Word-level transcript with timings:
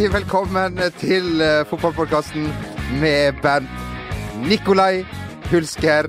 Hjertelig 0.00 0.22
velkommen 0.24 0.78
til 0.96 1.42
uh, 1.44 1.60
fotballpodkasten 1.68 2.46
med 3.02 3.36
band 3.44 3.66
Nikolai 4.48 5.02
Hulsker 5.50 6.08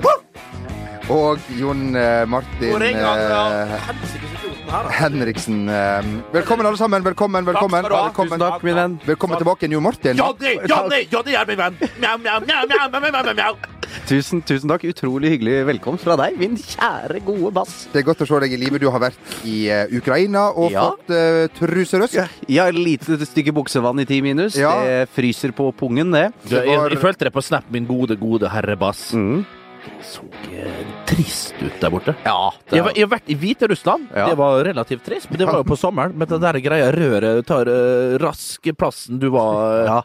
og 1.11 1.41
Jon 1.59 1.89
uh, 1.91 2.23
Martin 2.23 2.85
eh, 2.87 2.95
da. 2.95 4.87
Henriksen. 4.95 5.67
eh, 5.67 6.07
Velkommen, 6.31 6.71
alle 6.71 6.79
sammen. 6.79 7.03
Velkommen, 7.03 7.43
velkommen. 7.45 7.83
velkommen. 7.83 8.31
Tusen 8.31 8.39
takk, 8.39 8.63
min 8.63 8.79
venn. 8.79 8.97
Velkommen 9.11 9.43
tilbake, 9.43 9.67
Jon 9.67 9.83
Martin. 9.83 10.15
Johnny, 10.15 10.55
Johnny, 10.71 11.03
Johnny 11.11 11.35
er 11.35 11.51
min 11.51 11.59
venn! 11.59 11.75
Mjau, 11.99 12.15
mjau, 12.23 12.39
mjau, 12.47 12.63
mjau, 12.71 12.89
mjau, 12.95 13.11
mjau, 13.11 13.35
mjau. 13.43 13.80
Tusen, 14.09 14.41
tusen 14.47 14.69
takk. 14.71 14.83
Utrolig 14.91 15.33
hyggelig 15.35 15.61
velkomst 15.67 16.05
fra 16.05 16.15
deg, 16.19 16.37
min 16.39 16.57
kjære, 16.59 17.21
gode 17.27 17.51
bass. 17.55 17.85
Det 17.93 18.01
er 18.01 18.07
godt 18.07 18.23
å 18.25 18.27
se 18.29 18.39
deg 18.45 18.55
i 18.55 18.59
live. 18.61 18.79
Du 18.81 18.87
har 18.93 19.01
vært 19.03 19.37
i 19.47 19.57
eh, 19.71 19.85
Ukraina 19.97 20.47
og 20.51 20.71
Ja. 20.73 20.87
fått 20.91 21.11
uh, 21.13 21.45
truserøsk. 21.59 22.19
Ja, 22.51 22.69
lite 22.73 23.19
stykke 23.27 23.53
buksevann 23.55 23.99
i 24.03 24.07
ti 24.09 24.21
minus. 24.25 24.55
Ja. 24.59 24.73
Det 24.85 25.09
fryser 25.15 25.53
på 25.55 25.69
pungen, 25.77 26.11
det. 26.15 26.29
Du, 26.47 26.55
jeg, 26.57 26.77
var- 26.77 26.89
jeg 26.93 27.01
følte 27.03 27.27
det 27.29 27.33
på 27.35 27.43
Snap, 27.43 27.67
min 27.71 27.85
gode, 27.89 28.17
gode 28.19 28.49
herre 28.51 28.77
Bass. 28.79 29.11
Mm. 29.13 29.43
Det 29.81 30.05
så 30.05 30.21
eh, 30.53 30.81
trist 31.09 31.55
ut 31.57 31.79
der 31.81 31.89
borte. 31.89 32.13
Ja, 32.25 32.51
Jeg, 32.71 32.83
var- 32.85 32.93
jeg 32.95 33.05
har 33.07 33.13
vært 33.15 33.31
i 33.33 33.37
Hviterussland. 33.41 34.11
Ja. 34.13 34.27
Det 34.29 34.37
var 34.37 34.59
relativt 34.67 35.03
trist, 35.07 35.29
men 35.31 35.39
det 35.41 35.47
var 35.49 35.57
jo 35.61 35.65
på 35.71 35.77
sommeren. 35.79 36.13
Men 36.15 36.29
det 36.29 36.37
der 36.43 36.59
greia 36.61 36.91
røret 36.93 37.45
tar 37.49 37.65
uh, 37.69 38.17
rask 38.21 38.69
plassen 38.77 39.17
du 39.21 39.29
var 39.33 39.57
uh, 39.57 39.87
ja, 39.89 39.99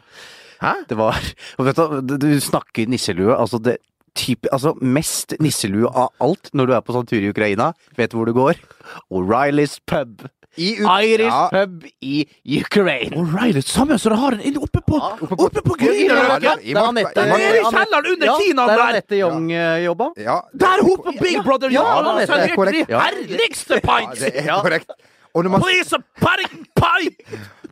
Hæ? 0.61 0.73
det 0.89 0.97
var 0.97 1.13
vet 1.67 1.75
du, 1.75 2.17
du- 2.17 2.39
snakker 2.41 2.87
nisselue. 2.87 3.35
Altså, 3.37 3.59
det 3.61 3.77
type, 4.17 4.49
altså 4.51 4.73
mest 4.81 5.35
nisselue 5.39 5.85
av 5.93 6.09
alt 6.19 6.49
når 6.57 6.65
du 6.67 6.73
er 6.73 6.81
på 6.81 6.93
sånn 6.95 7.05
tur 7.07 7.21
i 7.21 7.29
Ukraina. 7.29 7.73
Vet 7.97 8.11
du 8.11 8.17
hvor 8.17 8.25
du 8.25 8.33
går? 8.33 8.55
O'Reillys 9.13 9.77
pub. 9.85 10.25
I 10.57 10.71
U- 10.81 10.87
Irish 10.89 11.29
Ja. 11.29 11.49
pub 11.53 11.83
i 12.01 12.25
Ukraine. 12.57 13.13
O'Reilly, 13.13 13.61
samme 13.61 13.99
som 14.01 14.09
det 14.15 14.17
har 14.19 14.31
en 14.41 14.57
oppe 14.57 14.81
på, 14.81 14.97
oppe 14.97 15.27
på- 15.29 15.37
oppe 15.45 15.61
på 15.61 15.75
Ja, 15.77 15.85
Grünerløkka! 15.85 16.41
ja, 16.41 16.55
er 16.57 16.73
Mark- 16.73 16.87
Anette- 16.89 17.27
kjelleren 17.77 18.11
under 18.13 18.25
Ja, 18.25 18.37
kinaen 18.41 18.67
der 18.67 18.75
der! 18.75 18.87
Anette 18.87 19.15
Young 19.19 19.51
jobba. 19.85 20.07
Ja, 20.17 20.41
Der 20.57 20.81
hun 20.81 20.97
på 20.97 21.11
Big 21.21 21.43
Brother 21.45 21.69
Ja, 21.69 21.83
ja, 22.01 22.25
det 22.25 22.29
er. 22.29 22.85
Ja. 22.89 22.99
herligste 23.05 23.75
ja, 23.77 23.85
pints! 23.85 24.19
Please, 25.61 25.93
a 25.93 25.99
pie! 26.73 27.11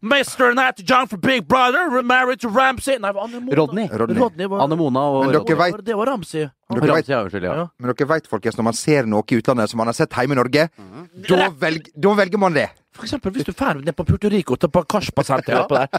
Mr. 0.05 0.53
Nat 0.53 0.77
John 0.85 1.07
for 1.07 1.17
Big 1.17 1.47
Brother, 1.47 2.01
married 2.03 2.39
to 2.41 2.49
Ramsey 2.49 2.97
Nei, 3.01 3.09
Anne 3.09 3.39
Mona. 3.41 3.55
Rodney. 3.57 3.87
Rodney 3.89 4.45
var, 4.51 4.61
Anne 4.61 4.77
Mona 4.77 4.99
og 5.09 5.25
Men 5.25 5.33
det 5.33 5.47
dere 5.47 5.57
var- 5.57 5.71
vet- 5.71 5.85
Det 5.85 5.95
var 5.97 6.05
Ramsey. 6.11 6.45
Dere 6.69 6.93
vet- 6.95 7.07
Ja, 7.09 7.23
unnskyld, 7.23 7.43
ja. 7.43 7.55
Ja. 7.55 7.67
Men 7.79 7.93
dere 7.95 8.07
vet, 8.07 8.27
folkens, 8.29 8.55
når 8.57 8.63
man 8.69 8.73
ser 8.73 9.03
noe 9.05 9.23
i 9.31 9.35
utlandet 9.41 9.69
som 9.69 9.77
man 9.77 9.87
har 9.87 9.93
sett 9.93 10.11
hjemme 10.11 10.31
i 10.33 10.35
Norge, 10.35 10.69
da, 11.27 11.49
velg, 11.49 11.89
da 11.99 12.13
velger 12.13 12.37
man 12.37 12.53
det. 12.53 12.69
For 12.95 13.03
eksempel 13.03 13.33
hvis 13.35 13.43
du 13.47 13.51
drar 13.51 13.75
ned 13.75 13.91
på 13.95 14.05
Puerto 14.07 14.29
Rico 14.31 14.55
til 14.55 14.69
oppå 14.71 14.83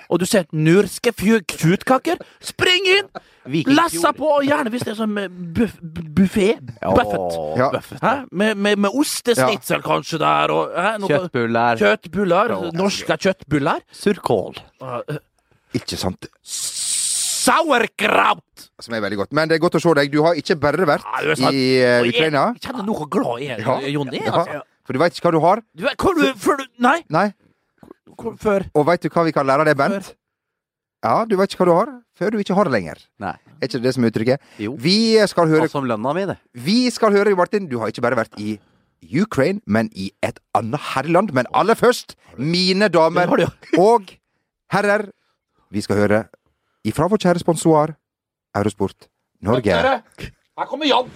og 0.08 0.20
du 0.20 0.24
ser 0.28 0.46
nurske 0.56 1.12
fjøtkutkaker, 1.12 2.22
spring 2.40 2.88
inn! 2.96 3.10
Lasse 3.46 3.76
Lassa 3.76 4.10
på, 4.16 4.26
og 4.40 4.46
gjerne 4.46 4.72
hvis 4.72 4.82
det 4.86 4.94
er 4.94 4.98
sånn 4.98 5.12
buff, 5.54 5.76
buffé. 6.16 6.48
Buffet. 6.82 7.36
Ja. 7.60 7.68
Buffet. 7.74 8.00
Med, 8.32 8.56
med, 8.58 8.80
med 8.82 8.90
ostesnitzel 8.96 9.84
kanskje 9.84 10.18
der, 10.22 10.54
og 10.54 10.72
hæ? 10.74 10.96
Noe- 11.02 11.12
Kjøttbuller. 11.12 11.82
Kjøttbuller. 11.82 12.56
Norske 12.74 13.18
kjøttbuller. 13.26 13.84
Surkål. 13.94 14.58
Uh, 14.82 15.20
Ikke 15.76 16.00
sant? 16.00 16.26
Sauerkraut! 17.46 18.42
Som 18.82 18.96
er 18.96 19.04
veldig 19.04 19.20
godt. 19.22 19.36
Men 19.36 19.48
det 19.48 19.56
er 19.56 19.62
godt 19.62 19.78
å 19.78 19.82
se 19.84 19.92
deg. 20.00 20.10
Du 20.12 20.18
har 20.26 20.34
ikke 20.38 20.56
bare 20.60 20.88
vært 20.88 21.06
Ja, 21.06 21.20
er 21.22 21.54
i 21.54 21.62
uh, 21.78 22.08
Ukraina. 22.08 22.48
Jeg 22.56 22.66
kjenner 22.66 22.88
noe 22.88 23.06
glad 23.12 23.44
i 23.44 23.52
Ja. 23.52 23.60
ja. 23.62 23.92
Jonny. 23.94 24.20
Altså. 24.26 24.65
For 24.86 24.94
du 24.94 25.02
veit 25.02 25.16
ikke 25.16 25.28
hva 25.28 25.34
du 25.34 25.42
har. 25.42 25.62
Du 25.74 25.82
vet, 25.86 25.98
du, 25.98 26.22
før 26.38 26.62
du 26.62 26.64
Nei, 26.82 27.00
Nei. 27.10 27.26
hvor, 28.14 28.36
før. 28.40 28.68
Og 28.78 28.86
veit 28.86 29.02
du 29.02 29.10
hva 29.10 29.26
vi 29.26 29.34
kan 29.34 29.46
lære 29.48 29.64
av 29.64 29.68
det, 29.70 29.76
Bent? 29.78 30.14
Ja, 31.04 31.24
du 31.28 31.36
veit 31.38 31.52
ikke 31.52 31.64
hva 31.64 31.68
du 31.68 31.74
har 31.76 31.90
før 32.16 32.32
du 32.32 32.38
ikke 32.40 32.54
har 32.56 32.68
det 32.68 32.72
lenger. 32.72 33.02
Nei. 33.22 33.34
Er 33.56 33.68
ikke 33.68 33.78
det 33.80 33.84
det 33.88 33.94
som 33.96 34.06
er 34.06 34.12
uttrykket? 34.12 34.46
Jo. 34.62 34.76
Vi 34.80 34.96
skal 35.28 35.50
høre 35.50 35.68
Som 35.72 35.86
lønna 35.88 36.14
mi, 36.16 36.24
det. 36.28 36.38
Vi 36.54 36.78
skal 36.90 37.12
høre, 37.14 37.34
Martin, 37.36 37.68
du 37.68 37.78
har 37.82 37.92
ikke 37.92 38.04
bare 38.04 38.18
vært 38.18 38.38
i 38.40 38.56
Ukraine, 39.20 39.60
men 39.66 39.90
i 39.94 40.10
et 40.24 40.40
annet 40.56 40.80
herreland. 40.94 41.32
Men 41.36 41.50
aller 41.54 41.76
først, 41.78 42.16
mine 42.38 42.88
damer 42.92 43.30
og 43.78 44.10
herrer, 44.72 45.10
vi 45.70 45.84
skal 45.84 46.00
høre 46.00 46.24
ifra 46.86 47.08
vår 47.10 47.22
kjære 47.26 47.42
sponsor 47.42 47.96
Eurosport 48.56 49.08
Norge. 49.42 49.74
Her 50.56 50.70
kommer 50.70 50.88
Jan. 50.88 51.10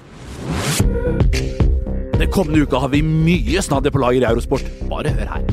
Den 2.20 2.30
kommende 2.30 2.60
uka 2.60 2.76
har 2.76 2.90
vi 2.92 2.98
mye 3.00 3.62
snadder 3.64 3.92
på 3.94 4.00
lager 4.02 4.20
i 4.20 4.26
Eurosport. 4.28 4.66
Bare 4.90 5.08
hør 5.08 5.30
her. 5.30 5.44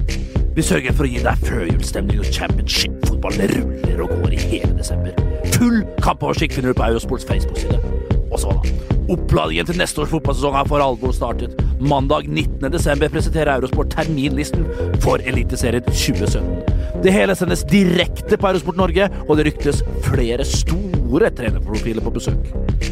Vi 0.55 0.65
sørger 0.67 0.91
for 0.97 1.07
å 1.07 1.11
gi 1.13 1.21
deg 1.23 1.45
førjulsstemning 1.47 2.19
og 2.19 2.27
championship-fotball. 2.35 3.37
Ruller 3.53 4.01
og 4.03 4.11
går 4.11 4.35
i 4.35 4.39
hele 4.41 4.73
desember. 4.75 5.15
Full 5.53 5.85
kampoversikt 6.03 6.57
finner 6.57 6.75
du 6.75 6.79
på 6.81 6.89
Eurosports 6.89 7.23
Facebook-side. 7.29 7.79
Og 8.27 8.41
så, 8.43 8.51
da. 8.51 8.95
Oppladningen 9.15 9.69
til 9.69 9.79
neste 9.79 10.03
års 10.03 10.11
fotballsesong 10.11 10.57
har 10.59 10.67
for 10.67 10.83
alvor 10.83 11.15
startet. 11.15 11.55
Mandag 11.79 12.27
19. 12.27 12.67
desember 12.73 13.15
presenterer 13.15 13.53
Eurosport 13.53 13.95
terminlisten 13.95 14.67
for 14.99 15.23
Eliteserien 15.23 15.87
2017. 15.87 16.75
Det 17.05 17.15
hele 17.15 17.35
sendes 17.39 17.63
direkte 17.71 18.35
på 18.35 18.51
Eurosport 18.51 18.83
Norge, 18.83 19.07
og 19.29 19.39
det 19.39 19.47
ryktes 19.53 19.85
flere 20.03 20.43
store 20.43 20.86
trenerprofiler 21.37 22.03
på 22.03 22.13
besøk. 22.13 22.51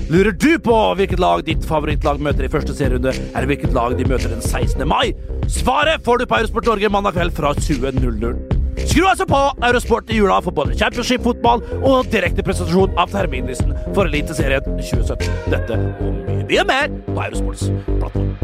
Lurer 0.10 0.32
du 0.32 0.52
på 0.60 0.76
hvilket 1.00 1.20
lag 1.20 1.46
ditt 1.48 1.66
favorittlag 1.66 2.20
møter 2.24 2.48
i 2.48 2.52
første 2.52 2.76
serierunde, 2.76 3.14
eller 3.34 3.50
hvilket 3.52 3.74
lag 3.76 3.96
de 3.98 4.08
møter 4.08 4.32
den 4.32 4.42
16. 4.42 4.86
mai? 4.88 5.14
Svaret 5.52 6.04
får 6.06 6.22
du 6.22 6.28
på 6.30 6.40
Eurosport 6.40 6.70
Norge 6.72 6.90
mandag 6.90 7.18
kveld 7.18 7.36
fra 7.38 7.54
20.00. 7.58 8.56
Skru 8.86 9.06
altså 9.08 9.26
på 9.28 9.40
Eurosport 9.66 10.10
i 10.12 10.20
jula 10.20 10.42
for 10.44 10.56
både 10.56 10.76
championship-fotball 10.80 11.64
og 11.82 12.12
direkte 12.12 12.44
presentasjon 12.46 12.96
av 13.00 13.12
terminlisten 13.12 13.74
for 13.96 14.06
Eliteserien 14.08 14.68
2017. 14.80 15.32
Dette 15.52 15.80
og 16.04 16.20
mye 16.50 16.68
mer 16.68 16.92
på 17.08 17.20
Eurosports 17.30 17.70
plattform. 17.98 18.35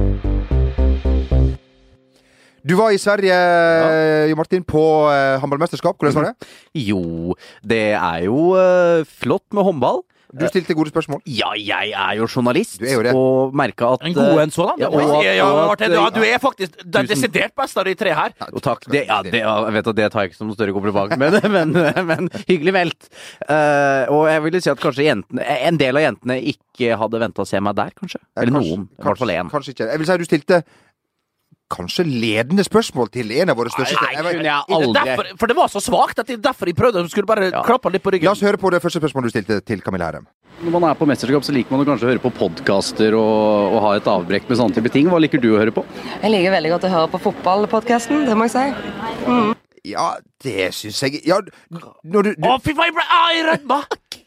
Du 2.67 2.75
var 2.77 2.93
i 2.93 2.99
Sverige, 3.01 3.33
Jo 4.29 4.37
Martin, 4.37 4.63
på 4.67 4.83
uh, 5.09 5.39
håndballmesterskap. 5.41 5.97
Hvordan 5.97 6.19
var 6.19 6.29
det? 6.31 6.49
Jo, 6.77 7.33
det 7.65 7.83
er 7.97 8.23
jo 8.27 8.51
eh, 8.59 9.01
flott 9.21 9.47
med 9.55 9.65
håndball. 9.65 10.03
Du 10.31 10.45
stilte 10.47 10.71
gode 10.77 10.87
spørsmål. 10.93 11.19
Ja, 11.27 11.49
jeg 11.59 11.89
er 11.91 12.13
jo 12.15 12.27
journalist, 12.29 12.77
Du 12.79 12.85
er 12.87 12.93
jo 12.93 13.01
det. 13.03 13.11
og 13.17 13.55
merka 13.57 13.89
at 13.97 14.05
En 14.07 14.13
god 14.15 14.39
en 14.45 14.53
sådan. 14.55 14.79
Ja, 14.79 14.87
Ja, 14.87 15.17
ja, 15.25 15.33
ja, 15.91 16.05
du 16.15 16.21
er 16.23 16.37
faktisk 16.39 16.77
den 16.85 17.09
desidert 17.09 17.51
beste 17.57 17.81
av 17.81 17.89
de 17.89 17.95
tre 17.99 18.13
her. 18.15 18.31
Jo, 18.53 18.61
takk. 18.63 18.85
Det, 18.87 19.01
ja, 19.09 19.17
det, 19.25 19.33
ja, 19.41 19.55
jeg 19.65 19.73
vet 19.75 19.89
at 19.91 19.97
det 19.97 20.07
tar 20.13 20.23
jeg 20.23 20.31
ikke 20.31 20.39
som 20.39 20.47
noe 20.47 20.55
større 20.55 20.71
kompliment, 20.77 21.17
men, 21.19 21.35
men, 21.57 21.75
men 22.07 22.29
hyggelig 22.47 22.73
meldt. 22.77 23.09
Uh, 23.43 24.07
og 24.13 24.23
jeg 24.31 24.45
ville 24.45 24.61
si 24.63 24.71
at 24.71 24.79
kanskje 24.79 25.09
jentene, 25.09 25.43
en 25.67 25.81
del 25.81 25.99
av 25.99 26.05
jentene 26.07 26.39
ikke 26.53 26.95
hadde 27.01 27.19
venta 27.25 27.43
å 27.43 27.49
se 27.51 27.59
meg 27.59 27.75
der, 27.81 27.91
kanskje. 27.99 28.21
Eller 28.37 28.55
Kanskje- 28.55 28.77
noen. 28.77 28.87
I 28.87 29.09
hvert 29.09 29.23
fall 29.25 29.35
én. 29.35 29.51
Kanskje 29.51 29.75
ikke. 29.75 29.89
Jeg 29.91 29.99
vil 29.99 30.07
si 30.07 30.15
at 30.15 30.23
du 30.23 30.29
stilte 30.31 30.61
kanskje 31.71 32.03
ledende 32.07 32.65
spørsmål 32.67 33.09
til 33.15 33.31
en 33.39 33.51
av 33.53 33.57
våre 33.59 33.71
største 33.73 33.95
Nei, 34.01 34.11
Jeg 34.17 34.37
kunne 34.37 34.49
jeg 34.51 34.77
aldri 34.77 35.05
Derfor, 35.07 35.31
for 35.39 35.51
det 35.51 35.57
var 35.57 35.71
så 35.71 35.81
svakt 35.83 36.19
at 36.21 36.27
det 36.29 36.37
er 36.37 36.43
derfor 36.51 36.69
jeg 36.71 36.75
prøvde. 36.77 37.03
De 37.07 37.09
skulle 37.13 37.29
bare 37.29 37.49
Ja. 37.51 37.63
klappe 37.63 37.91
litt 37.91 38.03
på 38.03 38.11
ryggen. 38.13 38.27
La 38.29 38.35
oss 38.35 38.43
høre 38.43 38.59
på 38.61 38.71
det 38.71 38.81
første 38.83 38.99
spørsmålet 39.01 39.31
du 39.31 39.35
stilte 39.37 39.59
til 39.65 39.81
Camilla 39.81 40.11
Herrem. 40.11 40.27
Når 40.61 40.71
man 40.75 40.83
er 40.91 40.93
på 40.99 41.07
mesterskap, 41.09 41.41
så 41.41 41.53
liker 41.55 41.71
man 41.73 41.85
kanskje 41.87 42.05
å 42.05 42.11
høre 42.11 42.21
på 42.21 42.29
podkaster 42.37 43.15
og, 43.17 43.73
og 43.73 43.81
ha 43.81 43.93
et 43.97 44.05
avbrekk 44.05 44.47
med 44.51 44.59
sånne 44.59 44.75
type 44.77 44.91
ting. 44.93 45.07
Hva 45.09 45.17
liker 45.23 45.41
du 45.41 45.55
å 45.55 45.57
høre 45.57 45.73
på? 45.73 45.83
Jeg 46.21 46.29
liker 46.35 46.51
veldig 46.53 46.73
godt 46.75 46.85
å 46.85 46.91
høre 46.93 47.09
på 47.15 47.21
fotballpodkasten, 47.23 48.25
det 48.29 48.35
må 48.37 48.45
jeg 48.45 48.53
si. 48.53 49.91
Ja, 49.95 50.11
det 50.43 50.69
syns 50.75 51.01
jeg 51.05 51.21
Ja, 51.27 51.39
når 51.71 52.29
du, 52.29 52.31
du, 52.35 52.47
Å, 52.47 52.57
fy 52.63 52.73
faen, 52.75 52.89
jeg 52.91 52.97
ble 52.97 53.05
ah, 53.07 53.29
jeg 53.35 53.47
rødma! 53.49 53.81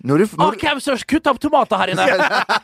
når 0.05 0.21
du, 0.21 0.25
når, 0.37 0.57
hvem 0.61 0.81
som 0.85 0.99
kutta 1.09 1.33
opp 1.33 1.39
tomater 1.41 1.81
her 1.81 1.93
inne? 1.95 2.05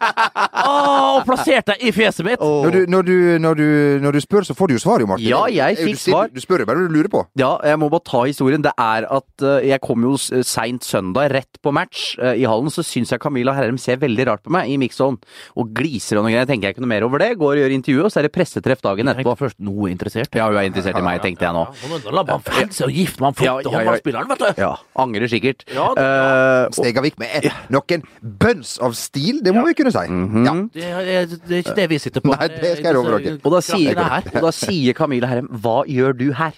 oh, 0.69 1.17
og 1.17 1.23
plasserte 1.25 1.73
i 1.81 1.93
fjeset 1.95 2.27
mitt. 2.27 2.41
når, 2.41 2.75
du, 2.75 2.81
når, 2.93 3.07
du, 3.07 3.15
når, 3.41 3.61
du, 3.61 3.69
når 4.05 4.17
du 4.17 4.21
spør, 4.21 4.45
så 4.45 4.57
får 4.57 4.69
du 4.69 4.75
jo 4.77 4.83
svar, 4.83 5.01
jo, 5.01 5.09
Martin. 5.09 5.29
Ja, 5.31 5.47
jeg 5.49 5.79
fikk 5.81 6.03
svar. 6.03 6.29
Du 6.35 6.41
spør 6.43 6.65
jo 6.65 6.69
bare 6.69 6.83
det 6.83 6.91
du 6.91 6.99
lurer 6.99 7.09
på. 7.13 7.23
Ja, 7.41 7.55
jeg 7.65 7.81
må 7.81 7.89
bare 7.93 8.05
ta 8.11 8.23
historien. 8.29 8.61
Det 8.65 8.75
er 8.77 9.07
at 9.09 9.45
uh, 9.47 9.57
jeg 9.65 9.81
kom 9.85 10.05
jo 10.05 10.13
s- 10.21 10.29
seint 10.51 10.85
søndag, 10.85 11.33
rett 11.33 11.61
på 11.65 11.73
match 11.75 12.11
Uh, 12.21 12.35
i 12.37 12.43
hallen, 12.45 12.69
så 12.73 12.83
syns 12.85 13.13
jeg 13.13 13.21
Camilla 13.23 13.53
Herrem 13.57 13.79
ser 13.81 13.97
veldig 14.01 14.25
rart 14.29 14.43
på 14.45 14.53
meg 14.53 14.69
i 14.69 14.77
mixzone. 14.81 15.21
Og 15.61 15.71
gliser 15.77 16.19
og 16.19 16.27
noe 16.27 16.33
greier. 16.35 16.49
Tenker 16.49 16.69
jeg 16.69 16.77
ikke 16.77 16.85
noe 16.85 16.91
mer 16.93 17.07
over 17.07 17.23
det. 17.23 17.31
Går 17.41 17.55
og 17.55 17.61
gjør 17.63 17.75
intervju, 17.77 18.03
og 18.05 18.13
så 18.13 18.21
er 18.21 18.27
det 18.27 18.33
pressetreff 18.35 18.83
dagen 18.85 19.09
etterpå. 19.13 19.35
først 19.39 19.57
noe 19.65 19.89
interessert. 19.93 20.35
Ja, 20.37 20.49
hun 20.51 20.59
er 20.61 20.69
interessert 20.69 20.99
i 21.01 21.05
meg, 21.05 21.23
tenkte 21.25 21.47
jeg 21.47 21.57
nå. 21.57 21.65
Ja, 21.71 21.93
ja, 21.95 22.01
ja. 22.05 22.15
lar 22.19 22.29
man 22.29 22.45
felse 22.45 22.89
og 22.89 22.93
gifte 22.99 23.25
med 23.25 23.40
Ja, 23.43 23.55
flotte 23.61 23.73
ja, 23.73 23.83
ja. 23.85 24.25
vet 24.29 24.39
du. 24.39 24.61
Ja, 24.61 24.71
angrer 24.97 25.29
sikkert. 25.33 25.65
Ja, 25.75 25.89
det- 25.95 26.05
ja. 26.05 26.65
og- 26.67 26.75
Stegavik 26.75 27.19
med 27.19 27.51
noen 27.71 28.03
bønns 28.23 28.79
av 28.81 28.95
stil, 28.95 29.41
det 29.43 29.55
må 29.55 29.65
vi 29.67 29.75
kunne 29.75 29.93
si. 29.93 30.07
Ja. 30.47 30.55
Det 30.75 31.41
det 31.49 31.57
er 31.57 31.63
ikke 31.65 31.77
det 31.77 31.89
vi 31.91 31.99
sitter 31.99 32.21
på. 32.21 32.35
Nei, 32.37 32.49
det 32.49 32.77
skal 32.79 32.85
jeg 32.85 32.95
love 32.95 33.19
dere. 33.23 33.39
Og 33.45 33.53
da 33.53 33.61
sier, 33.61 33.95
her. 33.95 34.23
og 34.35 34.43
da 34.43 34.51
sier 34.51 34.93
Camilla 34.95 35.27
Herrem 35.27 35.49
'Hva 35.49 35.85
gjør 35.87 36.17
du 36.17 36.33
her?' 36.33 36.55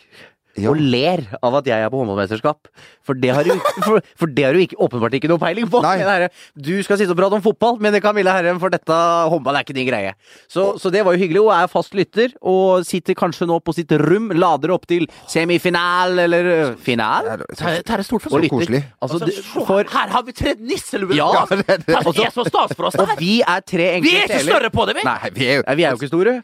Ja. 0.57 0.69
og 0.69 0.77
ler 0.77 1.23
av 1.43 1.55
at 1.63 1.65
jeg 1.71 1.81
er 1.81 1.89
på 1.89 1.97
håndballmesterskap. 2.03 2.69
For 3.03 3.15
det 3.19 3.31
har 3.35 3.43
du, 3.49 3.55
for, 3.87 4.03
for 4.21 4.27
det 4.29 4.45
har 4.45 4.53
du 4.53 4.61
ikke, 4.61 4.77
åpenbart 4.85 5.15
ikke 5.17 5.31
noe 5.31 5.41
peiling 5.41 5.69
på. 5.73 5.81
Herre, 5.83 6.29
du 6.61 6.75
skal 6.85 6.99
sitte 7.01 7.15
og 7.15 7.19
prate 7.19 7.39
om 7.39 7.43
fotball, 7.45 7.79
men 7.81 7.93
det 7.97 8.03
Camilla 8.05 8.35
Herrem, 8.37 8.61
for 8.61 8.69
dette 8.71 8.93
håndball 9.33 9.57
er 9.57 9.65
ikke 9.65 9.75
din 9.79 9.89
greie. 9.89 10.13
Så, 10.53 10.75
så 10.83 10.93
det 10.93 11.05
var 11.07 11.17
jo 11.17 11.23
hyggelig. 11.25 11.41
Hun 11.47 11.55
er 11.57 11.71
fast 11.73 11.97
lytter, 11.97 12.35
og 12.45 12.85
sitter 12.85 13.17
kanskje 13.19 13.49
nå 13.49 13.57
på 13.65 13.73
sitt 13.77 13.91
rom, 14.05 14.29
lader 14.37 14.75
opp 14.77 14.85
til 14.91 15.09
semifinal, 15.31 16.19
eller 16.27 16.45
øh, 16.53 16.77
final. 16.85 17.25
Ja, 17.33 17.37
det- 17.41 17.49
Dette 17.63 17.97
er 17.99 18.03
stort 18.07 18.23
for 18.27 18.37
Og 18.37 18.45
lytter. 18.45 18.59
koselig. 18.59 18.83
Altså, 19.01 19.19
Altså, 19.23 19.27
du, 19.27 19.65
for, 19.67 19.83
her, 19.93 20.09
har 20.15 20.23
vi 20.29 20.33
tre 20.33 20.55
nisseluer! 20.61 21.15
Ja, 21.17 21.31
på 21.47 21.57
det- 21.57 21.67
det- 21.67 21.87
Det 21.87 21.97
er 21.97 22.31
så 22.31 22.45
stas 22.49 22.77
for 22.77 22.85
oss! 22.87 22.93
det 22.95 23.01
og 23.01 23.09
her. 23.09 23.17
vi 23.19 23.41
er 23.43 23.61
tre 23.61 23.89
Vi 24.01 24.15
er 24.17 24.29
ikke 24.29 24.41
større 24.45 24.71
på 24.71 24.87
det, 24.87 24.97
vi! 24.97 25.03
Nei, 25.05 25.31
vi 25.35 25.47
er 25.49 25.55
jo 25.57 25.63
vi 25.77 25.83
er 25.85 25.91
jo 25.91 25.97
ikke 26.01 26.09
store. 26.13 26.43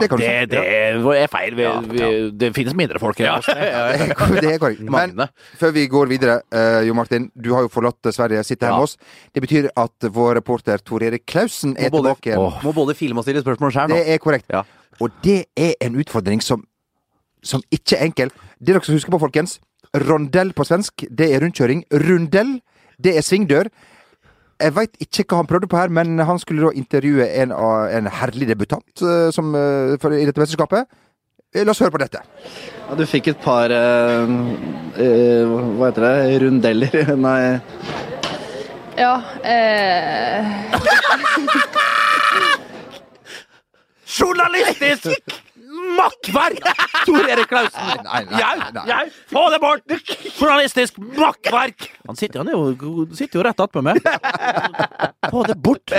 Det 0.00 0.08
kan 0.08 0.18
du 0.18 0.24
Det, 0.24 0.48
det 0.50 0.60
er 1.22 1.26
feil. 1.28 1.54
Vi, 1.58 1.66
vi, 1.92 2.06
det 2.40 2.48
finnes 2.56 2.74
mindre 2.78 2.98
folk 3.02 3.18
enn 3.20 3.28
oss. 3.38 3.46
Det 3.46 4.52
er 4.54 4.58
korrekt. 4.58 4.80
Men 4.96 5.26
før 5.60 5.72
vi 5.76 5.86
går 5.92 6.08
videre, 6.08 6.38
uh, 6.54 6.80
Jo 6.86 6.94
Martin. 6.96 7.30
Du 7.36 7.52
har 7.52 7.66
jo 7.66 7.68
forlatt 7.72 8.08
Sverige, 8.14 8.42
sitter 8.48 8.66
her 8.70 8.72
Ja. 8.72 8.78
med 8.80 8.88
oss. 8.88 8.96
Det 9.34 9.42
betyr 9.44 9.68
at 9.76 10.08
vår 10.16 10.34
reporter 10.40 10.78
Tor 10.78 11.02
Erik 11.04 11.26
Klausen 11.26 11.76
er 11.76 11.90
både, 11.90 12.14
tilbake. 12.14 12.32
igjen. 12.32 12.62
må 12.64 12.72
både 12.72 12.94
filme 12.96 13.18
og 13.20 13.24
stille 13.26 13.42
spørsmål 13.44 13.72
sjøl 13.76 13.88
nå. 13.92 13.98
Det 14.00 14.14
er 14.14 14.18
korrekt. 14.18 14.46
Ja. 14.50 14.62
Og 15.00 15.10
det 15.24 15.44
er 15.56 15.74
en 15.80 15.96
utfordring 16.00 16.40
som, 16.42 16.64
som 17.42 17.62
ikke 17.72 17.98
er 17.98 18.04
enkel. 18.08 18.32
Det 18.58 18.72
dere 18.74 18.82
skal 18.84 18.96
huske 18.96 19.10
på, 19.12 19.18
folkens. 19.18 19.58
Rondell 20.08 20.52
på 20.56 20.64
svensk, 20.64 21.04
det 21.10 21.34
er 21.34 21.42
rundkjøring. 21.44 21.84
Rundell, 21.92 22.60
det 23.02 23.16
er 23.18 23.24
svingdør. 23.26 23.68
Jeg 24.62 24.74
veit 24.76 24.92
ikke 25.02 25.24
hva 25.28 25.40
han 25.42 25.48
prøvde 25.50 25.68
på 25.70 25.78
her, 25.80 25.90
men 25.92 26.18
han 26.22 26.38
skulle 26.38 26.62
da 26.68 26.70
intervjue 26.78 27.26
en, 27.42 27.50
av- 27.52 27.88
en 27.90 28.06
herlig 28.20 28.46
debutant 28.52 29.02
eh, 29.02 29.28
som, 29.34 29.50
eh, 29.58 29.96
for, 30.02 30.14
i 30.14 30.24
dette 30.28 30.38
mesterskapet. 30.42 30.86
Eh, 31.54 31.64
La 31.66 31.70
oss 31.74 31.82
høre 31.82 31.92
på 31.96 32.00
dette. 32.02 32.20
Ja, 32.88 32.94
du 32.98 33.04
fikk 33.08 33.28
et 33.32 33.40
par 33.42 33.72
uh, 33.72 34.28
uh, 34.96 35.52
Hva 35.78 35.88
heter 35.90 36.02
det? 36.06 36.14
Rundeller? 36.44 36.92
Nei. 37.26 37.42
Ja. 39.00 39.14
Uh... 39.42 40.40
Journalistisk 44.18 45.22
makkverk! 45.98 46.62
Tor 47.06 47.28
Erik 47.28 47.48
Klausen. 47.50 47.90
Nei, 48.06 48.22
nei, 48.30 48.40
Jau, 48.40 48.52
nei. 48.76 48.84
jau, 48.90 49.02
få 49.32 49.42
det 49.52 49.60
bort! 49.62 49.94
Journalistisk 50.38 50.98
makkverk! 51.18 51.88
Han 52.08 52.18
sitter, 52.18 52.42
han 52.42 52.50
er 52.52 52.56
jo, 52.58 53.06
sitter 53.18 53.40
jo 53.40 53.44
rett 53.46 53.62
attmed 53.64 53.88
meg. 53.90 54.00
Få 55.32 55.44
det 55.48 55.56
bort! 55.62 55.94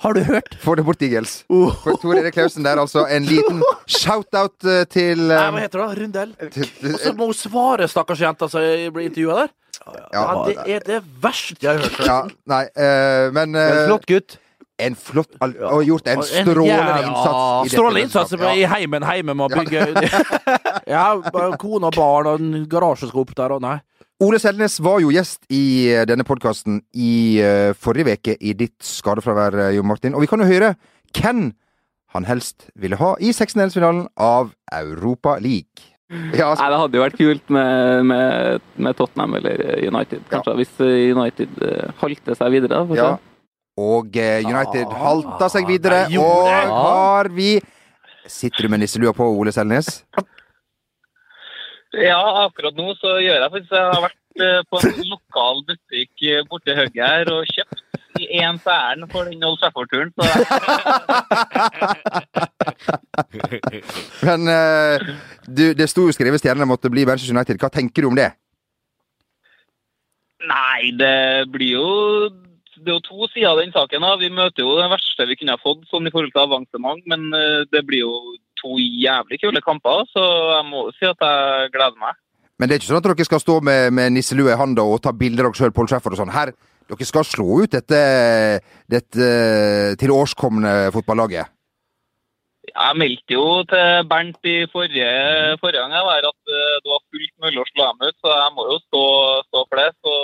Har 0.00 0.16
du 0.16 0.22
hørt? 0.24 0.54
Få 0.62 0.74
det 0.78 0.86
bort, 0.86 1.02
Eagles. 1.04 1.42
For 1.48 1.98
Tor 2.00 2.16
Erik 2.16 2.34
Klausen 2.36 2.64
der, 2.64 2.80
altså. 2.80 3.04
En 3.12 3.26
liten 3.28 3.60
shout-out 3.84 4.64
eh, 4.64 4.86
til 4.88 5.20
Nei, 5.28 5.36
eh, 5.36 5.50
hva 5.52 5.60
heter 5.66 5.82
det? 5.82 5.88
Rundell? 6.00 6.32
Og 6.94 6.98
så 7.02 7.12
må 7.18 7.28
hun 7.28 7.36
svare, 7.36 7.88
stakkars 7.92 8.22
jenta 8.24 8.48
som 8.52 8.64
blir 8.64 9.10
intervjua 9.10 9.42
der. 9.42 9.54
Ja, 10.16 10.22
det 10.48 10.56
er 10.78 10.86
det 10.88 11.02
verste 11.22 11.60
jeg 11.60 11.76
har 11.76 11.84
hørt. 11.84 12.00
Ja, 12.08 12.16
nei, 12.48 12.62
eh, 12.72 13.28
men 13.36 13.52
flott 13.84 14.08
gutt. 14.08 14.38
En 14.78 14.94
flott 14.98 15.32
al 15.40 15.54
Og 15.72 15.86
gjort 15.88 16.08
en 16.12 16.18
En 16.20 16.26
strålende 16.26 16.96
innsats. 17.06 17.66
i 17.66 17.72
Strålende 17.72 18.02
innsats 18.04 18.34
i 18.36 18.64
heimen 18.68 19.06
Heimen 19.08 19.38
med 19.38 19.46
å 19.46 19.60
bygge 19.62 19.86
Ja, 20.96 21.06
kone 21.56 21.88
og 21.88 21.96
barn 21.96 22.28
og 22.28 22.42
en 22.42 22.66
garasjeskap 22.70 23.32
der 23.38 23.56
og 23.56 23.64
Nei. 23.64 23.78
Ole 24.22 24.38
Selnes 24.40 24.78
var 24.84 25.00
jo 25.02 25.10
gjest 25.12 25.42
i 25.52 25.88
eh, 25.92 26.04
denne 26.08 26.24
podkasten 26.24 26.78
i 26.96 27.40
eh, 27.42 27.72
forrige 27.76 28.14
uke 28.16 28.36
i 28.40 28.54
ditt 28.56 28.78
skadefravær, 28.84 29.58
Jo 29.74 29.82
Martin. 29.84 30.14
Og 30.16 30.22
vi 30.24 30.28
kan 30.30 30.40
jo 30.40 30.46
høre 30.48 30.70
hvem 31.16 31.50
han 32.14 32.24
helst 32.28 32.68
ville 32.78 32.96
ha 33.00 33.10
i 33.20 33.32
16-delsfinalen 33.34 34.06
av 34.16 34.54
Europa 34.72 35.36
League. 35.42 35.90
Ja, 36.36 36.52
altså, 36.52 36.62
Nei, 36.62 36.70
Det 36.70 36.78
hadde 36.84 36.96
jo 36.96 37.02
vært 37.02 37.18
kult 37.18 37.52
med, 37.52 38.04
med, 38.12 38.66
med 38.86 38.96
Tottenham 38.96 39.34
eller 39.40 39.64
United, 39.82 40.22
kanskje. 40.30 40.54
Hvis 40.62 40.76
United 40.86 41.60
eh, 41.66 41.88
halter 42.00 42.38
seg 42.38 42.54
videre. 42.54 42.84
da, 42.86 43.00
ja. 43.00 43.10
Og 43.76 44.16
eh, 44.16 44.40
United 44.46 44.92
halta 44.96 45.50
seg 45.52 45.66
videre, 45.68 46.06
de 46.08 46.16
og 46.20 46.48
har 46.48 47.28
vi 47.32 47.58
Sitter 48.26 48.66
du 48.66 48.72
med 48.72 48.80
nisselua 48.82 49.12
på, 49.14 49.26
Ole 49.36 49.52
Selnes? 49.54 50.00
Ja, 51.96 52.18
akkurat 52.42 52.74
nå 52.76 52.90
så 52.98 53.14
gjør 53.22 53.38
jeg 53.40 53.50
faktisk 53.54 53.72
Jeg 53.72 53.84
har 53.88 54.02
vært 54.04 54.42
eh, 54.42 54.58
på 54.68 54.80
en 54.84 55.06
lokal 55.08 55.62
butikk 55.68 56.10
Borte 56.20 56.48
borti 56.50 56.74
Høgge 56.76 57.06
her 57.08 57.30
og 57.32 57.46
kjøpt 57.48 57.84
i 58.20 58.26
én 58.40 58.58
for 58.60 58.72
æren 58.72 59.04
for 59.12 59.28
den 59.28 59.44
Old 59.44 59.58
Trafford-turen. 59.60 60.08
Så 60.16 60.24
Men 64.26 64.48
eh, 64.48 64.96
du, 65.44 65.64
det 65.76 65.88
sto 65.92 66.06
jo 66.08 66.16
skrevet 66.16 66.40
stjernene 66.40 66.68
måtte 66.68 66.88
bli 66.92 67.04
Manchester 67.04 67.36
United. 67.36 67.60
Hva 67.60 67.68
tenker 67.72 68.04
du 68.04 68.08
om 68.08 68.16
det? 68.16 68.30
nei, 70.46 70.92
det 70.96 71.48
blir 71.52 71.76
jo 71.76 71.88
det 72.86 72.92
er 72.92 72.98
jo 73.00 73.06
to 73.08 73.26
sider 73.32 73.50
av 73.50 73.58
den 73.60 73.72
saken. 73.74 74.04
da. 74.04 74.12
Vi 74.20 74.30
møter 74.30 74.62
jo 74.62 74.76
det 74.78 74.86
verste 74.92 75.26
vi 75.26 75.36
kunne 75.40 75.56
ha 75.56 75.62
fått 75.62 75.82
sånn 75.90 76.06
i 76.06 76.12
forhold 76.14 76.30
til 76.34 76.44
avansement, 76.44 77.02
men 77.10 77.26
eh, 77.34 77.64
det 77.72 77.82
blir 77.88 78.04
jo 78.04 78.36
to 78.60 78.78
jævlig 78.78 79.40
kule 79.42 79.62
kamper, 79.64 80.06
så 80.14 80.22
jeg 80.54 80.68
må 80.70 80.86
si 80.96 81.08
at 81.08 81.26
jeg 81.26 81.72
gleder 81.74 81.98
meg. 82.00 82.14
Men 82.56 82.68
det 82.68 82.76
er 82.76 82.80
ikke 82.80 82.88
sånn 82.88 83.02
at 83.02 83.08
dere 83.10 83.26
skal 83.28 83.42
stå 83.42 83.58
med, 83.68 83.90
med 83.98 84.14
nisselue 84.14 84.54
i 84.54 84.56
handa 84.56 84.86
og 84.86 85.02
ta 85.04 85.12
bilder 85.12 85.48
av 85.48 85.52
dere 85.52 85.66
sjøl 85.66 85.74
Pål 85.76 85.90
Schæffer 85.90 86.14
og 86.14 86.20
sånn. 86.22 86.32
Her, 86.32 86.54
dere 86.88 87.08
skal 87.10 87.26
slå 87.28 87.60
ut 87.64 87.74
dette, 87.74 88.00
dette 88.88 89.28
tilårskomne 90.00 90.78
fotballaget. 90.94 91.52
Jeg 92.66 92.98
meldte 92.98 93.36
jo 93.36 93.44
til 93.70 94.06
Bernt 94.10 94.48
i 94.48 94.56
forrige, 94.72 95.10
forrige 95.60 95.82
gang 95.82 95.92
jeg 95.94 96.06
var 96.06 96.30
at 96.30 96.54
eh, 96.54 96.78
det 96.82 96.90
var 96.94 97.04
fullt 97.04 97.34
mulig 97.44 97.60
å 97.62 97.68
slå 97.68 97.90
dem 97.90 98.08
ut, 98.08 98.16
så 98.22 98.32
jeg 98.32 98.54
må 98.56 98.64
jo 98.70 98.78
stå, 98.86 99.04
stå 99.50 99.62
for 99.66 99.82
det. 99.82 99.90
Så 100.02 100.16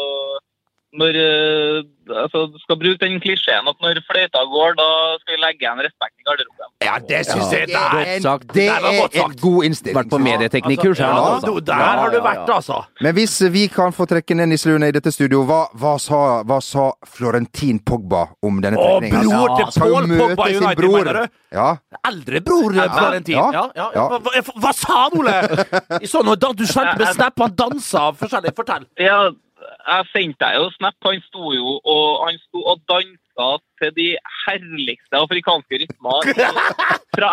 når 0.93 1.17
eh, 1.17 1.77
altså, 2.23 2.43
du 2.53 2.59
skal 2.61 2.77
bruke 2.77 2.99
den 3.01 3.15
klisjeen 3.25 3.69
at 3.71 3.79
når 3.81 4.01
fløyta 4.05 4.43
går, 4.53 4.75
da 4.77 4.89
skal 5.23 5.37
vi 5.37 5.39
legge 5.41 5.65
igjen 5.65 5.81
respekt 5.87 6.19
i 6.21 6.27
garderoben. 6.27 6.69
Ja, 6.85 6.97
det 7.09 7.21
syns 7.31 7.53
jeg 7.55 7.69
det 7.71 7.79
er 7.79 8.11
en, 8.17 8.25
sagt. 8.27 8.49
det 8.53 8.67
Det 8.67 8.67
var 8.69 8.99
godt 8.99 9.17
er 9.17 9.25
en 9.25 9.37
god 9.41 9.65
innstilling. 9.69 9.97
Vært 9.97 10.11
på 10.13 10.19
medieteknikkurs 10.27 11.01
her 11.01 11.15
nå. 11.15 11.23
ja, 11.23 11.31
altså. 11.39 11.55
du- 11.55 11.61
Der 11.71 11.85
har 12.03 12.11
du 12.13 12.19
vært, 12.27 12.51
altså. 12.59 12.83
Men 13.01 13.15
hvis 13.17 13.37
vi 13.55 13.67
kan 13.73 13.95
få 13.97 14.05
trekke 14.11 14.37
ned 14.37 14.51
nisseluene 14.53 14.91
i 14.93 14.95
dette 14.99 15.13
studio, 15.15 15.45
hva, 15.49 15.63
hva, 15.73 15.95
sa, 16.01 16.43
hva 16.45 16.59
sa 16.61 16.91
Florentin 17.09 17.79
Pogba 17.81 18.27
om 18.45 18.61
denne 18.61 18.77
Å, 18.77 19.01
bror 19.01 19.57
til 19.57 19.81
Paul 19.81 20.11
Pogba 20.13 20.49
United, 20.53 20.91
mener 20.93 21.21
du? 21.23 21.39
Ja. 21.57 21.71
Eldre 22.09 22.41
bror 22.45 22.75
Ja, 22.77 22.89
Florentin. 22.93 23.37
ja, 23.37 23.49
Ja, 23.53 23.65
ja, 23.77 23.89
ja. 23.95 24.09
Hva, 24.09 24.21
hva, 24.21 24.45
hva 24.67 24.75
sa 24.77 25.07
han, 25.07 25.17
Ole? 25.21 25.39
I 26.05 26.11
sånn, 26.11 26.29
du 26.37 26.67
sendte 26.67 26.99
med 26.99 27.15
snap, 27.17 27.41
han 27.41 27.57
dansa 27.57 28.11
forskjellig. 28.21 28.53
Fortell. 28.57 28.85
Ja, 29.01 29.31
jeg 29.63 30.11
sendte 30.13 30.45
deg 30.45 30.61
jo 30.61 30.69
snap. 30.77 30.99
Han 31.07 31.25
sto 31.29 31.55
jo 31.57 31.79
og, 31.79 32.07
han 32.27 32.39
sto 32.43 32.63
og 32.75 32.85
dansa 32.91 33.49
til 33.81 33.97
de 33.97 34.09
herligste 34.45 35.25
afrikanske 35.25 35.83
rytmer. 35.85 36.33
Fra 37.17 37.33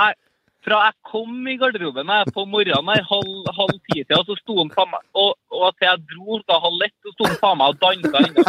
fra 0.65 0.79
jeg 0.89 0.95
kom 1.07 1.47
i 1.47 1.55
garderoben 1.59 2.09
jeg, 2.11 2.31
på 2.35 2.43
morgenen 2.49 2.91
her, 2.91 3.05
halv, 3.07 3.47
halv 3.55 3.75
ti-tida, 3.87 4.19
så 4.27 4.35
sto 4.41 4.57
han 4.59 4.71
faen 4.73 4.91
meg 4.91 5.21
og, 5.21 5.31
og 5.55 5.71
til 5.77 5.87
jeg 5.87 6.01
dro 6.11 6.39
da 6.51 6.59
halv 6.65 6.85
ett, 6.85 6.95
så 7.05 7.13
sto 7.15 7.27
han 7.29 7.39
faen 7.39 7.59
meg 7.61 7.73
og 7.73 7.79
dansa 7.85 8.23
ennå. 8.27 8.45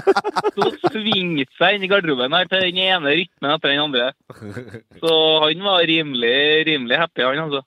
Så 0.57 0.91
svingte 0.91 1.59
seg 1.59 1.79
inn 1.79 1.87
i 1.87 1.91
garderoben 1.93 2.35
her 2.35 2.51
til 2.51 2.67
den 2.67 2.81
ene 2.83 3.15
rytmen 3.21 3.55
etter 3.55 3.73
den 3.73 3.85
andre. 3.85 4.11
Så 5.01 5.13
han 5.47 5.63
var 5.65 5.87
rimelig, 5.87 6.37
rimelig 6.69 6.99
happy, 7.01 7.25
han 7.25 7.45
altså. 7.47 7.63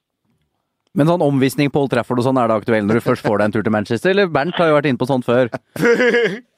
Men 0.94 1.08
sånn 1.10 1.22
omvisning 1.26 1.70
på 1.74 1.80
Old 1.82 1.90
Trafford 1.90 2.20
og 2.22 2.26
sånn, 2.28 2.38
er 2.38 2.46
det 2.52 2.56
aktuelt 2.60 2.86
når 2.86 3.00
du 3.00 3.04
først 3.04 3.24
får 3.26 3.38
deg 3.40 3.44
en 3.48 3.54
tur 3.56 3.64
til 3.66 3.74
Manchester? 3.74 4.10
Eller 4.14 4.28
Bernt 4.30 4.54
har 4.60 4.68
jo 4.70 4.76
vært 4.76 4.86
inne 4.90 5.00
på 5.00 5.08
sånt 5.10 5.26
før. 5.26 5.50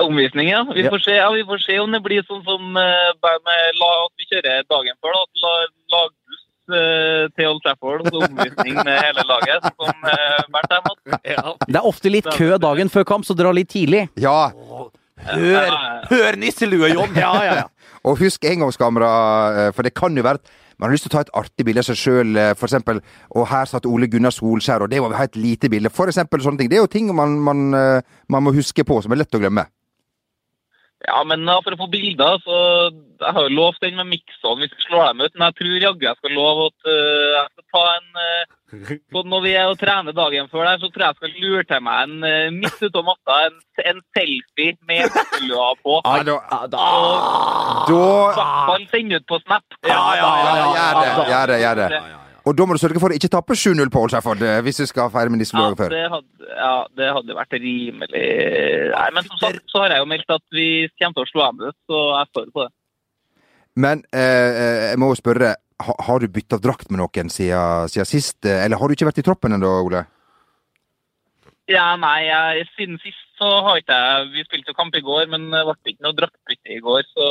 Omvisning, 0.00 0.48
ja. 0.48 0.62
Vi 0.74 0.82
Ja. 0.82 0.90
får, 0.90 0.98
se, 1.04 1.14
ja. 1.16 1.30
vi 1.30 1.44
får 1.44 1.58
se 1.60 1.78
om 1.78 1.92
det 1.92 2.00
blir 2.02 2.22
sånn 2.24 2.40
som 2.44 2.62
uh, 2.76 3.10
bare 3.20 3.40
med 3.44 3.76
la, 3.80 3.90
at 4.06 4.14
vi 4.16 4.28
kjører 4.30 4.62
dagen 4.70 4.96
før. 5.04 5.12
Da, 5.12 5.20
at 5.20 5.42
la, 5.44 5.52
lagbuss 5.94 6.44
uh, 6.72 7.24
til 7.36 7.50
Old 7.50 7.60
Trafford 7.66 8.06
og 8.06 8.08
så 8.14 8.22
omvisning 8.30 8.78
med 8.80 8.96
hele 8.96 9.24
laget. 9.28 9.68
Som 9.76 10.08
uh, 10.08 10.40
Bernt 10.56 10.72
er 10.72 10.86
med. 10.86 10.96
Det 11.68 11.76
er 11.82 11.84
ofte 11.92 12.08
litt 12.14 12.30
kø 12.32 12.54
dagen 12.64 12.88
før 12.88 13.04
kamp, 13.12 13.28
så 13.28 13.36
dra 13.36 13.52
litt 13.52 13.68
tidlig. 13.74 14.06
ja. 14.18 14.38
Hør, 15.20 15.66
hør 16.08 16.36
nisselue, 16.40 16.88
Jon! 16.94 17.10
Ja, 17.20 17.34
ja, 17.44 17.54
ja. 17.58 17.64
Og 18.08 18.16
husk 18.22 18.40
engangskamera, 18.48 19.08
eh, 19.66 19.66
for 19.76 19.84
det 19.84 19.92
kan 19.92 20.16
jo 20.16 20.22
være 20.24 20.40
man 20.80 20.88
har 20.88 20.96
lyst 20.96 21.04
til 21.06 21.12
å 21.12 21.16
ta 21.18 21.24
et 21.26 21.34
artig 21.36 21.66
bilde 21.68 21.82
av 21.84 21.90
seg 21.90 21.98
sjøl, 22.00 22.38
for 22.56 22.66
eksempel. 22.70 23.02
Og 23.36 23.44
her 23.50 23.68
satt 23.68 23.88
Ole 23.88 24.08
Gunnar 24.08 24.32
Solskjær, 24.32 24.86
og 24.86 24.90
det 24.92 25.02
var 25.04 25.12
et 25.20 25.36
lite 25.36 25.68
bilde. 25.68 25.92
For 25.92 26.08
eksempel 26.08 26.40
sånne 26.40 26.62
ting. 26.62 26.70
Det 26.72 26.78
er 26.78 26.86
jo 26.86 26.90
ting 26.90 27.10
man, 27.14 27.36
man, 27.44 27.68
eh, 27.76 28.00
man 28.32 28.46
må 28.46 28.54
huske 28.56 28.86
på, 28.86 29.02
som 29.02 29.12
er 29.12 29.22
lett 29.22 29.36
å 29.36 29.42
glemme. 29.42 29.66
Ja, 31.08 31.22
men 31.24 31.46
da, 31.48 31.56
for 31.64 31.72
å 31.72 31.80
få 31.80 31.88
bilder, 31.92 32.40
så 32.44 32.56
Jeg 33.20 33.32
har 33.36 33.46
jo 33.46 33.56
lovt 33.56 33.80
den 33.84 33.96
med 33.96 34.08
Mixon 34.08 34.60
hvis 34.60 34.72
vi 34.76 34.84
slår 34.86 35.10
dem 35.10 35.22
ut, 35.24 35.34
men 35.34 35.46
jeg 35.48 35.56
tror 35.58 35.84
jaggu 35.84 36.04
jeg 36.06 36.18
skal 36.18 36.34
love 36.36 36.66
at 36.70 36.88
eh, 36.92 37.30
jeg 37.36 37.46
skal 37.52 37.66
ta 37.76 37.82
en 37.94 38.20
eh, 38.24 38.44
så 39.12 39.22
Når 39.26 39.42
vi 39.44 39.52
er 39.58 39.66
og 39.70 39.78
trener 39.80 40.14
dagen 40.16 40.48
før 40.52 40.68
der, 40.68 40.78
så 40.82 40.90
tror 40.90 41.04
jeg 41.04 41.10
jeg 41.10 41.18
skal 41.20 41.34
lure 41.42 41.64
til 41.70 41.82
meg 41.86 42.06
en 42.06 42.16
uh, 42.22 42.46
midt 42.54 42.78
ute 42.84 43.02
av 43.02 43.06
matta, 43.08 43.38
en, 43.48 43.58
en 43.92 44.00
selfie 44.16 44.76
med 44.88 45.10
nisselua 45.16 45.68
på. 45.82 45.98
Ah, 46.04 46.22
da, 46.26 46.38
da 46.70 46.86
hvert 47.90 48.40
fall 48.70 48.88
sende 48.94 49.20
ut 49.20 49.28
på 49.28 49.40
Snap. 49.44 49.78
Ja, 49.86 50.00
ja, 50.20 50.32
ja, 50.40 50.56
ja, 50.78 50.88
Gjør 51.30 51.54
det, 51.54 51.60
gjør 51.64 51.82
det. 51.82 51.90
Gjør 51.90 52.08
det. 52.08 52.16
Og 52.48 52.56
da 52.56 52.64
må 52.64 52.74
du 52.74 52.80
sørge 52.80 53.00
for 53.02 53.12
å 53.12 53.16
ikke 53.16 53.28
tape 53.32 53.54
7-0 53.58 53.90
på 53.92 54.00
Old 54.00 54.12
Trafford 54.14 54.40
eh, 54.42 54.60
hvis 54.64 54.80
du 54.80 54.86
skal 54.88 55.10
feire 55.12 55.32
med 55.32 55.42
disse 55.42 55.56
Ja, 55.56 55.70
før. 55.76 55.92
ja, 55.92 56.74
det 56.96 57.08
hadde 57.12 57.36
vært 57.36 57.56
rimelig 57.60 58.22
Nei, 58.94 59.08
men 59.14 59.26
som 59.28 59.40
sagt 59.42 59.60
så 59.68 59.84
har 59.84 59.94
jeg 59.94 60.02
jo 60.02 60.08
meldt 60.08 60.32
at 60.32 60.44
vi 60.56 60.68
kommer 60.96 61.18
til 61.18 61.26
å 61.26 61.30
slå 61.30 61.48
dem 61.50 61.68
ut, 61.68 61.76
så 61.84 62.00
jeg 62.16 62.30
står 62.30 62.46
på 62.54 62.64
det. 62.64 62.72
Men 63.80 64.02
eh, 64.10 64.22
eh, 64.24 64.78
jeg 64.90 65.00
må 65.00 65.12
jo 65.12 65.18
spørre, 65.20 65.52
har 65.80 66.20
du 66.20 66.28
bytta 66.28 66.60
drakt 66.62 66.90
med 66.90 67.00
noen 67.02 67.30
siden, 67.32 67.90
siden 67.90 68.08
sist? 68.08 68.38
Eller 68.44 68.80
har 68.80 68.88
du 68.88 68.96
ikke 68.96 69.08
vært 69.08 69.20
i 69.22 69.26
troppen 69.26 69.56
ennå, 69.56 69.70
Ole? 69.86 70.04
Ja, 71.70 71.94
nei, 72.00 72.24
jeg, 72.26 72.66
siden 72.76 72.98
sist 73.02 73.26
så 73.38 73.48
har 73.64 73.78
ikke 73.78 73.96
jeg 73.96 74.30
Vi 74.34 74.42
spilte 74.44 74.72
jo 74.72 74.76
kamp 74.76 74.96
i 74.98 75.04
går, 75.04 75.28
men 75.30 75.48
det 75.52 75.62
ble 75.68 75.92
ikke 75.94 76.06
noe 76.06 76.16
draktbytte 76.18 76.74
i 76.74 76.82
går, 76.84 77.06
så 77.14 77.28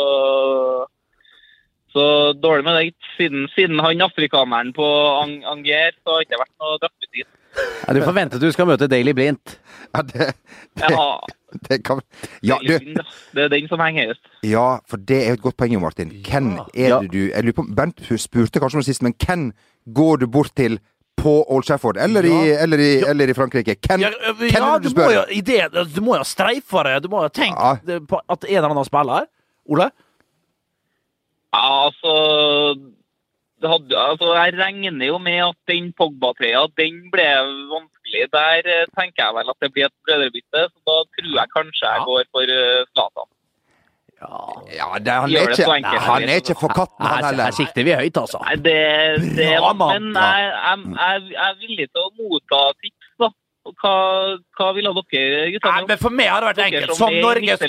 så 1.89 2.03
dårlig 2.37 2.65
med 2.67 2.75
det. 2.77 3.09
Siden, 3.17 3.47
siden 3.55 3.79
han 3.81 4.01
afrikaneren 4.05 4.73
på 4.77 4.85
Anger, 5.17 5.95
så 6.03 6.13
har 6.13 6.21
det 6.21 6.27
ikke 6.27 6.41
vært 6.43 6.55
noe 6.61 6.81
draktbytte. 6.83 7.38
Ja, 7.87 7.93
du 7.95 8.01
får 8.05 8.13
vente 8.13 8.37
til 8.39 8.49
du 8.49 8.53
skal 8.53 8.67
møte 8.69 8.87
Daily 8.91 9.11
Blindt. 9.17 9.55
Ja, 9.95 10.01
det, 10.05 10.27
det, 10.77 10.89
det 11.69 11.77
kan 11.87 12.01
ja, 12.45 12.57
du, 12.61 12.75
det 13.33 13.41
er 13.43 13.49
den 13.49 13.67
som 13.71 13.81
henger 13.81 14.05
høyest. 14.11 14.27
ja, 14.45 14.67
for 14.87 14.97
det 15.01 15.17
er 15.23 15.31
jo 15.33 15.39
et 15.39 15.41
godt 15.47 15.57
poeng, 15.57 15.73
jo, 15.73 15.79
Martin. 15.81 16.11
Hvem 16.27 16.51
er 16.75 16.87
Ja. 16.91 16.99
det 17.01 17.09
du 17.11 17.17
Jeg 17.31 17.43
lurer 17.43 17.57
på, 17.57 17.65
Bernt 17.75 18.03
spurte 18.21 18.59
kanskje 18.61 18.77
om 18.77 18.83
det 18.83 18.89
sist, 18.91 19.01
men 19.01 19.15
hvem 19.25 19.47
går 19.95 20.17
du 20.21 20.27
bort 20.27 20.51
til 20.55 20.77
på 21.17 21.33
Old 21.51 21.65
Shefford? 21.67 21.97
Eller 21.97 22.23
i, 22.29 22.35
eller 22.63 22.77
i, 22.79 22.91
eller 23.09 23.27
i 23.29 23.33
Frankrike? 23.33 23.75
Hvem, 23.87 23.99
Ja, 24.05 24.11
hvem 24.37 24.53
ja, 24.53 24.75
er 24.75 24.79
det 24.79 24.91
du 24.91 24.95
du 24.95 25.01
må 25.01 25.09
jo 25.11 25.23
det, 25.49 25.95
du 25.95 26.01
må 26.05 26.15
jo 26.15 26.23
streife 26.23 26.83
det. 26.85 26.99
Du 27.03 27.09
må 27.09 27.23
jo 27.25 27.29
tenke 27.33 27.57
Ja. 27.59 27.99
på 28.07 28.21
at 28.29 28.45
en 28.45 28.55
eller 28.55 28.69
annen 28.69 28.85
spiller 28.85 29.25
Ole? 29.65 29.89
Ja, 31.53 31.65
altså, 31.89 32.13
hadde, 33.67 33.95
altså 33.97 34.27
Jeg 34.37 34.53
regner 34.59 35.05
jo 35.05 35.17
med 35.17 35.39
at 35.49 35.57
den 35.67 35.91
Pogba-trøya 35.99 36.67
den 36.79 37.01
ble 37.11 37.27
vanskelig. 37.73 38.23
Der 38.35 38.69
eh, 38.75 38.87
tenker 38.95 39.25
jeg 39.25 39.35
vel 39.37 39.51
at 39.51 39.59
det 39.63 39.71
blir 39.73 39.89
et 39.89 39.97
brødrebytte, 40.05 40.61
så 40.71 40.79
da 40.87 40.97
tror 41.15 41.35
jeg 41.39 41.53
kanskje 41.57 41.91
jeg 41.91 42.07
går 42.11 42.23
for 42.31 42.55
eh, 42.55 42.87
Zlatan. 42.93 43.29
Ja, 44.19 44.87
det, 44.99 45.11
han, 45.11 45.31
er 45.31 45.47
ikke, 45.47 45.63
enkelt, 45.63 45.85
nei, 45.85 45.99
han 46.03 46.23
er 46.27 46.41
ikke 46.41 46.55
for 46.59 46.73
katten, 46.75 47.05
han 47.07 47.23
heller. 47.23 47.47
her 47.47 47.55
sikter 47.55 47.85
vi 47.87 47.93
høyt, 47.95 48.17
altså. 48.19 48.41
Nei, 48.43 48.55
det, 48.65 48.79
det 49.37 49.47
Bra, 49.61 49.69
mann. 49.79 50.09
Men 50.09 50.17
jeg, 50.19 50.49
jeg, 50.65 50.81
jeg, 50.97 51.29
jeg 51.35 51.45
er 51.45 51.55
villig 51.61 51.87
til 51.87 52.01
å 52.03 52.09
motta 52.19 52.59
tips, 52.81 52.98
Hva, 53.79 53.93
hva 54.57 54.69
ville 54.75 54.91
dere, 55.11 55.59
Nei, 55.63 55.81
men 55.87 55.99
for 56.01 56.13
meg 56.13 56.29
har 56.31 56.43
det 56.43 56.49
vært 56.51 56.61
enkelt. 56.65 56.95
som 56.95 57.09
Som 57.09 57.17
Norges. 57.23 57.59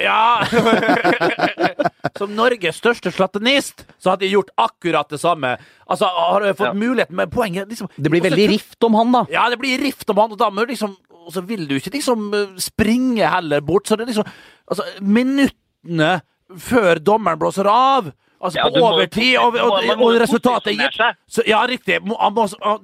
Ja! 0.00 0.44
Som 2.16 2.32
Norges 2.36 2.78
største 2.80 3.10
slatinist 3.12 3.82
så 4.00 4.12
hadde 4.12 4.24
jeg 4.24 4.36
gjort 4.36 4.52
akkurat 4.56 5.10
det 5.12 5.18
samme. 5.20 5.56
Altså, 5.84 6.08
har 6.08 6.46
jeg 6.46 6.56
fått 6.56 6.72
Ja. 6.72 6.72
muligheten 6.72 7.16
med 7.16 7.30
poenget 7.30 7.68
liksom, 7.68 7.90
Det 7.96 8.10
blir 8.10 8.22
veldig 8.22 8.48
rift 8.48 8.84
om 8.84 8.94
han, 8.94 9.12
da. 9.12 9.26
Ja, 9.30 9.48
det 9.50 9.58
blir 9.58 9.78
rift 9.78 10.08
om 10.10 10.16
han, 10.16 10.32
og 10.32 10.38
da 10.38 10.50
må 10.50 10.64
du 10.64 10.72
liksom 10.72 10.96
Og 11.26 11.32
så 11.34 11.42
vil 11.42 11.66
du 11.66 11.74
ikke 11.74 11.90
liksom 11.90 12.32
eh, 12.34 12.56
springe 12.62 13.26
heller 13.26 13.60
bort, 13.60 13.86
så 13.86 13.96
det 13.96 14.06
er 14.06 14.12
liksom 14.14 14.30
Altså, 14.68 14.84
minuttene 15.00 16.22
før 16.56 16.98
dommeren 17.02 17.38
blåser 17.38 17.66
av 17.66 18.12
Altså 18.40 18.58
Ja, 18.58 18.68
på 18.68 18.84
overtid, 18.84 19.38
og, 19.38 19.54
og, 19.56 19.72
og, 19.72 20.02
og, 20.02 20.20
resultatet 20.20 20.74
er 20.74 20.82
gitt. 20.84 21.16
Så, 21.26 21.42
ja, 21.48 21.62
riktig. 21.66 22.02
Må, 22.04 22.18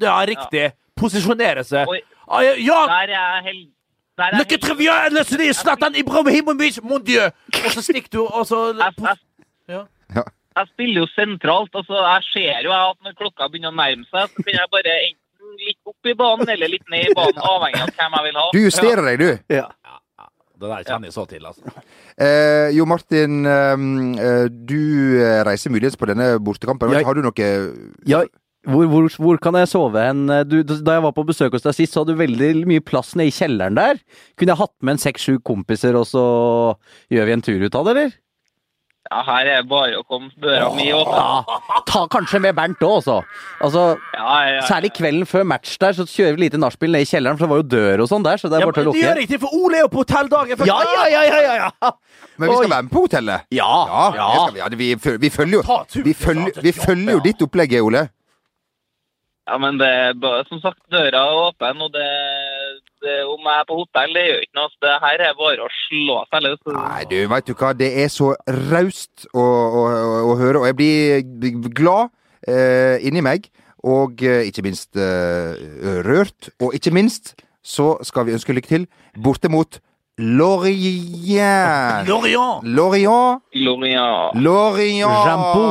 ja, 0.01 0.15
riktig. 0.27 0.73
Posisjonere 1.03 1.65
seg. 1.67 1.89
Oi. 1.91 2.01
Ah, 2.29 2.43
ja, 2.47 2.53
ja, 2.63 2.81
Der 2.89 3.11
er 3.11 3.15
jeg 3.17 3.45
held... 3.49 3.63
Der 4.19 4.25
er 4.25 4.37
jeg 4.37 4.39
Le 4.39 4.45
que 4.45 4.55
heldig. 4.57 4.65
très 4.69 4.77
bien, 4.79 5.15
le 5.17 5.25
Sidi 5.25 5.53
Zlatan 5.57 5.95
Ibrahimovic, 5.99 6.79
mon 6.85 7.03
dieu! 7.03 7.25
Og 7.65 7.71
så 7.75 7.83
stikker 7.83 8.11
du, 8.13 8.21
og 8.27 8.47
så 8.47 8.61
jeg, 8.79 8.93
jeg, 9.03 9.17
Ja. 9.73 9.83
jeg 10.59 10.69
spiller 10.75 11.01
jo 11.03 11.07
sentralt. 11.17 11.75
altså 11.75 11.95
Jeg 11.97 12.23
ser 12.33 12.63
jo 12.69 12.73
at 12.77 12.97
når 13.05 13.17
klokka 13.21 13.49
begynner 13.49 13.73
å 13.73 13.79
nærme 13.81 14.05
seg, 14.11 14.29
så 14.37 14.45
kan 14.47 14.59
jeg 14.61 14.69
bare 14.75 14.97
enten 15.09 15.57
litt 15.67 15.81
opp 15.89 16.07
i 16.09 16.15
banen 16.19 16.49
eller 16.55 16.69
litt 16.73 16.85
ned 16.93 17.09
i 17.11 17.15
banen, 17.17 17.41
avhengig 17.41 17.81
av 17.83 17.95
hvem 17.97 18.19
jeg 18.19 18.27
vil 18.29 18.39
ha. 18.41 18.45
Du 18.53 18.61
justerer 18.61 19.09
deg, 19.09 19.19
du. 19.19 19.31
Det 20.63 20.69
der 20.71 20.85
kjenner 20.87 21.09
jeg 21.09 21.15
så 21.17 21.25
til, 21.27 21.47
altså. 21.49 21.73
Eh, 22.23 22.69
jo, 22.77 22.85
Martin. 22.87 23.41
ehm, 23.51 24.15
eh, 24.15 24.45
du 24.47 25.19
eh, 25.19 25.41
reiser 25.49 25.73
muligens 25.75 25.97
på 25.99 26.07
denne 26.07 26.37
bortekampen. 26.39 26.93
Jeg, 26.95 27.05
Har 27.09 27.15
du 27.19 27.23
noe 27.25 27.49
Ja, 28.07 28.21
hvor, 28.69 28.87
hvor, 28.87 29.09
hvor 29.19 29.39
kan 29.43 29.57
jeg 29.59 29.69
sove 29.73 29.99
hen? 30.07 30.27
Du, 30.47 30.61
da 30.63 30.99
jeg 30.99 31.03
var 31.03 31.15
på 31.17 31.25
besøk 31.27 31.57
hos 31.57 31.65
deg 31.67 31.75
sist, 31.75 31.95
så 31.97 32.03
hadde 32.05 32.15
du 32.15 32.21
veldig 32.23 32.67
mye 32.71 32.85
plass 32.85 33.15
nede 33.19 33.33
i 33.33 33.37
kjelleren 33.37 33.75
der. 33.79 33.99
Kunne 34.39 34.55
jeg 34.55 34.63
hatt 34.63 34.75
med 34.83 34.97
en 34.99 35.03
seks-sju 35.03 35.39
kompiser, 35.43 35.99
og 35.99 36.07
så 36.07 36.27
gjør 37.13 37.27
vi 37.31 37.39
en 37.39 37.43
tur 37.49 37.65
ut 37.67 37.75
av 37.81 37.89
det, 37.89 37.97
eller? 37.97 38.19
Ja, 39.11 39.19
Her 39.27 39.49
er 39.51 39.57
det 39.65 39.69
bare 39.69 39.97
å 39.99 40.05
komme 40.07 40.31
døra 40.41 40.69
mi 40.77 40.85
åpen. 40.95 41.17
Ja, 41.19 41.81
ta 41.91 42.05
kanskje 42.09 42.39
med 42.45 42.55
Bernt 42.55 42.79
òg, 42.87 43.01
også. 43.01 43.17
Altså, 43.67 43.83
Ja, 44.15 44.37
ja, 44.47 44.53
ja. 44.55 44.61
særlig 44.69 44.93
kvelden 44.95 45.27
før 45.27 45.43
match 45.51 45.75
der, 45.83 45.97
så 45.99 46.07
kjører 46.07 46.39
vi 46.39 46.45
lite 46.45 46.61
nachspiel 46.63 46.95
ned 46.95 47.03
i 47.03 47.09
kjelleren, 47.11 47.37
for 47.37 47.49
det 47.49 47.51
var 47.51 47.61
jo 47.65 47.67
dør 47.75 48.05
og 48.07 48.09
sånn 48.13 48.23
der, 48.25 48.39
så 48.39 48.47
det 48.49 48.61
er 48.61 48.63
Ja, 48.63 48.71
bare 48.71 48.79
til 48.79 48.87
å 48.87 48.95
men 48.95 49.01
det 49.01 49.03
gjør 49.03 49.19
riktig, 49.19 49.41
ikke, 49.41 49.43
for 49.43 49.59
Ole 49.59 49.81
er 49.81 49.83
jo 49.83 49.91
på 49.91 50.05
hotell 50.05 50.31
dagen 50.31 50.65
Ja, 50.71 50.79
ja, 50.87 51.05
ja, 51.11 51.23
ja, 51.27 51.43
ja, 51.43 51.71
ja! 51.83 51.93
Men 52.39 52.47
vi 52.49 52.55
skal 52.55 52.69
Oi. 52.69 52.73
være 52.77 52.87
med 52.87 52.95
på 52.95 53.03
hotellet. 53.09 53.47
Ja, 53.59 53.73
Ja, 53.91 54.07
ja. 54.23 54.49
vi, 54.55 54.93
ja 54.95 54.97
vi, 55.27 55.31
følger 55.35 55.59
jo 55.59 55.79
Vi 56.07 56.15
følger, 56.15 56.63
vi 56.63 56.73
følger 56.79 57.19
jo 57.19 57.25
ditt 57.27 57.43
opplegg, 57.43 57.75
Ole. 57.83 58.07
Ja, 59.49 59.59
men 59.59 59.79
det 59.81 59.89
er 59.91 60.45
som 60.47 60.61
sagt, 60.63 60.79
døra 60.93 61.25
er 61.27 61.39
åpen, 61.49 61.81
og 61.83 61.91
det, 61.95 62.07
det, 63.03 63.17
om 63.27 63.43
jeg 63.43 63.59
er 63.59 63.67
på 63.67 63.79
hotell, 63.81 64.15
det 64.15 64.23
gjør 64.29 64.45
ikke 64.45 64.59
noe. 64.59 64.71
Det 64.85 64.93
her 65.03 65.25
er 65.27 65.39
bare 65.41 65.67
å 65.67 65.73
slå 65.79 66.19
seg 66.31 66.45
løs. 66.47 66.61
Nei, 66.77 67.03
du, 67.11 67.17
veit 67.33 67.49
du 67.49 67.55
hva. 67.59 67.73
Det 67.75 67.91
er 68.05 68.13
så 68.13 68.31
raust 68.71 69.27
å, 69.33 69.43
å, 69.43 69.83
å, 70.31 70.37
høre, 70.39 70.63
og 70.63 70.69
jeg 70.71 70.79
blir 70.79 71.73
glad 71.75 72.13
eh, 72.47 73.03
inni 73.03 73.25
meg. 73.25 73.51
Og 73.83 74.23
eh, 74.23 74.47
ikke 74.47 74.63
minst 74.63 74.95
eh, 74.95 75.59
rørt. 76.07 76.53
Og 76.63 76.79
ikke 76.79 76.95
minst 76.95 77.35
så 77.67 77.97
skal 78.07 78.29
vi 78.29 78.37
ønske 78.37 78.55
lykke 78.55 78.71
til 78.71 78.87
borte 79.19 79.51
mot 79.51 79.83
Lorient. 80.23 82.07
Lorient. 82.09 82.63
Lorient. 82.65 83.43
Lorient. 83.55 84.35
Lorient. 84.35 85.27
Jampo. 85.27 85.65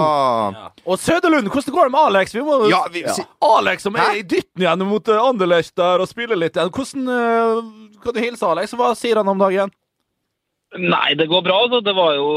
Og 0.86 0.98
Søderlund, 1.00 1.48
hvordan 1.52 1.74
går 1.76 1.84
det 1.88 1.92
med 1.94 2.00
Alex? 2.08 2.34
Vi 2.36 2.42
må, 2.42 2.58
Ja, 2.70 2.82
vi- 2.92 3.04
ja. 3.06 3.14
Alex 3.58 3.82
som 3.86 3.96
er 3.96 4.16
i 4.18 4.22
dytten 4.24 4.62
igjen 4.64 4.86
mot 4.88 5.08
uh, 5.08 5.20
Anderlecht 5.30 5.76
der 5.78 6.02
og 6.02 6.08
spiller 6.10 6.36
litt 6.36 6.56
igjen. 6.58 6.72
Hvordan 6.74 7.08
eh, 7.08 8.00
kan 8.04 8.14
du 8.14 8.20
hilse 8.20 8.46
Alex? 8.50 8.74
Hva 8.74 8.94
sier 8.98 9.16
han 9.22 9.28
om 9.30 9.38
dagen? 9.40 9.72
Nei, 10.78 11.14
det 11.20 11.28
går 11.30 11.44
bra. 11.46 11.60
Altså. 11.66 11.82
Det 11.86 11.94
var 11.96 12.16
jo 12.16 12.28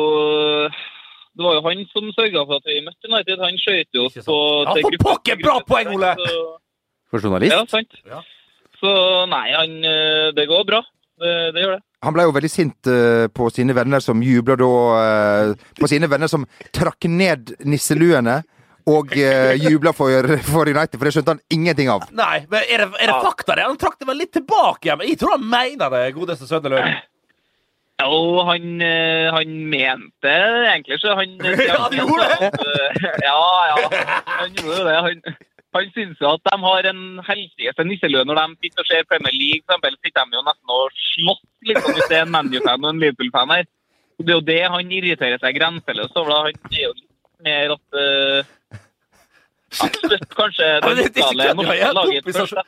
det 1.35 1.43
var 1.43 1.55
jo 1.57 1.63
han 1.67 1.81
som 1.91 2.11
sørga 2.15 2.45
for 2.47 2.61
at 2.61 2.69
vi 2.69 2.81
møtte 2.85 3.09
United. 3.11 3.41
Han 3.43 3.59
skøyt 3.59 3.89
jo 3.97 4.09
sant. 4.13 4.27
på 4.27 4.39
Ja, 4.69 4.75
for 4.85 4.99
pokker, 5.09 5.41
bra 5.43 5.59
poeng, 5.67 5.95
Ole! 5.97 6.15
Så- 6.21 6.59
For 7.11 7.19
journalist? 7.23 7.53
Ja, 7.55 7.65
sant. 7.67 7.93
Ja. 8.07 8.21
Så 8.81 8.93
nei, 9.31 9.49
han, 9.55 9.73
eh, 9.85 10.31
det 10.37 10.47
går 10.51 10.65
bra. 10.67 10.83
Det, 11.19 11.55
det 11.55 11.63
gjør 11.63 11.77
det. 11.79 11.83
Han 12.05 12.17
ble 12.17 12.27
jo 12.27 12.35
veldig 12.37 12.51
sint 12.53 12.91
uh, 12.91 13.27
på 13.33 13.49
sine 13.55 13.77
venner 13.77 14.03
som 14.05 14.23
jubla 14.25 14.57
da 14.61 14.73
uh, 14.95 15.71
På 15.81 15.91
sine 15.91 16.11
venner 16.11 16.31
som 16.31 16.47
trakk 16.75 17.09
ned 17.11 17.57
nisseluene 17.65 18.43
og 18.85 19.15
uh, 19.17 19.55
jubla 19.57 19.95
for, 19.97 20.29
for 20.45 20.69
United, 20.69 20.99
for 20.99 21.09
det 21.09 21.15
skjønte 21.17 21.33
han 21.33 21.43
ingenting 21.57 21.89
av. 21.89 22.05
Nei, 22.13 22.45
men 22.51 22.67
er 22.69 22.85
det, 22.85 22.91
er 23.01 23.09
det 23.09 23.17
fakta 23.25 23.57
det? 23.57 23.65
Han 23.65 23.81
trakk 23.81 23.97
det 23.97 24.09
vel 24.11 24.21
litt 24.21 24.35
tilbake 24.37 24.91
igjen, 24.91 25.05
jeg 25.09 25.21
tror 25.23 25.39
han 25.39 25.47
mener 25.57 25.95
det, 25.95 26.05
godeste. 26.19 26.49
Ja, 27.95 28.09
og 28.11 28.41
han, 28.49 28.83
eh, 28.83 29.31
han 29.31 29.51
mente 29.71 30.27
det 30.27 30.67
egentlig, 30.67 30.99
så 31.01 31.15
han 31.15 31.37
Ja, 31.71 31.77
han 31.87 31.95
eh, 31.95 33.05
Ja, 33.29 33.43
ja. 33.71 33.77
Han 34.27 34.57
gjorde 34.59 34.85
det. 34.89 34.97
Han, 35.07 35.37
han 35.75 35.91
syns 35.95 36.21
jo 36.23 36.31
at 36.31 36.45
de 36.47 36.57
har 36.63 36.89
en 36.91 37.03
helsikes 37.27 37.81
nisselue 37.89 38.23
når 38.29 38.41
de 38.41 38.67
sitter 38.67 38.85
og 38.85 38.91
ser 38.91 39.09
Premier 39.11 39.35
League. 39.35 39.63
For 39.65 39.75
eksempel 39.75 39.97
sitter 39.99 40.29
de 40.29 40.39
jo 40.39 40.45
nesten 40.47 40.75
og 40.77 41.01
slåss 41.09 41.43
liksom, 41.71 41.97
hvis 41.97 42.11
det 42.13 42.19
er 42.19 42.27
en 42.27 42.35
ManU-fan 42.35 42.85
og 42.85 42.93
en 42.93 43.03
Liverpool-fan 43.03 43.55
her. 43.57 43.67
Og 44.19 44.27
Det 44.27 44.33
er 44.33 44.39
jo 44.39 44.47
det 44.51 44.61
han 44.77 44.93
irriterer 44.99 45.43
seg 45.43 45.59
grenseløst 45.59 46.21
over. 46.21 46.47
Han 46.47 46.79
er 46.79 46.85
jo 46.85 46.93
litt 46.95 47.49
mer 47.49 47.75
at 47.75 47.99
uh, 48.01 48.81
Støtt 49.75 50.29
kanskje 50.39 50.67
det 50.85 50.93
lokale 51.01 51.47
norske 51.59 51.79
har 51.81 51.97
laget 51.97 52.29
først. 52.37 52.61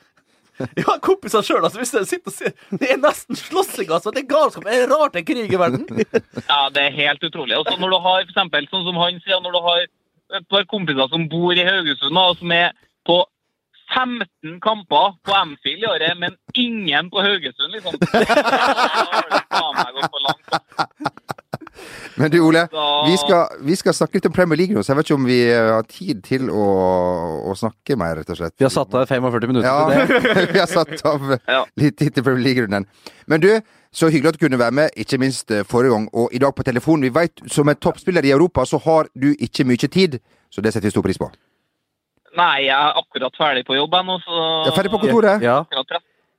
har 0.89 0.99
kompiser 1.05 1.45
sjøl, 1.47 1.63
altså. 1.63 1.79
Hvis 1.79 1.95
jeg 1.95 2.09
sitter 2.11 2.33
og 2.33 2.35
ser 2.35 2.81
Det 2.81 2.89
er 2.91 2.99
nesten 2.99 3.39
slåssing, 3.39 3.93
altså. 3.93 4.11
Det 4.11 4.25
er 4.25 4.33
galskap. 4.33 4.67
Det 4.67 4.75
er 4.75 4.91
rart 4.91 5.15
det 5.15 5.23
er 5.23 5.29
krig 5.29 5.53
i 5.53 5.61
verden. 5.61 5.87
Ja, 6.51 6.67
det 6.75 6.83
er 6.83 6.99
helt 6.99 7.23
utrolig. 7.29 7.59
Og 7.59 7.69
så 7.69 7.77
når 7.79 7.95
du 7.95 7.99
har, 8.09 8.25
for 8.25 8.33
eksempel, 8.33 8.67
sånn 8.73 8.89
som 8.89 8.99
han 8.99 9.23
sier, 9.23 9.39
når 9.45 9.55
du 9.55 9.61
har 9.69 9.87
et 10.41 10.49
par 10.51 10.67
kompiser 10.67 11.07
som 11.13 11.29
bor 11.31 11.55
i 11.55 11.67
Haugesund, 11.69 12.19
og 12.19 12.41
som 12.41 12.51
er 12.57 12.75
på 13.07 13.23
15 13.95 14.61
kamper 14.61 15.15
på 15.25 15.33
Amfield 15.33 15.83
i 15.85 15.87
året, 15.87 16.19
men 16.19 16.35
ingen 16.55 17.11
på 17.11 17.23
Haugesund, 17.23 17.73
liksom. 17.73 17.95
Men 22.17 22.31
du, 22.31 22.41
Ole. 22.41 22.63
Vi 23.07 23.17
skal, 23.17 23.47
vi 23.61 23.77
skal 23.77 23.95
snakke 23.95 24.17
litt 24.17 24.27
om 24.27 24.33
Premier 24.33 24.59
League 24.59 24.77
nå, 24.77 24.83
så 24.83 24.93
jeg 24.93 24.99
vet 24.99 25.09
ikke 25.11 25.19
om 25.19 25.27
vi 25.29 25.39
eh, 25.53 25.71
har 25.75 25.85
tid 25.91 26.23
til 26.25 26.49
å, 26.49 26.67
å 27.51 27.57
snakke 27.59 27.99
mer, 28.01 28.17
rett 28.21 28.31
og 28.33 28.39
slett. 28.41 28.55
Vi 28.57 28.65
har 28.65 28.73
satt 28.73 28.95
av 28.97 29.05
45 29.11 29.51
minutter 29.53 29.69
Ja, 29.69 30.07
til 30.09 30.23
det. 30.25 30.47
vi 30.55 30.63
har 30.63 30.71
satt 30.71 31.05
av 31.07 31.35
litt 31.77 31.99
tid 32.01 32.17
til 32.17 32.25
Premier 32.25 32.47
League-runden. 32.49 32.89
Men 33.29 33.45
du, 33.45 33.51
så 33.93 34.09
hyggelig 34.09 34.33
at 34.33 34.41
du 34.41 34.47
kunne 34.47 34.61
være 34.61 34.79
med, 34.81 34.97
ikke 34.97 35.21
minst 35.21 35.53
eh, 35.53 35.67
forrige 35.69 35.93
gang, 35.93 36.09
og 36.17 36.33
i 36.33 36.41
dag 36.43 36.57
på 36.57 36.65
telefon. 36.67 37.05
Vi 37.05 37.13
vet, 37.13 37.45
som 37.53 37.69
en 37.69 37.77
toppspiller 37.77 38.25
i 38.25 38.33
Europa, 38.33 38.65
så 38.65 38.81
har 38.89 39.13
du 39.13 39.35
ikke 39.37 39.69
mye 39.69 39.93
tid, 40.01 40.19
så 40.49 40.65
det 40.65 40.73
setter 40.73 40.89
vi 40.89 40.97
stor 40.97 41.05
pris 41.05 41.21
på. 41.21 41.29
Nei, 42.37 42.67
jeg 42.67 42.77
er 42.77 42.99
akkurat 43.01 43.39
ferdig 43.39 43.65
på 43.69 43.77
jobb 43.79 43.95
ennå, 43.97 44.19
nå, 44.19 44.25
så 44.25 44.41
Jeg 44.67 44.73
er 44.73 44.77
ferdig 44.77 44.93
på 44.93 45.01
kontoret. 45.07 45.45
Ja. 45.45 45.63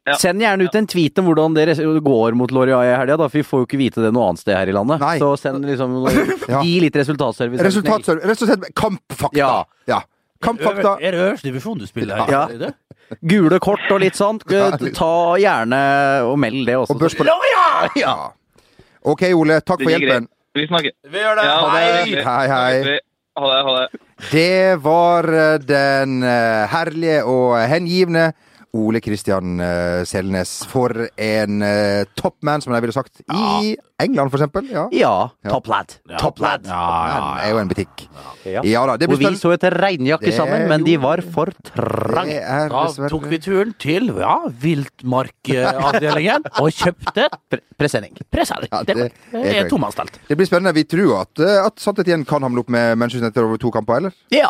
Ja. 0.07 0.15
Send 0.15 0.39
gjerne 0.39 0.63
ut 0.63 0.75
en 0.79 0.87
tweet 0.87 1.19
om 1.19 1.27
hvordan 1.27 1.55
det 1.57 1.73
går 2.05 2.35
mot 2.39 2.51
Loria 2.55 2.79
i 2.85 2.93
helga, 2.95 3.17
for 3.27 3.35
vi 3.41 3.43
får 3.43 3.63
jo 3.63 3.67
ikke 3.67 3.79
vite 3.81 4.03
det 4.05 4.13
noe 4.15 4.29
annet 4.29 4.39
sted 4.39 4.55
her 4.55 4.69
i 4.71 4.75
landet. 4.75 5.01
Nei. 5.03 5.17
Så 5.19 5.33
send 5.41 5.65
liksom 5.67 5.97
Ja. 6.53 6.61
Gi 6.63 6.77
litt 6.85 6.95
resultatservice. 6.95 7.65
Resultatservice. 7.67 8.29
Rett 8.29 8.45
og 8.45 8.51
slett 8.53 8.69
kampfakta. 8.77 9.35
Ja. 9.39 9.51
ja. 9.89 9.99
Kampfakta. 10.43 10.95
Er 11.01 11.11
det 11.17 11.25
øverste 11.25 11.49
divisjon 11.49 11.81
du 11.81 11.87
spiller 11.89 12.23
her? 12.23 12.31
Ja. 12.31 12.45
Er 12.53 12.63
det? 12.69 12.71
Gule 13.27 13.59
kort 13.63 13.83
og 13.91 13.99
litt 14.03 14.15
sånt. 14.19 14.47
Ta 15.01 15.11
gjerne 15.41 15.83
og 16.27 16.39
meld 16.39 16.63
det 16.69 16.79
også. 16.79 16.95
Og 16.95 17.03
børs 17.03 17.17
på 17.17 17.27
Ja. 18.05 18.15
OK, 19.07 19.27
Ole. 19.35 19.59
Takk 19.59 19.83
for 19.83 19.91
Det 19.91 19.99
hjelpen. 19.99 20.31
Vi 20.55 20.67
snakker. 20.71 20.95
Vi 21.11 21.19
gjør 21.21 21.39
det. 21.39 21.47
Ja, 21.47 21.57
Ha 21.61 21.77
det. 21.77 22.25
Hei, 22.25 22.43
hei. 22.47 22.99
Ha 23.37 23.49
det. 23.51 23.63
Ha 23.67 23.79
det. 23.81 24.06
Det 24.17 24.81
var 24.81 25.27
eh, 25.29 25.59
den 25.61 26.23
eh, 26.25 26.65
herlige 26.71 27.23
og 27.23 27.53
hengivne 27.69 28.31
Ole 28.77 28.99
Kristian 29.01 29.59
eh, 29.63 30.03
Selnes. 30.05 30.51
For 30.69 31.07
en 31.15 31.63
top 32.17 32.35
man 32.45 32.61
som 32.61 32.73
de 32.73 32.81
ville 32.83 32.93
sagt. 32.95 33.21
I 33.31 33.75
England, 34.03 34.29
for 34.31 34.37
eksempel. 34.37 34.67
Ja. 34.69 34.87
Ja. 34.91 35.13
Ja. 35.43 35.49
Top 35.49 35.67
lad. 35.71 35.95
Top 36.19 36.39
lad. 36.43 36.67
Ja, 36.67 36.81
ja, 37.07 37.21
er 37.45 37.53
jo 37.55 37.61
en 37.61 37.71
butikk. 37.71 38.03
Ja. 38.45 38.61
Ja 38.67 38.83
da. 38.89 38.97
Det 38.99 39.09
Hvor 39.09 39.19
vi 39.21 39.31
så 39.39 39.53
etter 39.55 39.73
regnjakke 39.73 40.31
sammen, 40.35 40.67
men 40.69 40.85
de 40.85 40.97
var 41.01 41.23
for 41.25 41.51
trang. 41.71 42.27
trange. 42.29 42.69
Da 42.73 43.09
tok 43.09 43.27
vi 43.31 43.39
turen 43.43 43.73
til 43.81 44.11
ja, 44.19 44.35
viltmarkavdelingen 44.61 46.47
og 46.61 46.69
kjøpte 46.75 47.27
Pre 47.49 47.61
presenning. 47.77 48.15
presenning. 48.33 48.71
Ja, 48.71 48.83
det, 48.83 49.11
er 49.33 49.63
er 49.63 49.69
tomannstelt. 49.69 50.19
Det 50.27 50.37
blir 50.37 50.47
spennende. 50.49 50.73
Vi 50.77 50.85
tror 50.89 51.21
at, 51.21 51.39
eh, 51.43 51.59
at 51.65 51.79
Santet 51.81 52.09
igjen 52.09 52.25
kan 52.27 52.43
hamle 52.45 52.63
opp 52.63 52.71
med 52.73 52.97
Manchester 52.97 53.27
United 53.27 53.43
over 53.43 53.57
to 53.61 53.71
kamper, 53.71 54.01
eller? 54.01 54.17
Ja. 54.33 54.49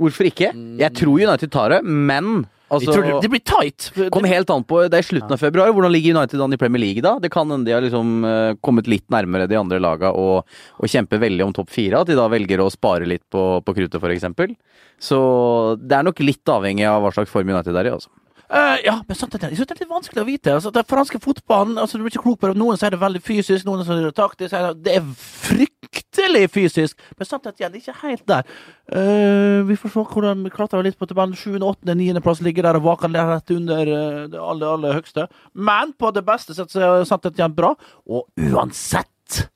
Hvorfor 0.00 0.24
ikke? 0.30 0.52
Jeg 0.80 0.96
tror 0.96 1.20
United 1.20 1.50
tar 1.52 1.76
det, 1.76 1.82
men 1.84 2.46
Jeg 2.70 2.86
tror 2.86 3.02
det, 3.02 3.14
altså 3.16 3.30
blir 3.32 3.42
tight. 3.50 3.86
Kom 4.14 4.26
helt 4.30 4.50
an 4.54 4.62
på, 4.62 4.82
Det 4.92 5.00
er 5.00 5.06
slutten 5.06 5.34
av 5.34 5.40
februar. 5.42 5.72
Hvordan 5.74 5.90
ligger 5.90 6.14
United 6.14 6.44
an 6.44 6.54
i 6.54 6.60
Premier 6.60 6.82
League 6.84 7.02
da? 7.02 7.16
Det 7.18 7.32
kan 7.34 7.50
hende 7.50 7.66
de 7.66 7.74
har 7.74 7.82
liksom 7.82 8.24
eh, 8.28 8.52
kommet 8.62 8.86
litt 8.90 9.08
nærmere 9.10 9.48
de 9.50 9.58
andre 9.58 9.80
laga 9.82 10.12
og, 10.14 10.46
og 10.78 10.92
kjemper 10.92 11.18
veldig 11.24 11.48
om 11.48 11.56
topp 11.56 11.72
fire. 11.74 12.04
At 12.04 12.12
de 12.12 12.18
da 12.18 12.28
velger 12.30 12.62
å 12.62 12.70
spare 12.70 13.08
litt 13.10 13.26
på, 13.32 13.42
på 13.66 13.74
kruttet, 13.74 13.98
f.eks. 13.98 14.54
Så 15.02 15.20
det 15.80 15.98
er 15.98 16.06
nok 16.06 16.22
litt 16.22 16.54
avhengig 16.54 16.86
av 16.86 17.02
hva 17.02 17.12
slags 17.16 17.32
form 17.32 17.50
United 17.50 17.74
er 17.74 17.90
i. 17.90 17.94
altså. 17.98 18.12
Eh, 18.50 18.76
ja, 18.84 18.96
men 19.06 19.16
det, 19.16 19.42
er- 19.44 19.50
jeg 19.52 19.56
synes 19.60 19.68
det 19.68 19.76
er 19.76 19.82
litt 19.84 19.92
vanskelig 19.92 20.22
å 20.24 20.26
vite. 20.26 20.54
Altså, 20.56 20.72
den 20.74 20.86
franske 20.90 21.20
fotballen 21.22 21.78
altså, 21.78 21.98
Du 21.98 22.02
blir 22.02 22.10
ikke 22.10 22.24
klok 22.24 22.40
på 22.40 22.48
det. 22.50 22.58
Noen 22.58 22.78
sier 22.80 22.90
det 22.90 22.98
er 22.98 23.04
veldig 23.04 23.22
fysisk, 23.22 23.66
noen 23.66 23.84
sier 23.86 24.00
det 24.02 24.10
er 24.10 24.16
taktisk. 24.16 24.56
Det 24.82 24.96
er 24.96 25.04
fryktelig 25.20 26.48
fysisk! 26.50 26.98
Men 27.18 27.30
at 27.38 27.60
igjen, 27.62 27.76
ikke 27.78 27.94
helt 28.02 28.24
der. 28.26 28.50
Uh, 28.90 29.62
vi 29.68 29.78
får 29.78 29.94
se 29.94 30.02
hvordan 30.02 30.42
vi 30.42 30.50
klatrer 30.50 30.82
litt 30.82 30.98
på 30.98 31.06
tabellen. 31.06 31.38
7., 31.38 31.60
8., 31.62 31.94
9. 31.94 32.18
plass 32.24 32.42
ligger 32.42 32.66
der 32.66 32.80
og 32.80 32.88
vaker 32.88 33.14
rett 33.14 33.54
under 33.54 33.86
uh, 33.86 34.26
det 34.32 34.42
aller, 34.42 34.66
aller 34.66 34.98
høgste. 34.98 35.28
Men 35.54 35.94
på 35.94 36.10
det 36.16 36.26
beste 36.26 36.56
sett 36.58 36.74
så 36.74 36.82
er 36.82 37.06
at 37.06 37.30
igjen 37.30 37.54
bra. 37.54 37.76
Og 38.10 38.26
uansett 38.50 39.46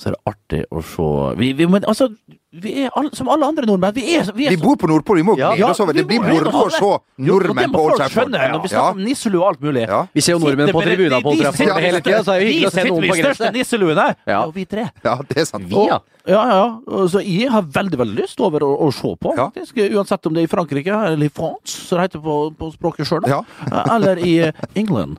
så 0.00 0.08
er 0.08 0.14
det 0.16 0.20
artig 0.30 0.60
å 0.72 0.80
se 0.80 1.06
Vi, 1.36 1.50
vi, 1.58 1.66
men, 1.68 1.84
altså, 1.84 2.06
vi 2.50 2.72
er 2.84 2.94
all, 2.96 3.10
som 3.14 3.28
alle 3.30 3.46
andre 3.46 3.66
nordmenn. 3.68 3.92
Vi 3.94 4.04
er, 4.16 4.30
vi 4.34 4.46
er 4.48 4.54
Vi 4.56 4.60
bor 4.62 4.78
på 4.80 4.88
Nordpol, 4.90 5.20
vi 5.20 5.24
må 5.28 5.34
Ja, 5.38 5.52
over. 5.52 5.92
Det 5.92 6.06
vi 6.08 6.16
blir 6.18 6.24
moro 6.24 6.64
å 6.64 6.70
se. 6.72 6.80
Jo, 6.80 7.36
nordmenn 7.36 7.74
på 7.74 7.82
Old 7.84 7.98
Trafford. 8.00 8.32
når 8.32 8.62
vi 8.64 8.72
snakker 8.72 8.96
om 8.96 9.02
nisselue 9.04 9.42
og 9.42 9.48
alt 9.52 9.60
mulig. 9.66 9.84
Ja. 9.86 10.00
Vi 10.16 10.24
ser 10.24 10.38
jo 10.38 10.40
nordmenn 10.42 10.72
på 10.72 10.82
tribunene 10.82 11.20
tribunen 11.20 11.26
på 11.26 11.34
Old 11.34 11.44
Trafford 11.44 11.84
hele 11.84 12.00
tida, 12.06 12.22
så 12.24 12.34
er 12.34 12.40
det 12.40 12.48
hyggelig 12.48 12.70
å 12.70 12.74
se 12.74 12.86
noen 12.86 13.04
sitter 13.04 13.12
på 13.12 13.18
de 13.18 13.26
største 13.26 13.52
nisseluene. 13.58 14.06
Ja. 14.24 14.32
Ja. 14.32 14.40
Og 14.46 14.56
vi 14.56 14.64
tre. 14.70 14.86
Ja, 15.04 15.18
det 15.28 15.36
er 15.44 15.50
sant. 15.52 15.68
Vi, 15.68 15.84
ja. 15.90 16.00
Ja, 16.28 16.40
ja, 16.48 16.56
ja. 16.62 17.04
Så 17.12 17.22
jeg 17.24 17.52
har 17.52 17.68
veldig 17.76 18.00
veldig 18.00 18.16
lyst 18.22 18.40
over 18.44 18.64
å, 18.66 18.72
å 18.86 18.90
se 18.94 19.12
på, 19.20 19.36
Ja. 19.36 19.50
faktisk. 19.50 19.78
Uansett 20.00 20.26
om 20.26 20.34
det 20.34 20.42
er 20.44 20.48
i 20.48 20.52
Frankrike, 20.56 20.96
eller 21.12 21.28
i 21.28 21.32
France, 21.32 21.76
som 21.86 21.98
det 22.00 22.08
heter 22.08 22.24
på, 22.24 22.40
på 22.56 22.72
språket 22.74 23.08
sjøl, 23.08 23.28
Ja. 23.30 23.42
eller 23.96 24.20
i 24.24 24.38
eh, 24.48 24.66
England. 24.74 25.18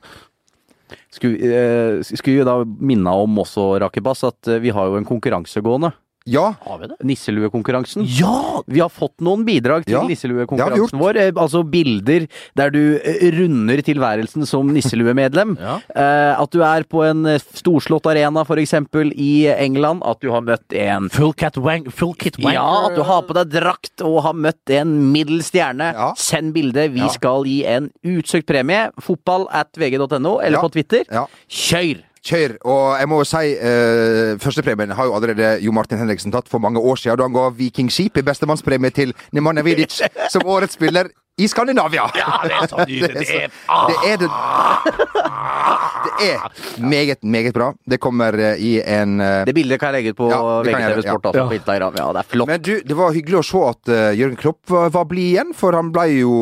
Skulle, 1.13 1.37
eh, 1.37 2.01
skulle 2.03 2.41
vi 2.41 2.47
da 2.47 2.57
minne 2.65 3.13
om 3.23 3.41
også, 3.43 3.79
Rakebass, 3.83 4.25
at 4.27 4.51
eh, 4.51 4.61
vi 4.63 4.73
har 4.75 4.89
jo 4.89 4.99
en 4.99 5.07
konkurranse 5.07 5.63
gående. 5.63 5.93
Ja, 6.29 6.53
Har 6.61 6.77
vi 6.77 6.87
det? 6.91 6.95
Nisseluekonkurransen. 7.03 8.03
Ja! 8.05 8.61
Vi 8.67 8.79
har 8.79 8.89
fått 8.93 9.17
noen 9.25 9.41
bidrag 9.47 9.85
til 9.87 9.95
Ja, 9.95 10.03
nisseluekonkurransen 10.05 10.99
vår. 11.01 11.17
Eh, 11.17 11.31
Altså 11.41 11.63
bilder 11.65 12.27
der 12.55 12.69
du 12.69 12.99
eh, 13.01 13.23
runder 13.33 13.81
tilværelsen 13.81 14.45
som 14.45 14.69
nisseluemedlem. 14.75 15.55
Ja. 15.61 15.79
Eh, 15.95 16.41
At 16.41 16.51
du 16.53 16.61
er 16.61 16.83
på 16.85 17.01
en 17.07 17.25
storslått 17.41 18.05
arena, 18.11 18.43
for 18.45 18.61
eksempel 18.61 19.11
i 19.17 19.47
England. 19.49 20.03
At 20.05 20.21
du 20.21 20.29
har 20.31 20.41
møtt 20.45 20.73
en 20.77 21.09
Full, 21.09 21.33
cat 21.33 21.57
wang, 21.57 21.89
full 21.89 22.13
kit 22.13 22.37
wanker. 22.37 22.53
ja, 22.53 22.85
at 22.91 22.95
du 22.95 23.01
har 23.07 23.23
på 23.25 23.33
deg 23.37 23.49
drakt 23.57 24.01
og 24.05 24.21
har 24.27 24.33
møtt 24.37 24.69
en 24.77 24.93
middels 25.11 25.49
stjerne. 25.51 25.89
Ja. 25.97 26.13
Send 26.17 26.53
bilde. 26.53 26.85
Vi 26.93 26.99
Ja. 27.01 27.09
skal 27.09 27.43
gi 27.49 27.65
en 27.65 27.89
utsøkt 28.05 28.45
premie. 28.45 28.91
Fotball 29.01 29.47
at 29.51 29.73
vg.no, 29.77 30.37
eller 30.39 30.57
Ja. 30.57 30.61
på 30.61 30.71
Twitter. 30.71 31.03
ja. 31.11 31.25
Kjør! 31.49 32.03
Kjør. 32.21 32.57
Og 32.69 32.99
jeg 32.99 33.09
må 33.09 33.21
jo 33.21 33.25
si, 33.25 33.55
eh, 33.57 34.35
førstepremien 34.41 34.93
har 34.93 35.09
jo 35.09 35.15
allerede 35.17 35.55
Jo 35.63 35.73
Martin 35.73 35.97
Henriksen 35.97 36.33
tatt 36.33 36.49
for 36.51 36.61
mange 36.61 36.77
år 36.77 36.99
siden, 37.01 37.17
da 37.17 37.25
han 37.25 37.33
ga 37.33 37.49
Vikingskip 37.57 38.17
i 38.21 38.25
bestemannspremie 38.27 38.93
til 38.93 39.15
Nemanja 39.33 39.65
Vidic 39.65 40.01
som 40.33 40.45
årets 40.45 40.77
spiller 40.77 41.09
i 41.41 41.47
Skandinavia. 41.47 42.05
Ja, 42.13 42.31
det 42.43 42.53
er 42.53 42.67
så 42.69 42.85
nydelig. 42.85 43.25
Det 43.25 43.35
er, 43.41 43.49
Det 43.87 43.97
er 44.11 44.17
det 44.21 44.29
Det 46.01 46.27
er 46.33 46.39
meget, 46.81 47.23
meget 47.23 47.53
bra. 47.53 47.71
Det 47.89 47.99
kommer 47.99 48.33
eh, 48.33 48.59
i 48.61 48.71
en 48.81 49.21
eh, 49.21 49.45
Det 49.45 49.55
bildet 49.55 49.79
kan 49.79 49.91
jeg 49.91 50.01
legge 50.01 50.13
ut 50.13 50.17
på 50.17 50.29
Ja, 50.29 50.41
VGTV 50.65 51.01
Sport, 51.01 51.25
altså, 51.25 51.47
på 51.47 51.57
Instagram. 51.57 51.93
Ja, 51.97 52.07
det 52.13 52.19
er 52.23 52.29
flott. 52.33 52.47
Men 52.47 52.61
du, 52.61 52.73
det 52.85 52.97
var 52.97 53.13
hyggelig 53.15 53.39
å 53.41 53.45
se 53.45 53.63
at 53.69 53.91
uh, 53.93 54.09
Jørgen 54.17 54.37
Klopp 54.37 54.59
var, 54.69 54.89
var 54.93 55.07
blid 55.09 55.29
igjen, 55.31 55.53
for 55.57 55.77
han 55.77 55.91
ble 55.93 56.07
jo 56.19 56.35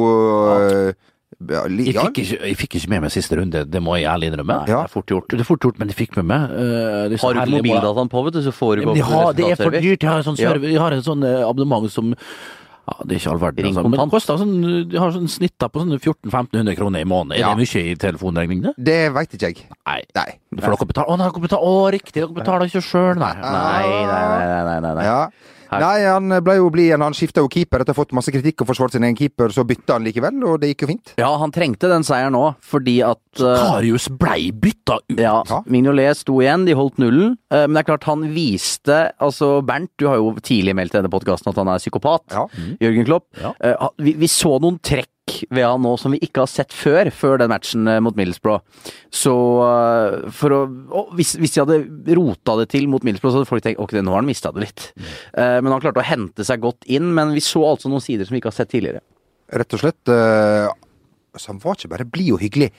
eh, 0.56 0.92
ja, 1.48 1.62
li, 1.72 1.86
jeg, 1.88 1.96
fikk 1.96 2.18
ikke, 2.20 2.38
jeg 2.50 2.58
fikk 2.60 2.76
ikke 2.82 2.90
med 2.92 3.02
meg 3.06 3.12
siste 3.16 3.38
runde, 3.40 3.62
det 3.72 3.80
må 3.82 3.96
jeg 3.96 4.10
ærlig 4.12 4.28
innrømme. 4.34 4.58
Ja. 4.68 4.82
Det 4.84 4.90
er 4.90 4.92
fort 4.92 5.08
gjort, 5.14 5.30
det 5.32 5.40
er 5.40 5.48
fort 5.48 5.64
gjort 5.64 5.80
men 5.80 5.88
jeg 5.94 5.96
fikk 5.96 6.18
med 6.20 6.26
meg. 6.28 6.52
Uh, 6.52 7.18
Har 7.24 7.34
du 7.34 7.40
ikke 7.46 7.54
mobildataen 7.56 8.10
på, 8.12 8.24
vet 8.28 8.34
du, 8.36 8.42
så 8.44 8.52
får 8.52 8.76
du 8.76 8.82
gå 8.84 8.94
Men 8.94 9.00
de 9.00 9.04
på 9.08 9.10
det 9.10 9.16
er 9.16 9.56
for 9.56 9.72
resultatservice. 9.72 9.84
dyrt. 9.88 10.04
Jeg 10.04 10.12
har 10.12 10.26
sånn, 10.28 10.40
server, 10.42 10.68
jeg 10.74 10.82
har 10.84 10.92
en 10.98 11.06
sånn 11.06 11.24
eh, 11.24 11.44
abonnement 11.48 11.88
som 11.94 12.12
ja, 12.90 12.96
Det 13.06 13.14
er 13.16 13.20
ikke 13.22 13.32
all 13.36 13.40
verden, 13.44 13.66
altså. 13.70 13.84
men 13.86 14.00
det 14.02 14.06
koster 14.10 14.38
sånn, 14.42 14.54
de 14.90 14.98
har 14.98 15.12
sånn 15.14 15.28
snitter 15.30 15.70
på 15.70 15.84
sånn 15.84 15.94
1400-1500 16.00 16.76
kroner 16.80 17.04
i 17.04 17.06
måneden. 17.06 17.36
Er 17.38 17.44
Ja. 17.44 17.54
det 17.54 17.62
mye 17.62 17.84
i 17.86 17.96
telefonregning, 18.02 18.62
det? 18.66 18.74
Det 18.82 18.98
veit 19.14 19.30
ikke 19.38 19.52
jeg. 19.52 19.64
Nei. 19.86 20.00
Nei. 20.18 20.30
For 20.58 20.74
dere 20.74 20.88
betaler 20.90 21.14
Å, 21.14 21.18
nei, 21.22 21.28
dere 21.30 21.44
betaler, 21.46 21.64
å 21.70 21.92
riktig, 21.94 22.18
dere 22.18 22.34
betaler 22.34 22.66
ikke 22.66 22.82
sjøl, 22.82 23.16
nei. 23.22 23.34
Nei, 23.38 23.86
nei, 24.10 24.26
nei, 24.26 24.64
nei, 24.66 24.80
nei, 24.88 24.94
nei. 24.98 25.06
Ja. 25.06 25.30
Her. 25.70 25.84
Nei, 25.84 26.00
han 26.08 26.34
ble 26.44 26.56
jo 26.58 26.70
blid 26.74 26.88
igjen. 26.90 27.04
Han 27.06 27.14
skifta 27.14 27.44
jo 27.44 27.50
keeper 27.52 27.84
etter 27.84 27.94
å 27.94 27.96
ha 27.96 28.00
fått 28.02 28.14
masse 28.18 28.32
kritikk 28.34 28.64
og 28.64 28.70
forsvart 28.72 28.96
sin 28.96 29.04
egen 29.06 29.18
keeper, 29.20 29.54
så 29.54 29.62
bytta 29.70 29.98
han 30.00 30.08
likevel, 30.08 30.40
og 30.50 30.60
det 30.64 30.72
gikk 30.72 30.86
jo 30.86 30.90
fint. 30.94 31.14
Ja, 31.22 31.30
han 31.38 31.54
trengte 31.54 31.90
den 31.92 32.06
seieren 32.08 32.38
òg, 32.40 32.56
fordi 32.66 32.96
at 33.06 33.22
uh, 33.44 33.54
Karius 33.60 34.08
blei 34.10 34.50
bytta 34.52 34.98
ut. 35.04 35.20
ja, 35.20 35.36
Ja. 35.50 35.62
Mignolet 35.70 36.18
sto 36.18 36.40
igjen, 36.42 36.66
de 36.66 36.74
holdt 36.78 36.98
nullen. 37.02 37.36
Uh, 37.54 37.68
Men 37.68 37.78
det 37.78 37.84
er 37.84 37.90
klart, 37.92 38.08
han 38.10 38.26
viste 38.34 39.00
Altså, 39.22 39.62
Bernt, 39.66 39.92
du 40.02 40.08
har 40.10 40.18
jo 40.18 40.34
tidlig 40.42 40.74
meldt 40.78 40.96
i 40.96 41.00
denne 41.00 41.12
podkasten 41.14 41.52
at 41.52 41.58
han 41.62 41.70
er 41.70 41.78
psykopat. 41.82 42.26
Ja. 42.34 42.48
Jørgen 42.82 43.06
Klopp. 43.06 43.28
Ja. 43.40 43.54
Eh, 43.62 43.88
vi, 44.02 44.14
vi 44.18 44.28
så 44.32 44.56
noen 44.62 44.80
trekk 44.82 45.10
ved 45.50 45.66
han 45.66 45.84
nå 45.86 45.94
som 46.02 46.16
vi 46.16 46.22
ikke 46.26 46.44
har 46.44 46.52
sett 46.52 46.76
før, 46.76 47.12
før 47.16 47.40
den 47.42 47.52
matchen 47.52 47.88
eh, 47.90 48.02
mot 48.04 48.18
Middlesbrough. 48.18 48.64
Så 49.14 49.36
eh, 49.66 50.30
for 50.36 50.56
å 50.56 50.64
hvis, 51.18 51.36
hvis 51.40 51.56
de 51.56 51.64
hadde 51.64 52.18
rota 52.18 52.58
det 52.62 52.70
til 52.74 52.90
mot 52.92 53.06
Middlesbrough, 53.06 53.34
så 53.34 53.42
hadde 53.42 53.52
folk 53.52 53.66
tenkt 53.66 53.82
ok, 53.84 53.98
nå 54.02 54.14
har 54.14 54.24
han 54.24 54.30
mista 54.30 54.54
det 54.56 54.66
litt. 54.68 54.90
Mm. 54.96 55.08
Men 55.64 55.74
han 55.74 55.82
klarte 55.84 56.02
å 56.02 56.06
hente 56.06 56.46
seg 56.46 56.62
godt 56.64 56.86
inn, 56.92 57.12
men 57.16 57.34
vi 57.36 57.44
så 57.44 57.62
altså 57.68 57.92
noen 57.92 58.04
sider 58.04 58.28
som 58.28 58.36
vi 58.36 58.42
ikke 58.42 58.52
har 58.52 58.60
sett 58.60 58.72
tidligere. 58.74 59.02
Rett 59.50 59.74
og 59.74 59.82
slett. 59.82 60.12
eh, 60.14 60.70
så 61.38 61.54
han 61.54 61.62
var 61.64 61.78
ikke 61.78 61.94
bare 61.94 62.08
blid 62.10 62.34
og 62.36 62.44
hyggelig. 62.44 62.70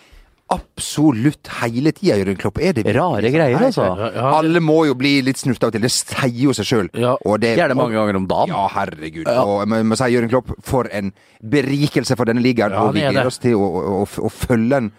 Absolutt 0.51 1.47
hele 1.61 1.93
tida, 1.95 2.17
Jørgen 2.19 2.39
Klopp. 2.41 2.59
Er 2.59 2.75
det 2.75 2.83
Rare 2.97 3.31
greier, 3.31 3.67
altså. 3.69 3.85
Ja, 3.87 4.09
ja, 4.17 4.31
Alle 4.41 4.63
må 4.65 4.81
jo 4.89 4.97
bli 4.99 5.21
litt 5.23 5.39
snurta 5.39 5.69
av 5.69 5.77
til. 5.77 5.85
Det 5.87 5.93
sier 5.95 6.41
jo 6.49 6.55
seg 6.57 6.67
sjøl. 6.67 6.89
Ja. 6.99 7.13
Gjerne 7.23 7.77
mange 7.79 7.95
ganger 7.95 8.19
om 8.19 8.27
dagen. 8.31 8.55
Ja, 8.57 8.65
herregud. 8.75 9.31
Og 9.31 9.55
jeg 9.63 9.87
må, 9.87 9.99
si 10.01 10.11
Jørgen 10.11 10.33
Klopp, 10.33 10.51
for 10.67 10.91
en 10.91 11.13
berikelse 11.55 12.19
for 12.19 12.31
denne 12.31 12.43
ligaen. 12.43 12.75
Ja, 12.75 12.89
og 12.89 12.97
vi 12.97 13.05
det 13.05 13.13
er 13.13 13.15
gleder 13.15 13.31
oss 13.31 13.39
til 13.43 13.55
å, 13.55 13.69
å, 13.69 14.01
å, 14.03 14.09
å 14.27 14.33
følge 14.35 14.75
den 14.75 14.91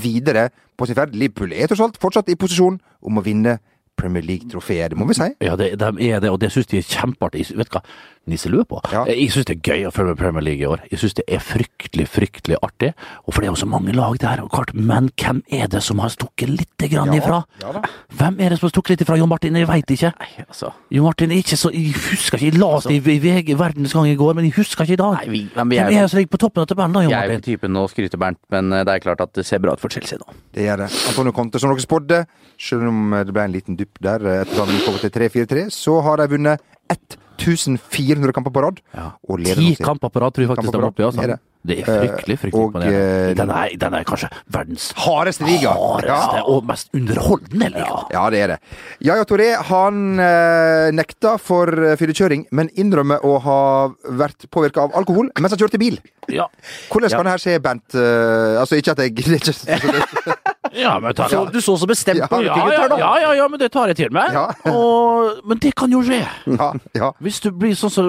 videre 0.00 0.48
på 0.78 0.86
sin 0.86 0.98
ferd. 0.98 1.18
Liverpool 1.18 1.56
er 1.56 1.70
tross 1.70 1.82
alt 1.88 1.98
fortsatt 2.00 2.30
i 2.30 2.38
posisjon 2.38 2.78
om 3.02 3.18
å 3.18 3.24
vinne 3.26 3.58
Premier 4.00 4.24
League-trofeet, 4.24 4.90
det 4.90 4.98
må 4.98 5.06
vi 5.10 5.16
si. 5.18 5.28
Ja, 5.44 5.56
det, 5.60 5.74
de 5.80 6.08
er 6.08 6.22
det, 6.22 6.30
og 6.32 6.40
det 6.40 6.48
syns 6.54 6.70
de 6.70 6.80
er 6.80 6.86
kjempeartig. 6.88 7.50
Vet 7.58 7.68
du 7.68 7.76
hva 7.76 7.82
nisselue 8.30 8.64
på? 8.68 8.80
Ja. 8.92 9.04
Jeg 9.10 9.30
syns 9.34 9.48
det 9.50 9.58
er 9.58 9.72
gøy 9.72 9.88
å 9.88 9.92
følge 9.94 10.14
med 10.14 10.20
Premier 10.20 10.46
League 10.46 10.64
i 10.64 10.68
år. 10.70 10.84
Jeg 10.90 11.02
syns 11.02 11.16
det 11.18 11.26
er 11.28 11.42
fryktelig, 11.44 12.06
fryktelig 12.10 12.58
artig. 12.62 12.92
Og 13.26 13.34
for 13.34 13.42
det 13.42 13.50
er 13.50 13.52
jo 13.52 13.60
så 13.62 13.68
mange 13.70 13.94
lag 13.96 14.16
der, 14.22 14.44
og 14.44 14.50
klart, 14.54 14.72
men 14.74 15.10
hvem 15.20 15.42
er 15.52 15.70
det 15.72 15.82
som 15.86 16.00
har 16.02 16.12
stukket 16.14 16.50
lite 16.52 16.90
grann 16.92 17.12
ifra? 17.16 17.42
ja 17.62 17.74
da. 17.76 17.84
Hvem 18.20 18.40
er 18.40 18.52
det 18.52 18.60
som 18.60 18.68
har 18.68 18.74
stukket 18.74 18.94
litt 18.94 19.04
ifra, 19.06 19.18
Jon 19.20 19.30
Martin? 19.30 19.58
Jeg 19.60 19.68
veit 19.68 19.94
ikke. 19.94 20.12
Nei, 20.20 20.46
altså. 20.46 20.72
Jon 20.94 21.06
Martin 21.08 21.34
er 21.34 21.42
ikke 21.42 21.58
så 21.60 21.70
Jeg 21.74 21.94
husker 21.94 22.40
ikke, 22.40 22.50
jeg 22.50 22.58
leste 22.60 22.94
i 22.96 23.18
VG 23.20 23.54
Verdens 23.58 23.94
Gang 23.96 24.08
i 24.10 24.16
går, 24.18 24.34
men 24.38 24.48
jeg 24.48 24.56
husker 24.58 24.86
ikke 24.86 24.96
i 24.96 25.00
dag. 25.00 25.18
Nei, 25.20 25.30
vi, 25.30 25.42
men 25.54 25.70
vi 25.70 25.80
Hvem 25.80 25.90
er, 25.90 25.98
er 25.98 26.06
det 26.06 26.12
som 26.12 26.20
ligger 26.20 26.34
på 26.34 26.42
toppen 26.44 26.64
av 26.64 26.70
tabellen 26.70 26.96
da, 26.96 27.04
Jon 27.04 27.14
jeg 27.14 27.30
er 27.30 27.36
jo 27.36 27.44
typen 27.44 27.78
å 27.80 27.86
skryte, 27.90 28.20
Bernt, 28.20 28.40
men 28.52 28.74
eh, 28.74 28.84
det 28.86 28.96
er 28.96 29.04
klart 29.04 29.22
at 29.24 29.32
det 29.36 29.46
ser 29.48 29.62
bra 29.62 29.74
ut 29.76 29.82
for 29.82 29.92
Chelsea 29.92 30.20
nå. 30.20 30.36
Det 30.54 30.66
gjør 30.66 30.84
det. 30.84 30.90
Antonio 31.12 31.34
Conte, 31.36 31.62
som 31.62 31.72
dere 31.72 31.84
spådde, 31.84 32.20
selv 32.60 32.90
om 32.90 33.16
det 33.16 33.34
ble 33.34 33.46
en 33.46 33.54
liten 33.54 33.78
dupp 33.78 34.00
der 34.02 34.24
eh, 34.26 34.42
etter 34.44 34.58
at 34.60 34.68
han 34.68 34.76
gikk 34.78 34.92
over 34.92 35.04
til 35.04 35.14
3-4-3, 35.16 35.66
så 35.74 35.98
har 36.06 36.22
de 36.22 36.30
vunnet 36.34 36.64
ett 36.90 37.19
1400 37.40 38.32
kamper 38.36 38.52
på 38.54 38.62
rad. 38.68 38.80
Ja. 38.94 39.10
Ti 39.54 39.74
kamper 39.80 40.08
på 40.12 40.20
rad 40.22 40.34
tror 40.36 40.44
jeg 40.46 40.52
faktisk 40.54 40.72
de 40.76 40.78
er 40.82 40.90
oppe 40.90 41.02
i. 41.02 41.06
Altså. 41.08 41.26
det. 41.26 41.38
Er 41.70 41.84
fryktelig, 41.84 42.36
fryktelig 42.40 42.62
imponerende. 42.70 43.00
eh, 43.28 43.34
Den 43.36 43.50
den 43.82 43.94
er 43.98 44.04
kanskje 44.08 44.30
verdens 44.48 44.86
Hardeste 44.96 45.44
liga. 45.44 45.74
hardeste 45.76 46.38
Ja. 46.38 46.42
og 46.48 46.64
mest 46.64 46.88
underholdende 46.96 47.68
liga. 47.74 47.98
Ja, 48.14 48.22
det 48.32 48.40
er 48.40 48.46
det. 48.54 48.58
Yaya 49.04 49.24
Toré 49.28 49.50
han 49.68 50.18
eh, 50.18 50.90
nekta 50.96 51.34
for 51.38 51.68
eh, 51.68 51.96
fyllekjøring, 52.00 52.46
men 52.56 52.70
innrømmer 52.80 53.20
å 53.28 53.34
ha 53.44 53.58
vært 54.08 54.48
påvirka 54.50 54.86
av 54.86 54.96
alkohol 54.96 55.28
mens 55.38 55.52
han 55.52 55.60
kjørte 55.60 55.78
bil. 55.82 55.98
Ja. 56.32 56.46
Hvordan 56.88 57.10
kan 57.10 57.24
det 57.28 57.32
her 57.36 57.42
skje, 57.44 57.58
Bent? 57.60 57.94
Altså, 57.94 58.76
ikke 58.80 58.92
at 58.92 58.98
jeg 59.04 59.12
ikke, 59.18 60.36
ja, 60.72 60.98
men 61.00 61.14
tar, 61.14 61.28
Så, 61.28 61.44
du 61.52 61.60
så 61.60 61.76
så 61.76 61.86
bestemt 61.86 62.22
på 62.30 62.40
ja, 62.44 62.56
ja, 62.56 62.86
ja, 62.98 63.10
ja, 63.20 63.34
ja, 63.34 63.48
men 63.48 63.60
det 63.60 63.70
tar 63.72 63.90
jeg 63.90 63.96
til 63.96 64.12
meg. 64.14 64.32
Ja. 64.34 64.46
Og, 64.70 65.40
men 65.44 65.58
det 65.62 65.74
kan 65.78 65.92
jo 65.92 66.02
skje. 66.06 66.20
ja, 66.46 66.70
ja. 66.94 67.10
Hvis 67.20 67.40
du 67.44 67.50
blir 67.50 67.74
sånn 67.78 67.92
så 67.92 68.04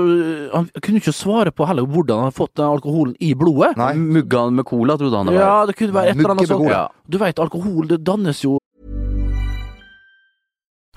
Han 0.53 0.69
kunne 0.81 1.01
ikke 1.01 1.13
svare 1.15 1.51
på 1.51 1.65
heller 1.69 1.87
hvordan 1.87 2.23
han 2.23 2.29
har 2.31 2.35
fått 2.37 2.55
den 2.59 2.67
alkoholen 2.67 3.15
i 3.19 3.33
blodet. 3.37 3.75
Nei. 3.79 3.93
Mugga 3.97 4.47
han 4.47 4.57
med 4.57 4.67
cola, 4.69 4.97
trodde 4.97 5.17
han 5.17 5.31
det 5.31 5.37
var. 5.37 5.45
Ja, 5.45 5.65
det 5.69 5.77
kunne 5.79 5.95
være 5.95 6.13
et 6.13 6.19
eller 6.19 6.35
annet 6.35 6.51
sånt. 6.51 6.99
Du 7.11 7.21
veit, 7.21 7.39
alkohol 7.39 7.87
det 7.91 8.03
dannes 8.05 8.43
jo 8.45 8.57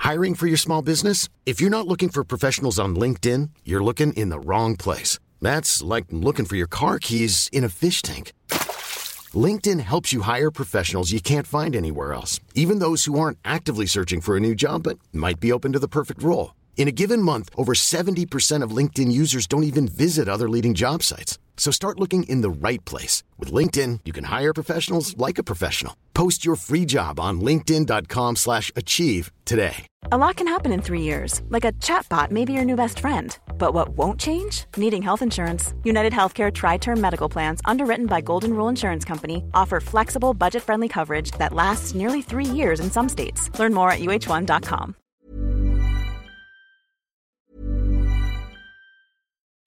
Hiring 0.04 0.34
for 0.34 0.46
your 0.46 0.58
small 0.58 0.82
business? 0.82 1.30
If 1.46 1.62
you're 1.62 1.70
not 1.70 1.86
looking 1.88 2.10
for 2.10 2.24
professionals 2.24 2.78
on 2.78 2.94
LinkedIn, 2.94 3.48
you're 3.64 3.82
looking 3.82 4.12
in 4.12 4.28
the 4.28 4.38
wrong 4.38 4.76
place. 4.76 5.18
That's 5.40 5.82
like 5.82 6.04
looking 6.10 6.44
for 6.44 6.56
your 6.56 6.66
car 6.66 6.98
keys 6.98 7.48
in 7.52 7.64
a 7.64 7.70
fish 7.70 8.02
tank. 8.02 8.34
LinkedIn 9.34 9.80
helps 9.80 10.12
you 10.12 10.20
hire 10.20 10.50
professionals 10.50 11.10
you 11.10 11.20
can't 11.20 11.46
find 11.46 11.74
anywhere 11.74 12.12
else, 12.12 12.40
even 12.54 12.80
those 12.80 13.06
who 13.06 13.18
aren't 13.18 13.38
actively 13.44 13.86
searching 13.86 14.20
for 14.20 14.36
a 14.36 14.40
new 14.40 14.54
job 14.54 14.82
but 14.82 14.98
might 15.10 15.40
be 15.40 15.50
open 15.50 15.72
to 15.72 15.78
the 15.78 15.88
perfect 15.88 16.22
role. 16.22 16.54
In 16.76 16.86
a 16.86 16.92
given 16.92 17.22
month, 17.22 17.48
over 17.56 17.72
70% 17.72 18.62
of 18.62 18.76
LinkedIn 18.76 19.10
users 19.10 19.46
don't 19.46 19.64
even 19.64 19.88
visit 19.88 20.28
other 20.28 20.50
leading 20.50 20.74
job 20.74 21.02
sites. 21.02 21.38
So 21.56 21.72
start 21.72 21.98
looking 21.98 22.24
in 22.24 22.42
the 22.42 22.50
right 22.50 22.84
place. 22.84 23.22
With 23.38 23.50
LinkedIn, 23.50 24.00
you 24.04 24.12
can 24.12 24.24
hire 24.24 24.52
professionals 24.52 25.16
like 25.16 25.38
a 25.38 25.42
professional. 25.42 25.96
Post 26.12 26.44
your 26.44 26.56
free 26.56 26.84
job 26.84 27.18
on 27.18 27.40
linkedin.com 27.40 28.36
slash 28.36 28.70
achieve 28.76 29.32
today. 29.46 29.86
A 30.12 30.18
lot 30.18 30.36
can 30.36 30.46
happen 30.46 30.70
in 30.70 30.82
three 30.82 31.00
years, 31.00 31.40
like 31.48 31.64
a 31.64 31.72
chatbot 31.72 32.30
may 32.30 32.44
be 32.44 32.52
your 32.52 32.64
new 32.64 32.76
best 32.76 33.00
friend. 33.00 33.36
But 33.58 33.72
what 33.72 33.96
won't 33.96 34.20
change? 34.20 34.66
Needing 34.76 35.02
health 35.02 35.22
insurance. 35.22 35.72
United 35.82 36.12
Healthcare 36.12 36.52
Tri 36.52 36.76
Term 36.76 37.00
Medical 37.00 37.28
Plans, 37.28 37.60
underwritten 37.64 38.06
by 38.06 38.20
Golden 38.20 38.52
Rule 38.54 38.68
Insurance 38.68 39.04
Company, 39.04 39.42
offer 39.54 39.80
flexible, 39.80 40.34
budget 40.34 40.62
friendly 40.62 40.88
coverage 40.88 41.30
that 41.32 41.54
lasts 41.54 41.94
nearly 41.94 42.20
three 42.20 42.44
years 42.44 42.80
in 42.80 42.90
some 42.90 43.08
states. 43.08 43.50
Learn 43.58 43.72
more 43.72 43.90
at 43.90 44.00
uh1.com. 44.00 44.94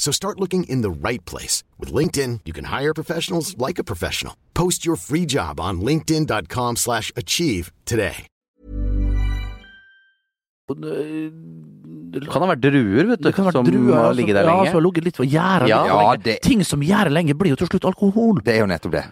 So 0.00 0.10
start 0.12 0.40
looking 0.40 0.64
in 0.64 0.80
the 0.80 0.90
right 0.90 1.22
place. 1.26 1.62
With 1.78 1.92
LinkedIn, 1.92 2.40
you 2.46 2.54
can 2.54 2.64
hire 2.64 2.94
professionals 2.94 3.54
like 3.58 3.78
a 3.78 3.84
professional. 3.84 4.34
Post 4.54 4.84
your 4.86 4.96
free 4.96 5.26
job 5.26 5.60
on 5.60 5.80
linkedin.com 5.82 6.76
slash 6.76 7.12
achieve 7.16 7.70
today. 7.84 8.26
Det 10.70 12.26
kan 12.30 12.42
ha 12.44 12.48
vært 12.52 12.62
druer, 12.62 13.08
vet 13.10 13.20
du, 13.20 13.26
Det 13.28 13.34
kan 13.34 13.44
være 13.48 13.56
som 13.58 13.66
druer, 13.66 13.94
har 13.94 14.04
altså, 14.10 14.18
ligget 14.20 14.36
der 14.38 14.44
ja, 14.46 14.54
lenge. 14.54 14.70
som 14.70 14.78
har 14.78 14.84
ligget 14.86 15.04
litt 15.08 15.16
for 15.18 15.26
gjæra. 15.26 15.66
Ja. 15.68 15.80
litt 15.82 15.90
for 15.90 16.00
Ja, 16.00 16.10
lenge. 16.12 16.22
det- 16.24 16.42
Ting 16.42 16.64
som 16.64 16.80
gjærer 16.80 17.10
lenge, 17.10 17.34
blir 17.34 17.50
jo 17.50 17.56
til 17.56 17.66
slutt 17.68 17.84
alkohol. 17.84 18.40
Det 18.44 18.54
er 18.54 18.60
jo 18.60 18.66
nettopp 18.66 18.92
det. 18.92 19.04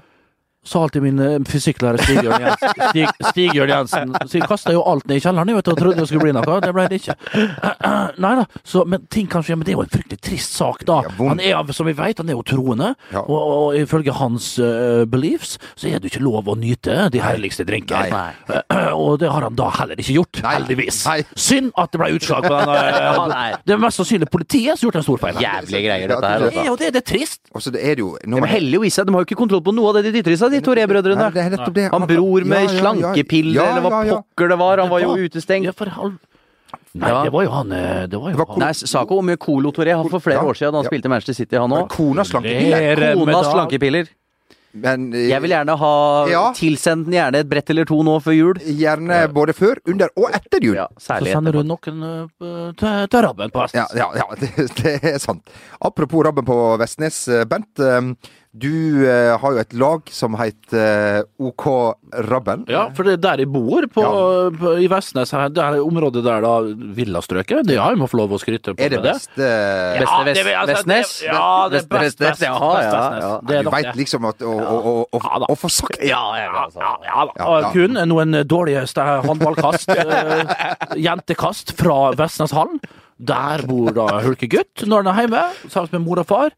Sa 0.69 0.83
alltid 0.85 1.01
min 1.05 1.19
eh, 1.25 1.37
fysikklærer 1.49 2.03
Stig-Jørn 2.05 2.43
Jensen. 2.45 2.83
Stig, 2.91 3.07
Stig-Jørn 3.31 3.71
Jensen. 3.73 4.11
Så 4.29 4.37
jeg 4.41 4.49
kasta 4.51 4.75
jo 4.75 4.83
alt 4.85 5.07
ned 5.09 5.17
i 5.21 5.23
kjelleren 5.25 5.55
vet, 5.57 5.65
du, 5.65 5.71
og 5.73 5.79
trodde 5.81 6.03
det 6.03 6.09
skulle 6.11 6.27
bli 6.27 6.35
noe. 6.37 6.59
Det 6.61 6.73
ble 6.77 6.85
det 6.93 6.99
ikke. 7.01 7.17
Nei 8.25 8.33
da, 8.41 8.45
så, 8.69 8.83
men 8.89 9.07
ting 9.13 9.29
kan 9.33 9.45
skje. 9.47 9.57
Men 9.57 9.65
det 9.69 9.73
er 9.73 9.79
jo 9.79 9.85
en 9.87 9.93
fryktelig 9.95 10.21
trist 10.29 10.57
sak, 10.59 10.85
da. 10.89 10.99
Han 11.21 11.41
er, 11.41 11.73
som 11.77 11.89
vi 11.89 11.95
vet, 11.97 12.21
han 12.21 12.29
er 12.29 12.37
jo 12.37 12.45
troende. 12.47 12.91
Ja. 13.15 13.23
Og, 13.25 13.39
og 13.39 13.79
ifølge 13.81 14.13
hans 14.19 14.51
uh, 14.61 15.05
beliefs 15.09 15.57
så 15.79 15.89
er 15.89 15.99
det 16.03 16.11
jo 16.11 16.15
ikke 16.19 16.25
lov 16.27 16.51
å 16.53 16.57
nyte 16.59 17.09
de 17.15 17.23
herligste 17.25 17.65
drinker. 17.69 18.13
Nei. 18.13 18.61
og 18.99 19.19
det 19.23 19.33
har 19.33 19.49
han 19.49 19.57
da 19.59 19.71
heller 19.81 20.01
ikke 20.05 20.19
gjort, 20.19 20.43
Nei. 20.45 20.55
heldigvis. 20.59 21.01
Nei. 21.09 21.19
Synd 21.39 21.73
at 21.81 21.95
det 21.95 22.03
ble 22.03 22.13
utslag 22.19 22.45
på 22.49 22.53
den. 22.55 22.67
Ja, 23.09 23.25
eh, 23.31 23.57
det 23.65 23.75
er 23.75 23.81
mest 23.81 24.01
sannsynlig 24.01 24.27
politiet 24.33 24.77
som 24.79 24.89
har 24.89 24.91
gjort 24.91 24.99
en 25.01 25.05
stor 25.07 25.21
feil. 25.23 25.39
Jævlige 25.43 25.81
greier, 25.85 26.11
dette 26.11 26.29
her. 26.33 26.43
det- 26.45 26.49
Det 26.53 26.59
er 26.59 26.59
Altså. 26.59 26.67
jo 26.69 26.77
det, 26.81 26.89
det 26.95 27.01
er 27.01 27.07
trist. 27.09 27.41
Og 27.55 27.63
det 27.73 27.81
er 27.83 27.95
det 27.99 28.03
jo 28.03 28.11
når 28.27 28.49
jo 28.75 28.83
i 28.85 28.91
seg, 28.93 29.07
de 29.07 29.15
har 29.15 29.23
jo 29.23 29.29
ikke 29.29 29.39
kontroll 29.39 29.63
på 29.65 29.75
noe 29.75 29.91
av 29.93 29.99
det 29.99 30.09
de 30.09 30.13
dytter 30.19 30.35
i 30.35 30.39
seg, 30.41 30.58
de 30.61 30.67
Toré-brødrene. 30.67 31.91
Han 31.93 32.07
bror 32.11 32.45
med 32.45 32.59
Ja, 32.59 32.65
ja, 32.65 32.73
ja. 32.73 32.81
slankepiller, 32.81 33.55
Ja, 33.63 33.69
eller 33.77 33.87
hva 33.89 34.03
ja, 34.05 34.13
ja. 34.13 34.21
pokker 34.23 34.49
det 34.55 34.59
var, 34.59 34.79
han 34.85 34.91
var 34.91 35.01
jo 35.05 35.17
Ja, 35.17 35.29
utestengt. 35.29 35.75
for 35.77 35.87
halv... 35.99 36.19
Nei, 36.95 37.09
Ja. 37.09 37.23
det 37.25 37.33
var 37.33 37.43
jo 37.45 37.51
han 37.53 37.73
eh, 37.73 38.07
Det 38.09 38.19
var 38.21 38.31
jo 38.33 38.37
Det 38.37 38.39
var 38.45 38.47
han. 38.55 38.59
Nei, 38.65 38.73
Sako 38.75 39.19
om 39.23 39.37
Colo 39.41 39.71
Toré 39.73 39.95
han 39.97 40.09
for 40.11 40.21
flere 40.21 40.41
Ja, 40.43 40.49
år 40.49 40.57
siden, 40.57 40.73
da 40.73 40.79
han 40.79 40.85
ja. 40.85 40.91
spilte 40.91 41.07
i 41.09 41.13
Manchester 41.13 41.35
City, 41.45 41.57
han 41.57 41.71
òg. 41.71 41.89
Kona 41.93 42.25
slankepiller. 42.25 43.15
Konas 43.17 43.53
slankepiller. 43.53 44.09
Men 44.79 45.07
eh, 45.17 45.29
Jeg 45.31 45.41
vil 45.43 45.51
gjerne 45.55 45.77
ha 45.81 45.93
Ja. 46.29 46.43
tilsendt 46.55 47.07
den 47.09 47.15
gjerne 47.17 47.41
et 47.41 47.49
brett 47.49 47.71
eller 47.73 47.85
to 47.89 48.03
nå 48.05 48.19
før 48.21 48.35
jul. 48.37 48.55
gjerne 48.61 49.33
både 49.33 49.55
før, 49.57 49.79
under 49.89 50.09
og 50.17 50.29
etter 50.37 50.61
jul. 50.63 50.75
Ja, 50.77 50.87
Så 51.01 51.17
sender 51.25 51.53
du 51.57 51.63
noen 51.63 52.03
uh, 52.05 52.73
til, 52.77 53.07
til 53.09 53.23
Rabben 53.25 53.51
på 53.51 53.63
Vestnes. 53.65 53.89
Ja, 53.97 54.11
ja, 54.13 54.13
ja 54.21 54.35
det, 54.41 54.69
det 54.83 55.15
er 55.15 55.19
sant. 55.19 55.49
Apropos 55.81 56.23
Rabben 56.25 56.45
på 56.45 56.77
Vestnes. 56.79 57.27
eh, 57.29 57.45
Bent, 57.49 57.79
eh, 57.81 58.13
du 58.57 59.05
eh, 59.07 59.37
har 59.39 59.53
jo 59.55 59.59
et 59.61 59.75
lag 59.77 60.09
som 60.11 60.35
heter 60.41 61.25
OK 61.39 61.65
Rabben. 62.29 62.65
Ja, 62.67 62.87
for 62.97 63.05
det 63.05 63.19
er 63.19 63.21
der 63.23 63.43
jeg 63.45 63.51
bor, 63.53 63.85
på, 63.93 64.03
på, 64.59 64.73
i 64.81 64.87
Vestnes. 64.91 65.31
her, 65.37 65.49
Det 65.53 65.63
er 65.63 65.77
området 65.85 66.25
der 66.25 66.41
da 66.43 66.55
villastrøket. 66.97 67.67
Det 67.69 67.77
har 67.79 67.93
jeg 67.93 68.01
må 68.01 68.09
få 68.09 68.17
lov 68.23 68.33
å 68.33 68.41
skryte 68.41 68.73
på. 68.75 68.81
Er 68.83 68.89
det 68.95 69.03
med 69.03 69.13
beste 69.13 69.37
det- 69.37 70.01
Vest- 70.01 70.09
altså, 70.09 70.73
Vestnes? 70.73 71.13
det- 71.21 71.27
Ja, 71.29 71.69
det 71.69 71.77
er 71.83 71.87
Beste 71.87 71.89
best 71.89 72.03
Vestnes, 72.03 72.31
best, 72.31 72.43
ja, 72.43 72.53
Best 72.59 72.89
ja, 72.89 72.99
Vestnes. 72.99 73.23
ja. 73.23 73.41
Det 73.49 73.55
er 73.59 73.63
Du 73.63 73.69
nok 73.69 73.75
veit 73.77 73.85
det. 73.91 73.97
liksom 74.01 74.29
at 74.29 74.39
å, 74.39 74.55
å, 74.59 74.79
å, 74.79 74.95
å, 75.13 75.21
Ja 75.29 75.39
da. 75.39 75.47
å 75.53 75.57
få 75.59 75.71
sagt 75.71 75.99
det. 76.01 76.09
Ja, 76.09 76.25
ja, 76.41 76.49
altså. 76.65 76.81
Ja, 76.81 76.95
ja 77.05 77.25
da. 77.29 77.33
Ja, 77.39 77.61
ja. 77.61 77.71
kun 77.77 78.01
noen 78.09 78.33
dårlige 78.49 78.83
st- 78.89 79.23
håndballkast, 79.29 79.89
eh, 79.93 80.97
jentekast 80.97 81.77
fra 81.79 82.13
Vestneshallen. 82.19 82.81
Der 83.19 83.63
bor 83.67 83.91
da 83.93 84.21
Hulkegutt 84.23 84.87
når 84.87 85.05
han 85.05 85.15
er 85.15 85.23
hjemme, 85.27 85.45
sammen 85.69 85.89
med 85.99 86.05
mor 86.07 86.21
og 86.23 86.27
far. 86.27 86.51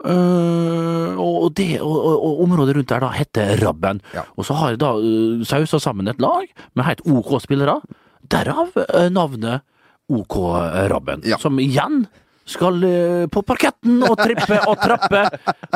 Eh, 0.00 1.18
og, 1.20 1.50
det, 1.56 1.80
og, 1.84 1.96
og, 1.96 2.22
og 2.24 2.42
området 2.46 2.76
rundt 2.78 2.92
der 2.92 3.04
da 3.04 3.10
heter 3.14 3.60
Rabben. 3.60 4.00
Ja. 4.16 4.24
Og 4.36 4.46
så 4.48 4.56
har 4.56 4.72
jeg 4.72 4.80
da 4.80 4.94
uh, 4.96 5.42
sausa 5.44 5.80
sammen 5.82 6.08
et 6.08 6.22
lag 6.22 6.48
med 6.74 6.86
helt 6.86 7.04
OK 7.04 7.34
spillere. 7.44 7.80
Derav 8.32 8.72
uh, 8.76 9.08
navnet 9.12 9.66
OK 10.10 10.38
Rabben. 10.92 11.24
Ja. 11.28 11.38
Som 11.42 11.60
igjen 11.60 12.06
skal 12.50 12.82
eh, 12.84 13.24
på 13.32 13.42
parketten 13.46 14.02
og 14.06 14.16
trippe 14.20 14.58
og 14.68 14.76
trappe 14.82 15.22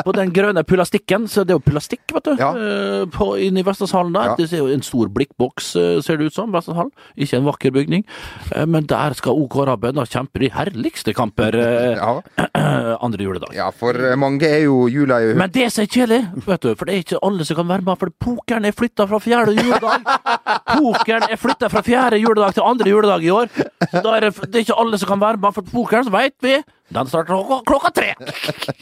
på 0.05 0.13
den 0.17 0.33
grønne 0.35 0.63
pulastikken. 0.67 1.27
Så 1.31 1.45
det 1.45 1.55
er 1.55 1.59
jo 1.59 1.63
pulastikk, 1.65 2.03
vet 2.13 2.27
du, 2.29 2.33
Ja. 2.39 2.51
eh, 2.53 3.05
på, 3.15 3.29
inne 3.41 3.63
i 3.63 3.65
Vestlandshallen 3.67 4.13
der. 4.15 4.31
Ja. 4.33 4.35
Det 4.39 4.49
ser 4.51 4.63
jo 4.63 4.67
en 4.73 4.83
stor 4.85 5.09
blikkboks, 5.15 5.71
eh, 5.79 6.01
ser 6.05 6.17
det 6.21 6.27
ut 6.31 6.37
som. 6.37 6.51
Vestlandshallen. 6.55 6.91
Ikke 7.17 7.39
en 7.39 7.47
vakker 7.47 7.71
bygning. 7.75 8.05
Men 8.67 8.85
der 8.89 9.13
skal 9.17 9.33
OK 9.39 9.55
Rabben 9.67 9.95
kjempe 10.05 10.39
de 10.43 10.49
herligste 10.53 11.13
kamper 11.15 11.55
Ja. 11.55 12.21
andre 13.05 13.23
juledag. 13.23 13.53
ja, 13.55 13.69
for 13.71 13.93
mange 14.17 14.43
er 14.47 14.63
jo 14.65 14.87
jula 14.91 15.17
i 15.21 15.33
Men 15.37 15.49
det 15.51 15.71
som 15.73 15.83
er 15.83 15.87
kjedelig, 15.87 16.21
vet 16.45 16.61
du, 16.61 16.75
for 16.75 16.85
det 16.85 16.95
er 16.95 17.03
ikke 17.03 17.19
alle 17.25 17.45
som 17.47 17.55
kan 17.59 17.67
være 17.67 17.81
med, 17.85 17.97
for 17.99 18.09
pokeren 18.21 18.65
er 18.65 18.71
flytta 18.75 19.07
fra 19.09 19.19
fjerde 19.23 19.55
juledag. 19.55 20.05
Pokeren 20.75 21.25
er 21.31 21.39
flytta 21.39 21.69
fra 21.71 21.81
fjerde 21.85 22.19
juledag 22.21 22.53
til 22.57 22.65
andre 22.65 22.89
juledag 22.91 23.23
i 23.25 23.31
år. 23.33 23.49
Så 23.91 24.01
da 24.05 24.15
er 24.17 24.27
det, 24.27 24.33
det 24.51 24.59
er 24.61 24.65
ikke 24.65 24.79
alle 24.81 24.99
som 25.01 25.11
kan 25.13 25.21
være 25.21 25.41
med, 25.41 25.53
for 25.55 25.61
pokeren, 25.71 26.07
så 26.07 26.13
veit 26.13 26.35
vi, 26.45 26.55
Den 26.93 27.07
starter 27.09 27.63
klokka, 27.65 27.89
tre! 27.95 28.13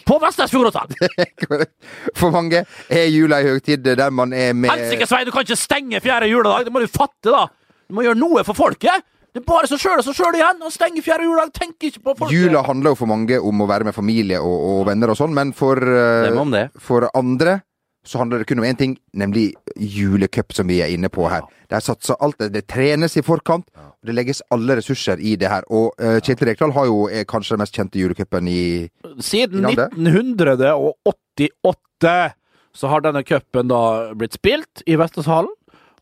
På 0.06 0.18
Vestnesfjord 0.20 0.74
hotell! 0.74 1.64
For 2.20 2.34
mange 2.36 2.66
er 2.92 3.08
jula 3.08 3.40
ei 3.40 3.54
høytid 3.54 3.86
der 3.88 4.12
man 4.12 4.36
er 4.36 4.52
med 4.58 4.74
Helsike, 4.74 5.08
Svein, 5.08 5.26
du 5.28 5.32
kan 5.32 5.48
ikke 5.48 5.60
stenge 5.60 6.04
fjerde 6.04 6.28
juledag! 6.32 6.68
Det 6.68 6.74
må 6.76 6.84
du 6.84 6.92
fatte, 6.92 7.32
da! 7.32 7.48
Du 7.88 7.96
må 7.96 8.04
gjøre 8.06 8.20
noe 8.20 8.44
for 8.48 8.60
folket! 8.60 9.08
Det 9.34 9.42
er 9.42 9.46
bare 9.48 9.66
så 9.66 9.80
sjøl 9.82 9.98
og 9.98 10.06
så 10.06 10.14
sjøl 10.14 10.36
igjen! 10.38 10.60
Og 10.68 10.74
stenge 10.76 11.02
fjerde 11.06 11.30
juledag! 11.30 11.54
Tenk 11.56 11.88
ikke 11.90 12.04
på 12.04 12.18
folket! 12.20 12.36
Jula 12.36 12.66
handler 12.68 12.94
jo 12.94 13.00
for 13.00 13.10
mange 13.10 13.40
om 13.40 13.64
å 13.64 13.70
være 13.72 13.88
med 13.88 13.96
familie 13.96 14.42
og, 14.44 14.58
og 14.74 14.84
venner 14.92 15.14
og 15.14 15.20
sånn, 15.20 15.34
men 15.34 15.56
for, 15.58 15.80
det. 15.80 16.68
for 16.84 17.08
andre 17.16 17.62
så 18.04 18.20
handler 18.20 18.42
det 18.42 18.50
kun 18.50 18.60
om 18.60 18.66
én 18.68 18.76
ting, 18.78 18.98
nemlig 19.14 19.54
julecup, 19.80 20.54
som 20.54 20.68
vi 20.68 20.82
er 20.84 20.88
inne 20.92 21.10
på 21.10 21.30
her. 21.32 21.42
Der 21.72 21.80
satser 21.80 22.16
alt 22.20 22.40
det. 22.42 22.54
Det 22.54 22.68
trenes 22.68 23.18
i 23.18 23.22
forkant, 23.24 23.66
og 23.78 24.08
det 24.08 24.16
legges 24.18 24.42
alle 24.52 24.76
ressurser 24.80 25.18
i 25.24 25.36
det 25.40 25.50
her. 25.50 25.62
Og 25.72 25.94
uh, 26.02 26.20
Kjetil 26.20 26.48
Rekdal 26.52 26.72
har 26.76 26.86
jo 26.90 27.08
er 27.08 27.24
kanskje 27.30 27.54
den 27.56 27.62
mest 27.64 27.76
kjente 27.78 28.00
julecupen 28.02 28.48
i 28.52 28.90
Siden 29.24 29.66
I 29.70 29.72
1988 29.78 32.34
så 32.74 32.88
har 32.90 33.02
denne 33.06 33.22
cupen 33.24 33.68
da 33.70 34.14
blitt 34.18 34.34
spilt 34.36 34.82
i 34.90 34.96
Vestlandshallen. 35.00 35.54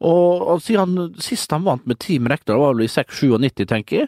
Og, 0.02 0.42
og 0.50 0.62
siden 0.66 1.14
sist 1.22 1.52
han 1.54 1.66
vant 1.68 1.86
med 1.86 2.00
Team 2.02 2.26
Rekdal, 2.32 2.58
var 2.58 2.74
vel 2.74 2.88
i 2.88 2.90
6-97, 2.90 3.68
tenker 3.70 3.96
jeg. 4.00 4.08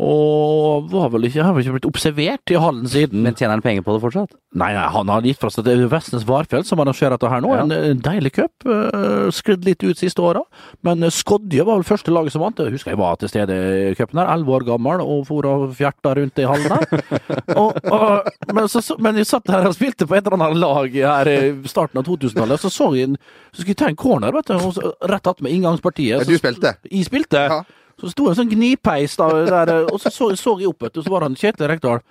Og 0.00 0.88
var 0.88 1.10
vel 1.12 1.26
ikke, 1.28 1.42
har 1.44 1.52
vel 1.52 1.66
ikke 1.66 1.74
blitt 1.76 1.88
observert 1.88 2.52
i 2.52 2.56
hallen 2.56 2.86
siden. 2.88 3.20
Men 3.26 3.36
tjener 3.36 3.58
han 3.58 3.64
penger 3.64 3.84
på 3.84 3.92
det 3.92 4.00
fortsatt? 4.00 4.32
Nei, 4.56 4.70
nei, 4.72 4.86
han 4.94 5.10
har 5.12 5.26
gitt 5.26 5.40
fra 5.40 5.50
seg 5.52 5.66
det 5.66 5.74
er 5.76 5.90
Vestnes 5.92 6.24
Varfjell 6.28 6.64
som 6.68 6.80
arrangerer 6.80 7.14
dette 7.16 7.28
her 7.28 7.42
nå. 7.44 7.50
Ja. 7.52 7.66
En, 7.66 7.74
en 7.76 8.00
deilig 8.04 8.32
cup. 8.38 8.64
Uh, 8.64 9.28
sklidd 9.34 9.66
litt 9.68 9.84
ut 9.84 10.00
siste 10.00 10.24
åra. 10.24 10.42
Men 10.86 11.04
uh, 11.04 11.12
Skodje 11.12 11.66
var 11.68 11.80
vel 11.80 11.86
første 11.88 12.14
laget 12.14 12.34
som 12.34 12.44
vant. 12.44 12.62
Jeg 12.64 12.74
husker 12.76 12.94
jeg 12.94 13.00
var 13.02 13.20
til 13.20 13.32
stede 13.32 13.58
i 13.92 13.92
cupen 13.98 14.22
her, 14.22 14.32
elleve 14.32 14.56
år 14.56 14.66
gammel, 14.72 15.04
og 15.04 15.26
for 15.28 15.48
og 15.52 15.68
fjerta 15.76 16.14
rundt 16.16 16.40
i 16.40 16.48
hallen 16.48 16.72
her. 16.72 17.04
og, 17.60 17.76
og, 17.92 18.32
men, 18.48 18.64
så, 18.72 18.80
så, 18.84 18.96
men 19.02 19.20
jeg 19.20 19.28
satt 19.28 19.52
her 19.52 19.68
og 19.68 19.76
spilte 19.76 20.08
på 20.08 20.16
et 20.16 20.24
eller 20.24 20.38
annet 20.38 20.62
lag 20.62 20.96
her 20.96 21.32
i 21.32 21.38
starten 21.68 22.00
av 22.00 22.08
2000-tallet, 22.08 22.64
så 22.64 22.72
så 22.72 22.88
jeg 22.96 23.10
en, 23.10 23.20
så 23.52 23.60
skulle 23.60 23.74
jeg 23.74 23.82
ta 23.82 23.92
en 23.92 24.00
corner, 24.00 24.32
vet 24.34 24.48
du, 24.48 24.56
og 24.56 24.72
så, 24.78 24.94
rett 25.10 25.28
attmed 25.28 25.52
inngangspartiet. 25.52 26.22
Ja, 26.22 26.26
du 26.26 26.40
spilte? 26.40 26.76
Jeg 26.88 27.06
spilte. 27.10 27.46
Ja. 27.52 27.62
Så 28.02 28.10
sto 28.10 28.26
en 28.28 28.34
sånn 28.34 28.50
gnipeis 28.50 29.14
der, 29.20 29.72
og 29.86 30.00
så 30.02 30.10
så, 30.10 30.32
så 30.34 30.56
jeg 30.58 30.72
opp, 30.72 30.82
vet 30.82 30.96
du, 30.96 31.02
så 31.04 31.12
var 31.12 31.22
han 31.28 31.38
Kjetil 31.38 31.70
Rekdal. 31.70 32.02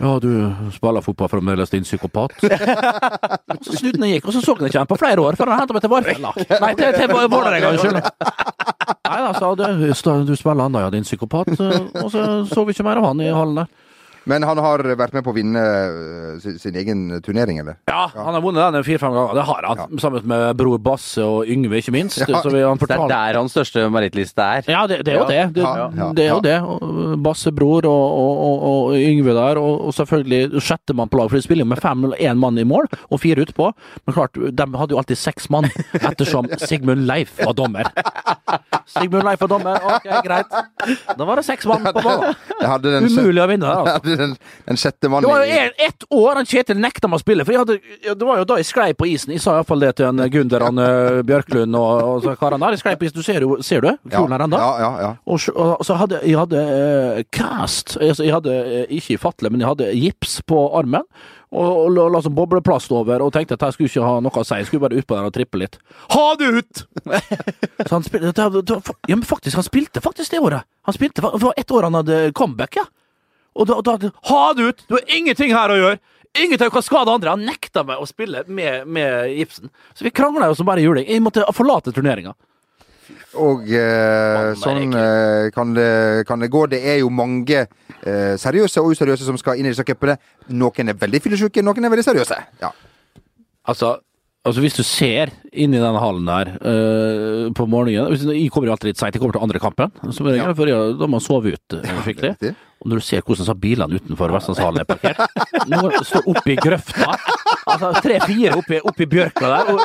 Ja, 0.00 0.16
du 0.18 0.30
spiller 0.74 1.04
fotball 1.04 1.28
fremdeles, 1.30 1.70
din 1.70 1.84
psykopat. 1.86 2.32
så 3.66 3.76
snudde 3.76 4.00
han 4.00 4.10
gikk, 4.10 4.26
og 4.26 4.34
så 4.34 4.42
så 4.42 4.56
han 4.58 4.66
ikke 4.70 4.80
han 4.80 4.90
på 4.90 4.98
flere 4.98 5.22
år, 5.22 5.36
før 5.38 5.52
han 5.52 5.62
hentet 5.62 5.76
meg 5.76 5.84
til 5.84 5.92
Varfella. 5.92 6.32
Nei, 6.64 6.72
til, 6.80 6.96
til 6.96 7.12
Vålerenga, 7.12 7.74
unnskyld. 7.76 8.00
Nei 9.04 9.20
da, 9.20 9.30
sa 9.36 9.52
du, 9.54 9.64
du 10.26 10.34
spiller 10.40 10.64
ennå, 10.64 10.82
ja, 10.82 10.90
din 10.90 11.06
psykopat. 11.06 11.52
Og 12.00 12.08
så 12.10 12.24
så 12.48 12.64
vi 12.64 12.74
ikke 12.74 12.88
mer 12.88 13.02
av 13.02 13.10
han 13.12 13.22
i 13.22 13.30
hallen 13.30 13.62
der. 13.62 13.70
Men 14.30 14.44
han 14.46 14.60
har 14.62 14.82
vært 14.96 15.14
med 15.16 15.24
på 15.26 15.32
å 15.32 15.36
vinne 15.36 15.60
eh, 15.60 16.36
sin, 16.42 16.56
sin 16.60 16.76
egen 16.80 17.04
turnering, 17.24 17.60
eller? 17.62 17.76
Ja, 17.90 18.06
han 18.14 18.36
har 18.36 18.42
vunnet 18.44 18.72
den 18.76 18.86
fire-fem 18.86 19.12
ganger. 19.14 19.36
Det 19.38 19.46
har 19.50 19.68
han, 19.68 19.98
sammen 20.00 20.26
med 20.30 20.44
bror 20.58 20.80
Basse 20.82 21.24
og 21.24 21.50
Yngve, 21.50 21.80
ikke 21.82 21.94
minst. 21.94 22.22
Ja. 22.24 22.40
Så 22.40 22.52
vi, 22.52 22.62
han 22.64 22.80
Det 22.80 22.96
er 22.96 23.08
der 23.10 23.38
hans 23.40 23.54
største 23.54 23.84
merittliste 23.92 24.44
er. 24.58 24.70
Ja, 24.70 24.84
det, 24.90 25.02
det 25.06 25.14
er 25.14 25.20
jo 25.20 25.28
det. 25.28 25.42
Det, 25.56 25.64
Ja, 25.64 25.88
ja, 25.96 26.08
det 26.16 26.24
er 26.24 26.30
jo 26.32 26.40
ja. 26.40 26.44
det. 26.48 27.18
Basse 27.24 27.52
bror 27.54 27.86
og, 27.88 28.04
og, 28.24 28.42
og, 28.46 28.64
og 28.70 28.96
Yngve 28.98 29.34
der, 29.36 29.60
og, 29.60 29.88
og 29.88 29.94
selvfølgelig 29.96 30.62
sjettemann 30.64 31.10
på 31.12 31.20
lag, 31.20 31.30
for 31.30 31.38
de 31.38 31.44
spiller 31.44 31.64
jo 31.66 31.70
med 31.72 31.82
fem 31.82 32.08
eller 32.08 32.20
én 32.24 32.40
mann 32.40 32.58
i 32.60 32.66
mål 32.68 32.88
og 33.08 33.20
fire 33.22 33.44
utpå. 33.44 33.70
Men 34.04 34.16
klart, 34.16 34.38
de 34.38 34.68
hadde 34.80 34.96
jo 34.96 35.00
alltid 35.00 35.20
seks 35.20 35.50
mann, 35.52 35.68
ettersom 36.00 36.48
Sigmund 36.64 37.06
Leif 37.08 37.36
var 37.40 37.56
dommer. 37.56 37.90
Sigmund 38.90 39.24
Leif 39.26 39.40
var 39.44 39.52
dommer, 39.52 39.88
ok, 39.94 40.08
greit. 40.26 40.58
Da 41.16 41.24
var 41.24 41.40
det 41.40 41.46
seks 41.46 41.68
mann 41.70 41.84
på 41.86 42.04
banen. 42.04 42.34
Den, 42.84 43.06
Umulig 43.08 43.42
å 43.42 43.48
vinne 43.48 43.68
der, 43.68 43.92
altså. 43.94 44.13
den, 44.22 44.36
den 44.68 44.80
sjette 44.80 45.08
Det 45.08 45.12
var 45.12 45.44
jo 45.44 45.58
en, 45.58 45.74
ett 45.86 46.06
år 46.10 46.40
han 46.40 46.48
Kjetil 46.48 46.78
nekta 46.80 47.10
meg 47.10 47.20
å 47.20 47.24
spille, 47.24 47.46
for 47.46 47.58
hadde, 47.60 47.78
det 48.04 48.28
var 48.28 48.40
jo 48.40 48.48
da 48.48 48.58
jeg 48.60 48.68
sklei 48.68 48.90
på 48.96 49.08
isen. 49.10 49.32
Jeg 49.34 49.42
sa 49.44 49.58
iallfall 49.58 49.84
det 49.84 49.94
til 50.00 50.10
en 50.10 50.22
Gunder, 50.30 50.64
han 50.68 50.80
eh, 50.82 51.20
Bjørklund 51.26 51.78
og, 51.78 52.26
og 52.28 52.40
karene 52.40 52.62
der. 52.66 52.76
Jeg 52.76 52.84
sklei 52.84 52.96
på 53.00 53.08
isen, 53.08 53.18
du 53.18 53.26
ser 53.26 53.46
jo, 53.46 53.58
ser 53.64 53.84
du? 53.84 53.90
Kjolen 54.12 54.36
her 54.36 54.46
ennå? 54.46 54.60
Ja, 54.60 54.72
ja, 54.82 54.90
ja. 55.04 55.12
Og 55.24 55.40
så, 55.42 55.54
og 55.54 55.84
så 55.86 55.98
hadde 56.00 56.20
jeg 56.24 56.38
hadde 56.38 56.60
uh, 56.60 57.22
cast, 57.34 57.96
altså 58.00 58.26
jeg 58.26 58.34
hadde 58.34 58.58
eh, 58.64 58.84
ikke 58.98 59.16
i 59.16 59.20
fatle, 59.20 59.50
men 59.52 59.62
jeg 59.62 59.72
hadde 59.72 59.94
gips 59.98 60.38
på 60.48 60.66
armen. 60.78 61.06
Og, 61.54 61.68
og 61.84 62.10
la, 62.10 62.18
sånn 62.18 62.34
bobleplast 62.34 62.90
over, 62.96 63.22
og 63.22 63.30
tenkte 63.34 63.54
at 63.54 63.62
jeg 63.68 63.76
skulle 63.76 63.90
ikke 63.92 64.06
ha 64.08 64.16
noe 64.24 64.40
å 64.40 64.46
si. 64.46 64.56
Jeg 64.58 64.66
skulle 64.66 64.82
bare 64.88 64.98
utpå 64.98 65.14
der 65.14 65.28
og 65.28 65.34
trippe 65.36 65.60
litt. 65.60 65.78
Ha 66.10 66.24
det 66.40 66.48
ut! 66.50 66.82
så 67.86 67.90
han 67.92 68.06
spilte, 68.06 68.32
ja, 68.34 69.14
men 69.14 69.22
faktisk, 69.28 69.60
han 69.60 69.66
spilte 69.66 70.02
faktisk 70.02 70.34
det 70.34 70.42
året. 70.42 70.66
Han 70.88 70.96
spilte, 70.96 71.22
Det 71.22 71.44
var 71.44 71.54
ett 71.60 71.70
år 71.70 71.86
han 71.86 72.00
hadde 72.00 72.18
comeback, 72.34 72.80
ja. 72.80 72.88
Og 73.54 73.68
da, 73.70 73.78
da 73.86 74.10
Ha 74.30 74.42
det 74.56 74.68
ut! 74.68 74.84
Du 74.88 74.96
har 74.96 75.14
ingenting 75.16 75.54
her 75.54 75.72
å 75.72 75.78
gjøre! 75.78 76.00
Ingenting 76.34 76.72
kan 76.74 76.82
skade 76.82 77.12
andre! 77.12 77.36
Han 77.36 77.46
nekta 77.46 77.84
meg 77.86 78.02
å 78.02 78.08
spille 78.10 78.42
med, 78.50 78.88
med 78.90 79.30
gipsen. 79.36 79.70
Så 79.94 80.06
vi 80.06 80.10
krangla 80.14 80.50
jo 80.50 80.58
som 80.58 80.66
bare 80.66 80.82
juling. 80.82 81.06
Jeg 81.06 81.22
måtte 81.22 81.46
forlate 81.54 81.94
turneringa. 81.94 82.34
Og 83.38 83.68
eh, 83.70 84.52
sånn 84.58 84.94
eh, 84.96 85.50
kan, 85.54 85.74
det, 85.76 86.24
kan 86.28 86.42
det 86.42 86.50
gå. 86.52 86.64
Det 86.70 86.80
er 86.94 87.00
jo 87.02 87.10
mange 87.12 87.64
eh, 87.64 88.34
seriøse 88.40 88.82
og 88.82 88.94
useriøse 88.94 89.26
som 89.26 89.38
skal 89.40 89.60
inn 89.60 89.68
i 89.68 89.74
disse 89.74 89.86
cupene. 89.86 90.16
Noen 90.54 90.90
er 90.90 90.98
veldig 90.98 91.20
fyllesyke, 91.22 91.62
noen 91.66 91.86
er 91.86 91.94
veldig 91.94 92.06
seriøse. 92.06 92.40
Ja. 92.62 92.70
Altså, 93.70 93.96
altså 94.44 94.60
hvis 94.64 94.76
du 94.76 94.82
ser 94.84 95.30
inn 95.52 95.72
i 95.74 95.80
denne 95.80 96.00
hallen 96.02 96.26
der 96.28 96.50
uh, 96.60 97.48
på 97.56 97.66
morgenen 97.70 98.10
hvis- 98.12 98.24
Jeg 98.28 98.50
kommer 98.52 98.68
jo 98.68 98.74
alltid 98.76 98.90
litt 98.92 99.00
seint, 99.00 99.14
jeg 99.16 99.22
kommer 99.22 99.36
til 99.38 99.44
andre 99.46 99.60
kampen. 99.62 99.90
Regel, 100.04 100.36
Ja. 100.42 100.54
for 100.54 100.66
jeg, 100.70 100.94
da 101.00 101.06
må 101.08 101.16
man 101.16 101.24
sove 101.24 101.54
ut 101.54 101.76
uh, 101.78 101.90
skikkelig. 102.04 102.34
Ja, 102.42 102.52
Og 102.84 102.90
når 102.90 103.00
du 103.00 103.04
ser 103.06 103.22
hvordan 103.24 103.46
så 103.48 103.54
bilene 103.56 103.96
utenfor 103.96 104.32
Vestlandshallen 104.34 104.82
er 104.82 104.88
parkert 104.88 105.68
Noen 105.72 105.94
står 106.04 106.26
oppi 106.34 106.56
grøfta. 106.60 107.14
Altså 107.64 107.92
tre-fire 108.04 108.58
oppi, 108.60 108.80
oppi 108.84 109.06
bjørka 109.08 109.48
der. 109.48 109.70
Og, 109.72 109.80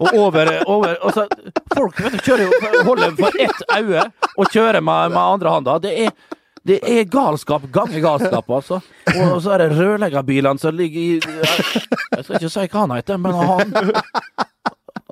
og 0.00 0.14
over, 0.22 0.50
over 0.64 0.94
altså, 1.04 1.26
Folk 1.74 1.98
vet 2.00 2.16
du, 2.16 2.22
kjører 2.24 2.46
jo 2.46 2.80
holder 2.88 3.12
for 3.18 3.36
ett 3.44 3.60
øye 3.76 4.06
og 4.38 4.48
kjører 4.54 4.80
med, 4.80 5.12
med 5.12 5.20
andre 5.20 5.52
handa. 5.58 5.76
Det 5.84 5.92
er 6.06 6.14
det 6.64 6.78
er 6.88 7.04
galskap 7.04 7.66
ganger 7.72 8.00
galskap, 8.00 8.50
altså. 8.50 8.80
Og 9.12 9.42
så 9.44 9.52
er 9.54 9.64
det 9.64 9.76
rørleggerbilene 9.76 10.58
som 10.58 10.76
ligger 10.76 11.00
i 11.00 11.08
Jeg 11.20 12.24
skal 12.24 12.38
ikke 12.38 12.52
si 12.54 12.66
hva 12.72 12.84
han 12.86 12.94
heter, 12.96 13.20
men 13.20 13.36
han 13.36 13.74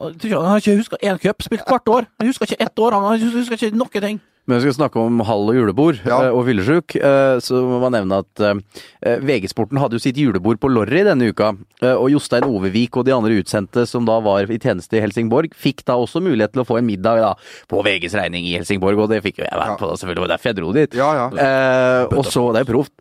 Han 0.03 0.47
har 0.49 0.59
ikke 0.59 0.79
huska 0.81 0.99
én 1.05 1.21
cup, 1.23 1.45
spilt 1.45 1.69
hvert 1.69 1.89
år. 1.89 2.07
Han 2.19 2.27
husker 2.31 2.49
ikke 2.49 2.63
ett 2.65 2.79
år, 2.79 2.97
han 2.97 3.21
husker 3.37 3.55
ikke 3.55 3.77
noen 3.77 4.07
ting. 4.07 4.23
Men 4.51 4.59
vi 4.59 4.65
skal 4.65 4.75
snakke 4.75 4.99
om 4.99 5.21
hall 5.23 5.45
og 5.53 5.55
julebord 5.55 6.01
Ja. 6.03 6.17
eh, 6.25 6.33
og 6.35 6.43
fyllesyk. 6.49 6.97
eh, 6.99 7.37
Så 7.39 7.61
må 7.63 7.79
man 7.81 7.93
nevne 7.95 8.19
at 8.25 8.41
eh, 8.43 9.19
VG-sporten 9.23 9.79
hadde 9.79 9.95
jo 9.95 10.03
sitt 10.03 10.17
julebord 10.19 10.59
på 10.59 10.69
Lorry 10.69 11.05
denne 11.07 11.29
uka. 11.31 11.53
Og 11.95 12.11
Jostein 12.11 12.43
Ovevik 12.49 12.97
og 12.99 13.05
de 13.07 13.15
andre 13.15 13.39
utsendte 13.39 13.87
som 13.87 14.05
da 14.05 14.19
var 14.21 14.51
i 14.51 14.59
tjeneste 14.59 14.99
i 14.99 15.01
Helsingborg, 15.05 15.55
fikk 15.55 15.85
da 15.87 15.95
også 15.95 16.21
mulighet 16.23 16.53
til 16.55 16.63
å 16.63 16.67
få 16.67 16.79
en 16.79 16.87
middag 16.87 17.23
da 17.23 17.35
på 17.71 17.83
VGs 17.87 18.15
regning 18.19 18.45
i 18.51 18.57
Helsingborg, 18.59 18.99
og 18.99 19.09
det 19.15 19.23
fikk 19.23 19.39
jo 19.39 19.47
jeg 19.47 19.59
være 19.59 19.79
på, 19.79 19.87
da, 19.91 19.95
selvfølgelig. 19.99 20.19
Det 20.23 20.27
var 20.27 20.35
derfor 20.37 20.51
jeg 20.51 20.59
dro 20.59 20.73
dit. 20.73 20.95
Ja, 20.99 21.11
ja. 21.15 21.27
Eh, 21.47 22.19
og 22.19 22.25
så, 22.27 22.49
det 22.55 22.63
er 22.67 22.73
proft. 22.73 22.93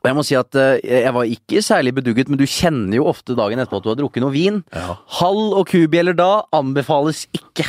Og 0.00 0.08
jeg 0.08 0.16
må 0.16 0.22
si 0.24 0.36
at 0.38 0.56
eh, 0.56 0.78
jeg 1.04 1.12
var 1.12 1.28
ikke 1.28 1.60
særlig 1.60 1.92
bedugget, 1.98 2.30
men 2.32 2.38
du 2.40 2.46
kjenner 2.48 2.96
jo 2.96 3.04
ofte 3.10 3.34
dagen 3.36 3.60
etterpå 3.60 3.80
at 3.82 3.84
du 3.84 3.90
har 3.92 3.98
drukket 3.98 4.22
noe 4.24 4.32
vin. 4.32 4.62
Hall 5.18 5.40
og 5.58 5.66
kubjeller 5.68 6.16
da 6.16 6.28
anbefales 6.56 7.26
ikke. 7.36 7.66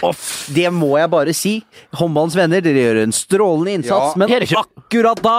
Det 0.56 0.70
må 0.72 0.94
jeg 1.02 1.12
bare 1.12 1.36
si. 1.36 1.54
Håndballens 2.00 2.38
venner, 2.39 2.63
dere 2.63 2.86
gjør 2.86 3.02
en 3.04 3.15
strålende 3.15 3.74
innsats, 3.82 4.15
Ja. 4.15 4.22
men 4.22 4.32
akkurat 4.32 5.20
da 5.26 5.36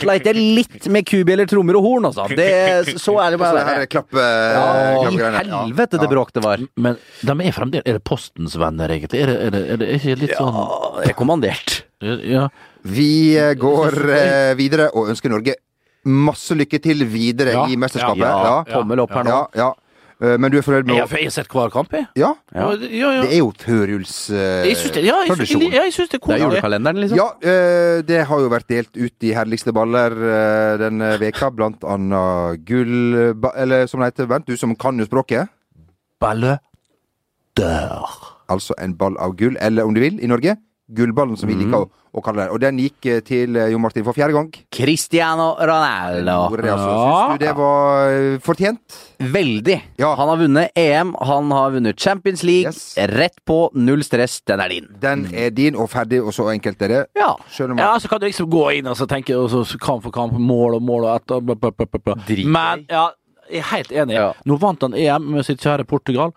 sleit 0.00 0.26
jeg 0.26 0.34
litt 0.34 0.88
med 0.90 1.06
kubjeller, 1.06 1.46
trommer 1.46 1.78
og 1.78 1.86
horn, 1.86 2.10
altså. 2.10 2.26
Det, 2.34 2.98
så 2.98 3.14
ærlig 3.22 3.38
må 3.38 3.46
Så 3.46 3.60
det 3.60 3.66
her 3.70 3.86
er 3.86 3.90
klapp, 3.94 4.10
eh, 4.14 4.58
Ja, 4.58 4.66
I. 5.06 5.16
Ja. 5.22 5.62
helvete 5.62 6.00
det 6.02 6.10
bråk 6.10 6.32
det 6.34 6.42
var. 6.42 6.58
Men 6.76 6.98
de 7.22 7.38
er 7.46 7.54
fremdeles 7.54 7.86
Er 7.86 7.98
det 8.00 8.04
Postens 8.04 8.58
venner, 8.58 8.90
egentlig? 8.90 9.22
Er 9.22 9.30
det, 9.30 9.38
er 9.46 9.50
det, 9.54 9.62
er 9.70 9.76
det 9.76 9.88
ikke 10.00 10.18
litt 10.26 10.34
sånn 10.34 10.54
Ja, 10.58 10.68
jeg 11.04 11.14
er 11.14 11.18
kommandert. 11.22 11.82
Ja. 12.02 12.48
Vi 12.82 13.36
eh, 13.38 13.54
går 13.54 13.94
eh, 14.10 14.54
videre 14.58 14.90
og 14.90 15.12
ønsker 15.12 15.30
Norge 15.30 15.54
masse 16.04 16.54
lykke 16.58 16.80
til 16.82 17.04
videre 17.06 17.52
Ja, 17.54 17.66
i 17.70 17.76
mesterskapet. 17.76 18.18
Ja, 18.26 18.64
tommel 18.72 19.00
opp 19.04 19.12
her 19.14 19.24
nå. 19.24 19.30
Ja, 19.30 19.46
ja. 19.54 19.70
Eh, 20.22 20.36
Men 20.38 20.52
du 20.52 20.58
er 20.58 20.62
fornøyd 20.62 20.86
med 20.86 20.94
Jeg 20.94 21.02
å 21.04 21.08
har 21.10 21.18
jeg 21.18 21.26
har 21.26 21.34
sett 21.34 21.48
hver 21.50 21.70
kamp, 21.74 21.90
jeg. 21.92 22.06
Ja, 22.16 22.28
Ja, 22.54 22.68
ja, 22.78 23.08
ja. 23.16 23.22
det 23.24 23.32
er 23.32 23.38
jo 23.40 23.48
førjulstradisjon. 23.58 24.38
eh, 24.38 24.66
Jeg 24.68 24.76
syns 24.78 24.92
det, 24.94 25.02
ja, 25.04 25.16
jeg 25.26 25.28
syns 25.34 25.38
det, 25.38 25.56
er 25.56 25.58
jeg 25.58 25.92
det 26.20 26.30
er 26.30 26.34
er 26.36 26.42
julekalenderen, 26.44 27.00
liksom. 27.02 27.16
Ja, 27.18 27.26
eh, 27.42 28.02
det 28.06 28.20
har 28.28 28.38
jo 28.44 28.48
vært 28.52 28.68
delt 28.68 28.96
ut 28.96 29.26
i 29.26 29.32
herligste 29.34 29.72
baller 29.74 30.12
eh, 30.14 30.76
denne 30.78 31.18
veka, 31.18 31.50
blant 31.50 31.82
annet 31.82 32.62
gull... 32.64 33.34
ba- 33.34 33.54
Eller 33.56 33.86
som 33.90 33.98
det 34.00 34.12
heter, 34.12 34.26
vent, 34.30 34.46
du 34.46 34.56
som 34.56 34.76
kan 34.76 34.96
jo 34.98 35.04
språket. 35.10 35.48
Balle 36.20 36.58
dør. 37.58 38.06
Altså 38.52 38.74
en 38.78 38.94
ball 38.94 39.16
av 39.18 39.34
gull, 39.36 39.56
eller 39.60 39.84
om 39.88 39.94
du 39.94 40.00
vil, 40.02 40.20
i 40.22 40.28
Norge, 40.30 40.56
gullballen, 40.94 41.36
som 41.36 41.48
vi 41.48 41.54
Mhm. 41.54 41.64
liker 41.64 41.84
å, 41.84 41.88
å 42.14 42.22
kalle 42.22 42.44
det. 42.44 42.50
Og 42.52 42.60
den 42.60 42.78
gikk 42.78 43.06
eh, 43.06 43.20
til 43.20 43.54
Jo 43.72 43.78
Martin 43.78 44.04
for 44.04 44.12
fjerde 44.12 44.32
gang. 44.36 44.50
Cristiano 44.70 45.56
Ronaldo. 45.58 46.36
Altså. 46.56 46.92
Syns 46.92 47.38
du 47.38 47.44
det 47.46 47.54
var 47.56 48.10
eh, 48.10 48.38
fortjent? 48.44 48.98
Veldig. 49.20 49.78
Han 50.02 50.28
har 50.28 50.36
vunnet 50.36 50.70
EM, 50.76 51.14
han 51.20 51.50
har 51.50 51.70
vunnet 51.70 51.96
Champions 52.00 52.42
League. 52.42 52.72
Rett 53.12 53.38
på, 53.46 53.70
null 53.74 54.02
stress, 54.04 54.40
den 54.46 54.60
er 54.60 54.68
din. 54.68 54.88
Den 55.00 55.26
er 55.34 55.50
din, 55.50 55.76
og 55.76 55.88
ferdig, 55.90 56.20
og 56.24 56.32
så 56.34 56.50
enkelt 56.52 56.82
er 56.82 56.88
det. 56.88 57.02
Ja. 57.16 57.32
Om 57.62 57.78
Ja, 57.78 57.94
så 57.98 58.08
kan 58.08 58.20
du 58.20 58.26
liksom 58.26 58.50
gå 58.50 58.66
inn 58.78 58.86
og 58.86 58.96
så 58.96 59.06
tenke 59.06 59.36
og 59.38 59.50
så 59.50 59.78
kamp 59.78 60.02
for 60.02 60.10
kamp, 60.10 60.32
mål 60.38 60.74
og 60.76 60.82
mål 60.82 61.04
og 61.04 61.20
etter 61.20 61.40
bla, 61.40 62.16
Men 62.46 62.86
ja, 62.90 63.08
jeg 63.50 63.58
er 63.60 63.70
helt 63.76 63.92
enig. 63.92 64.34
Nå 64.46 64.58
vant 64.60 64.80
han 64.82 64.94
EM 64.94 65.30
med 65.32 65.44
sitt 65.44 65.60
kjære 65.60 65.84
Portugal. 65.86 66.32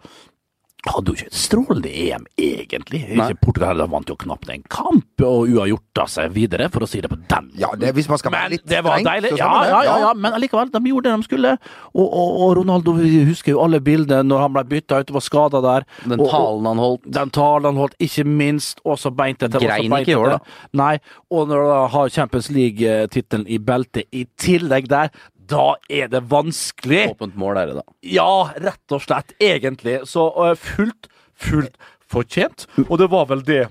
Hadde 0.85 1.09
jo 1.11 1.15
ikke 1.17 1.27
et 1.31 1.37
strålende 1.39 1.89
EM, 1.89 2.25
egentlig. 2.37 2.99
Ikke 3.15 3.35
Portugal 3.41 3.79
vant 3.89 4.09
jo 4.11 4.15
knapt 4.21 4.49
en 4.53 4.61
kamp 4.69 5.23
og 5.25 5.47
uavgjorta 5.49 6.03
seg 6.13 6.31
videre, 6.35 6.67
for 6.69 6.85
å 6.85 6.87
si 6.89 7.01
det 7.01 7.09
på 7.09 7.17
den 7.31 7.47
Ja, 7.57 7.71
det, 7.79 7.89
hvis 7.97 8.07
man 8.11 8.19
skal 8.21 8.31
være 8.35 8.43
Men 8.49 8.51
litt 8.53 8.65
det 8.69 8.83
var 8.85 8.99
deilig. 9.01 9.31
så 9.33 9.37
Ja, 9.39 9.49
ja, 9.65 9.79
ja, 9.87 9.95
ja, 10.03 10.11
men 10.13 10.33
allikevel, 10.37 10.69
de 10.71 10.81
gjorde 10.91 11.09
det 11.09 11.15
de 11.17 11.23
skulle. 11.27 11.55
Og, 11.95 12.05
og, 12.05 12.29
og 12.45 12.53
Ronaldo, 12.59 12.93
vi 12.99 13.23
husker 13.25 13.55
jo 13.55 13.63
alle 13.65 13.79
bildene 13.81 14.21
når 14.29 14.43
han 14.45 14.53
ble 14.53 14.63
bytta 14.75 14.99
ut 15.01 15.09
og 15.09 15.17
var 15.17 15.25
skada 15.25 15.61
der. 15.65 15.85
Den 16.05 16.19
Og- 16.19 16.27
og- 16.27 16.31
talen 16.35 16.65
han 16.71 16.77
holdt. 16.85 17.11
Den 17.19 17.29
talen 17.31 17.65
han 17.71 17.81
holdt, 17.81 17.95
ikke 17.99 18.25
minst. 18.25 18.79
Også 18.85 19.09
beint 19.15 19.41
etter. 19.41 19.59
Grein 19.65 19.89
ikke 19.99 20.13
i 20.13 20.19
år, 20.21 20.37
da. 20.37 20.39
Nei, 20.73 20.99
og 21.31 21.47
når 21.49 21.65
da 21.71 21.87
har 21.87 22.09
Champions 22.09 22.51
League-tittelen 22.51 23.47
i 23.49 23.57
beltet 23.57 24.05
i 24.13 24.25
tillegg 24.37 24.87
der, 24.87 25.09
da 25.49 25.65
er 25.91 26.10
det 26.12 26.23
vanskelig. 26.31 27.03
Åpent 27.15 27.38
mål 27.39 27.62
er 27.62 27.71
det, 27.71 27.79
da. 27.81 27.86
Ja, 28.15 28.29
rett 28.62 28.95
og 28.95 29.03
slett. 29.05 29.36
Egentlig. 29.41 29.99
Så 30.10 30.27
øh, 30.34 30.55
fullt, 30.60 31.10
fullt 31.36 31.77
fortjent. 32.12 32.67
Og 32.88 32.97
det 33.01 33.10
var 33.13 33.29
vel 33.31 33.43
det 33.45 33.65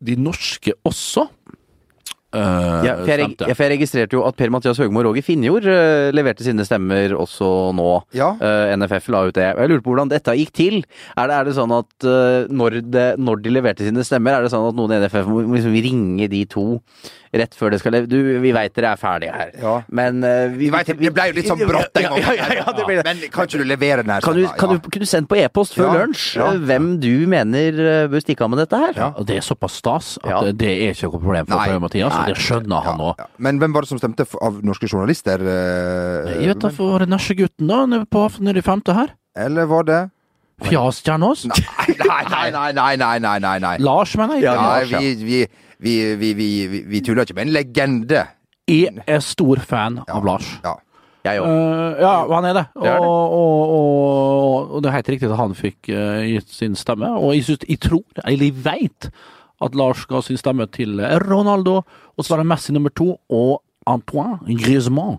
de 0.00 0.16
norske 0.16 0.72
også 0.88 1.28
Uh, 2.30 2.86
Ja, 2.86 2.92
for 3.02 3.10
jeg, 3.10 3.32
ja, 3.42 3.54
for 3.58 3.66
jeg 3.66 3.72
registrerte 3.72 4.14
jo 4.14 4.20
at 4.22 4.36
Per-Mathias 4.38 4.78
Høgmo 4.78 5.00
og 5.00 5.08
Roger 5.08 5.24
Finjord 5.26 5.64
uh, 5.66 6.12
leverte 6.14 6.44
sine 6.46 6.62
stemmer 6.62 7.10
også 7.18 7.48
nå. 7.74 7.86
Eh, 8.14 8.74
NFF 8.78 9.08
la 9.10 9.24
ut 9.26 9.34
det. 9.34 9.48
Jeg 9.48 9.70
lurer 9.72 9.82
på 9.82 9.90
hvordan 9.90 10.12
dette 10.12 10.36
gikk 10.38 10.52
til. 10.54 10.76
Er 11.18 11.26
det, 11.26 11.40
er 11.40 11.48
det 11.48 11.56
sånn 11.58 11.74
at 11.74 12.06
eh, 12.06 12.46
når, 12.54 12.78
det, 12.86 13.06
når 13.18 13.42
de 13.42 13.54
leverte 13.56 13.86
sine 13.86 14.04
stemmer, 14.06 14.36
er 14.38 14.46
det 14.46 14.52
sånn 14.54 14.68
at 14.68 14.78
noen 14.78 14.94
i 14.94 15.00
NFF 15.02 15.26
må 15.26 15.42
liksom 15.56 15.74
ringe 15.74 16.30
de 16.30 16.44
to 16.54 16.68
rett 17.32 17.54
før 17.54 17.70
det 17.70 17.78
skal 17.82 17.92
leve? 17.94 18.08
Du, 18.10 18.16
vi 18.42 18.50
veit 18.54 18.72
dere 18.74 18.92
er 18.94 18.98
ferdige 18.98 19.30
her, 19.34 19.50
ja. 19.62 19.74
men 19.94 20.18
uh, 20.24 20.48
vi, 20.50 20.66
Vi 20.66 20.70
vet, 20.74 20.88
det 20.98 21.12
ble 21.14 21.26
jo 21.30 21.34
litt 21.36 21.46
sånn 21.50 21.60
brått 21.62 22.00
en 22.00 22.06
gang. 22.08 22.16
ja, 22.24 22.32
ja, 22.40 22.48
ja, 22.58 22.64
det 22.74 22.86
det. 22.88 23.04
Men 23.06 23.20
kan 23.30 23.46
ikke 23.46 23.60
du 23.62 23.64
levere 23.70 24.02
den 24.02 24.10
her? 24.16 24.24
Kan 24.26 24.34
du, 24.38 24.42
Stemma? 24.46 24.58
kan 24.58 24.74
Ja. 24.74 24.78
du, 24.80 24.88
kunne 24.90 25.06
du 25.06 25.10
sende 25.12 25.30
på 25.30 25.38
e-post 25.38 25.76
før 25.78 25.86
Ja, 25.88 25.94
lunsj 26.02 26.24
ja. 26.40 26.48
eh, 26.52 26.60
hvem 26.70 26.88
du 27.00 27.12
mener 27.30 27.80
eh, 27.86 28.02
bør 28.10 28.24
stikke 28.24 28.46
av 28.46 28.50
med 28.54 28.62
dette 28.64 28.82
her? 28.82 29.00
Og 29.14 29.26
det 29.30 29.36
er 29.38 29.46
såpass 29.46 29.78
stas 29.78 30.12
at 30.24 30.30
Ja. 30.30 30.40
det 30.52 30.70
er 30.74 30.94
ikke 30.94 31.10
noe 31.10 31.22
problem 31.22 31.46
for 31.50 31.56
Nei. 31.62 31.68
Per-Mathias, 31.70 32.18
og 32.18 32.30
det 32.32 32.38
skjønner 32.42 32.86
han 32.90 33.04
òg. 33.10 33.24
Men 33.38 33.58
hvem 33.62 33.74
var 33.78 33.86
det 33.86 33.92
som 33.94 34.02
stemte 34.02 34.26
av 34.42 34.58
norske 34.66 34.90
journalister? 34.90 35.38
Uh, 35.40 36.30
Jeg 36.40 36.54
vet 36.54 36.64
da 36.66 36.70
for 36.74 37.06
Nesjegutten, 37.06 37.66
da, 37.70 37.84
nede 37.86 38.06
på 38.10 38.26
nede 38.40 38.58
i 38.58 38.66
femte 38.66 38.94
her. 38.96 39.14
Eller 39.38 39.70
var 39.70 39.86
det 39.86 40.00
Fjas 40.60 40.98
Kjernås. 41.06 41.46
Nei, 41.48 41.94
nei, 41.96 42.50
nei, 42.52 42.72
nei, 42.76 42.96
nei, 43.00 43.18
nei, 43.22 43.38
nei, 43.40 43.56
nei. 43.62 43.76
Lars, 43.80 44.12
mener 44.20 44.36
jeg. 44.36 44.44
Ja, 44.44 44.54
Lars, 44.60 44.90
ja. 44.92 44.98
vi, 45.00 45.14
vi, 45.24 45.38
vi, 45.80 45.96
vi, 46.20 46.34
vi, 46.36 46.50
vi, 46.88 47.00
tuller 47.04 47.26
ikke 47.26 47.38
med 47.38 47.48
en 47.48 47.56
legende. 47.56 48.22
Jeg 48.70 49.02
er 49.08 49.24
stor 49.24 49.62
fan 49.66 49.98
av 50.06 50.26
Lars. 50.26 50.48
Ja. 50.64 50.76
Jeg 51.26 51.42
òg. 51.42 51.50
Uh, 51.52 51.98
ja, 52.00 52.12
han 52.30 52.46
er 52.48 52.54
det. 52.56 52.62
Det 52.80 52.88
er 52.88 53.02
det. 53.02 53.08
Og, 53.08 53.34
og, 53.36 53.72
og, 53.74 54.70
og 54.76 54.82
det 54.82 54.88
er 54.88 54.96
helt 54.96 55.10
riktig 55.12 55.28
at 55.28 55.40
han 55.40 55.56
fikk 55.58 55.90
uh, 55.92 56.22
gitt 56.24 56.54
sin 56.54 56.76
stemme. 56.78 57.10
Og 57.18 57.34
jeg, 57.36 57.44
synes, 57.48 57.66
jeg 57.68 57.80
tror, 57.84 58.04
eller 58.24 58.46
jeg 58.48 58.56
veit, 58.64 59.10
at 59.60 59.76
Lars 59.76 60.06
ga 60.08 60.22
sin 60.24 60.40
stemme 60.40 60.64
til 60.72 61.02
eh, 61.04 61.18
Ronaldo, 61.20 61.82
og 61.84 62.24
så 62.24 62.32
var 62.32 62.40
det 62.40 62.48
Messi 62.48 62.72
nummer 62.72 62.92
to, 62.96 63.12
og 63.28 63.60
Antoine 63.88 64.38
Griezmann. 64.60 65.16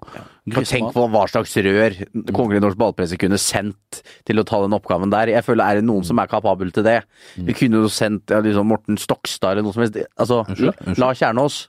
Tenk 0.51 0.91
på 0.93 1.03
hva 1.13 1.23
slags 1.29 1.53
rør 1.61 1.95
Kongelig 2.33 2.61
norsk 2.63 2.77
ballpresse 2.81 3.17
kunne 3.21 3.37
sendt 3.41 4.01
til 4.27 4.41
å 4.41 4.45
ta 4.47 4.59
den 4.63 4.75
oppgaven 4.77 5.13
der. 5.13 5.31
Jeg 5.33 5.45
føler 5.45 5.65
Er 5.65 5.79
det 5.81 5.87
noen 5.87 6.05
som 6.05 6.19
er 6.21 6.29
kapabel 6.29 6.73
til 6.73 6.85
det? 6.85 6.99
Vi 7.37 7.55
kunne 7.57 7.83
jo 7.83 7.91
sendt 7.93 8.33
ja, 8.33 8.41
liksom 8.41 8.69
Morten 8.69 8.97
Stokstad 9.01 9.55
eller 9.55 9.65
noe 9.65 9.75
som 9.75 9.85
helst. 9.85 9.99
Altså, 10.17 10.41
Unnskyld. 10.47 10.97
Lars 11.01 11.21
Kjernås. 11.21 11.61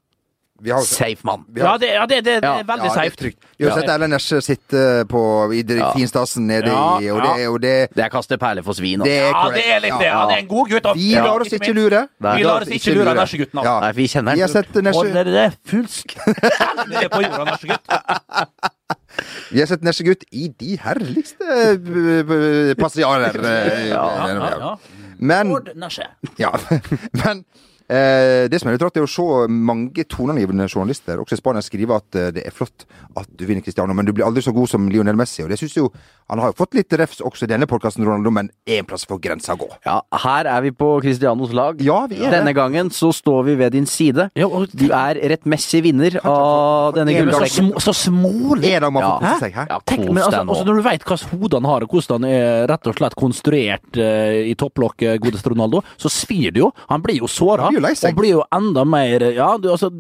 Vi 0.63 0.71
har- 0.71 0.85
Safe 0.87 1.25
mann. 1.27 1.43
Ja, 1.59 1.73
det, 1.79 1.89
ja, 1.95 2.07
det, 2.07 2.21
det, 2.25 2.37
det 2.43 2.49
er 2.49 2.63
veldig 2.63 2.87
Ja, 2.87 2.93
det 2.93 2.93
er 2.93 2.95
safe. 3.11 3.17
trygt. 3.19 3.39
Vi 3.59 3.65
har 3.67 3.75
sett 3.81 3.89
Erlend 3.91 4.13
Nesje 4.15 4.39
sitte 4.47 4.83
på 5.11 5.23
i 5.55 5.63
direktinstasen 5.67 5.99
Finstasen 5.99 6.47
nede 6.47 6.71
Ja, 6.71 7.01
i 7.03 7.11
Og 7.11 7.21
det, 7.23 7.49
og 7.49 7.61
det, 7.63 7.73
Det 7.97 8.05
er 8.05 8.09
kaste 8.15 8.39
perler 8.39 8.63
for 8.63 8.73
svin. 8.79 9.01
det 9.03 9.17
altså. 9.19 9.27
er 9.27 9.31
Ja, 9.33 9.51
det 9.57 9.65
er 9.75 9.81
litt 9.81 9.99
det. 10.05 10.11
Han 10.13 10.31
er 10.31 10.39
en 10.45 10.47
god 10.49 10.69
gutt. 10.71 10.87
Vi 10.95 11.09
Ja, 11.13 11.25
lar 11.27 11.41
oss 11.43 11.53
ikke 11.53 11.75
lure. 11.75 12.05
Nei. 12.21 12.37
Vi 12.39 12.43
lar 12.47 12.63
oss 12.63 12.69
ikke 12.69 12.95
lure 12.95 13.11
av 13.11 13.17
Nesjegutten. 13.17 13.59
altså. 13.59 13.73
Ja. 13.73 13.81
Nei, 13.81 13.93
vi 13.93 14.07
kjenner 14.15 14.35
Vi 14.35 14.41
har 14.41 14.49
sett 14.55 14.73
Nesje 14.75 14.95
Holder 15.03 15.25
det 15.25 15.49
fullstendig 15.67 17.11
på 17.17 17.23
jorda, 17.27 17.45
Nesjegutt. 17.51 17.87
Vi 19.53 19.61
har 19.61 19.67
sett 19.67 19.83
Nesjegutt 19.85 20.25
i 20.33 20.49
de 20.49 20.77
herligste 20.81 21.45
eh, 21.45 21.77
eh, 21.77 22.75
passiarer. 22.81 23.35
eh, 23.37 23.89
Ja, 23.91 24.07
ja, 24.29 24.51
ja. 24.59 24.77
Men. 25.19 25.53
Ja, 26.39 26.53
men 27.25 27.45
eh, 27.93 28.49
det 28.49 28.61
som 28.61 28.71
er 28.71 28.77
litt 28.79 28.83
rart, 28.87 28.97
er 28.97 29.05
å 29.07 29.11
se 29.11 29.27
mange 29.53 30.05
toneangivende 30.09 30.67
journalister, 30.73 31.21
også 31.23 31.37
i 31.37 31.41
Spania, 31.43 31.63
skrive 31.65 31.99
at 32.01 32.19
eh, 32.19 32.31
det 32.35 32.47
er 32.49 32.55
flott 32.57 32.87
at 33.21 33.29
du 33.37 33.45
vinner 33.49 33.63
Cristiano, 33.65 33.93
men 33.95 34.09
du 34.09 34.13
blir 34.17 34.25
aldri 34.27 34.43
så 34.45 34.55
god 34.57 34.71
som 34.73 34.89
Lionel 34.89 35.17
Messi. 35.21 35.43
Og 35.45 35.53
det 35.53 35.61
synes 35.61 35.77
jo 35.77 35.91
Han 36.33 36.39
har 36.41 36.49
jo 36.53 36.55
fått 36.57 36.73
litt 36.79 36.95
refs 36.97 37.19
også 37.21 37.45
i 37.45 37.49
denne 37.51 37.67
podkasten, 37.69 38.07
Ronaldo, 38.07 38.31
men 38.33 38.47
én 38.65 38.87
plass 38.89 39.03
for 39.05 39.19
grensa 39.21 39.53
gå. 39.59 39.67
Ja, 39.85 39.99
her 40.23 40.47
er 40.49 40.63
vi 40.65 40.71
på 40.73 40.87
Cristianos 41.05 41.51
lag. 41.53 41.77
Ja, 41.85 42.07
vi 42.09 42.23
er 42.23 42.31
det. 42.31 42.39
Denne 42.39 42.55
gangen 42.57 42.89
så 42.95 43.11
står 43.13 43.43
vi 43.51 43.57
ved 43.61 43.73
din 43.75 43.85
side. 43.91 44.31
Ja, 44.39 44.47
og- 44.47 44.71
Du 44.73 44.87
er 44.97 45.19
rettmessig 45.29 45.83
vinner 45.85 46.17
av 46.25 46.95
denne 46.95 47.13
en 47.13 47.27
dag- 47.29 47.49
Så, 47.53 47.67
så 47.85 47.93
smålig! 47.93 48.65
En 48.73 48.81
dag 48.87 48.93
man 48.95 49.03
får 49.03 49.19
kose 49.27 49.41
seg, 49.45 49.53
hæ? 49.59 49.67
Ja, 49.69 49.79
Tenk, 49.85 50.07
men 50.09 50.23
altså, 50.23 50.41
altså 50.49 50.65
Når 50.65 50.75
du 50.81 50.83
veit 50.87 51.05
hvilket 51.05 51.29
hode 51.35 51.53
han 51.61 51.65
har, 51.69 51.83
og 51.85 51.89
hvordan 51.91 52.23
han 52.23 52.31
er 52.31 52.67
rett 52.71 52.87
og 52.87 52.97
slett 52.97 53.15
konstruert 53.19 54.01
uh, 54.01 54.33
i 54.49 54.55
topplokket, 54.57 55.21
godeste 55.21 55.53
Ronaldo, 55.53 55.83
så 56.01 56.09
svir 56.09 56.49
det 56.55 56.63
jo. 56.63 56.71
Han 56.89 57.03
blir 57.05 57.19
jo 57.21 57.29
såra. 57.29 57.69
Jo 57.83 57.87
lei 57.89 57.95
seg. 57.99 58.15
Og 58.15 58.23
blir 58.23 58.37
jo 58.39 58.45
enda 58.55 58.85
mer 58.87 59.27
Ja, 59.35 59.57
du, 59.59 59.71
altså 59.75 59.91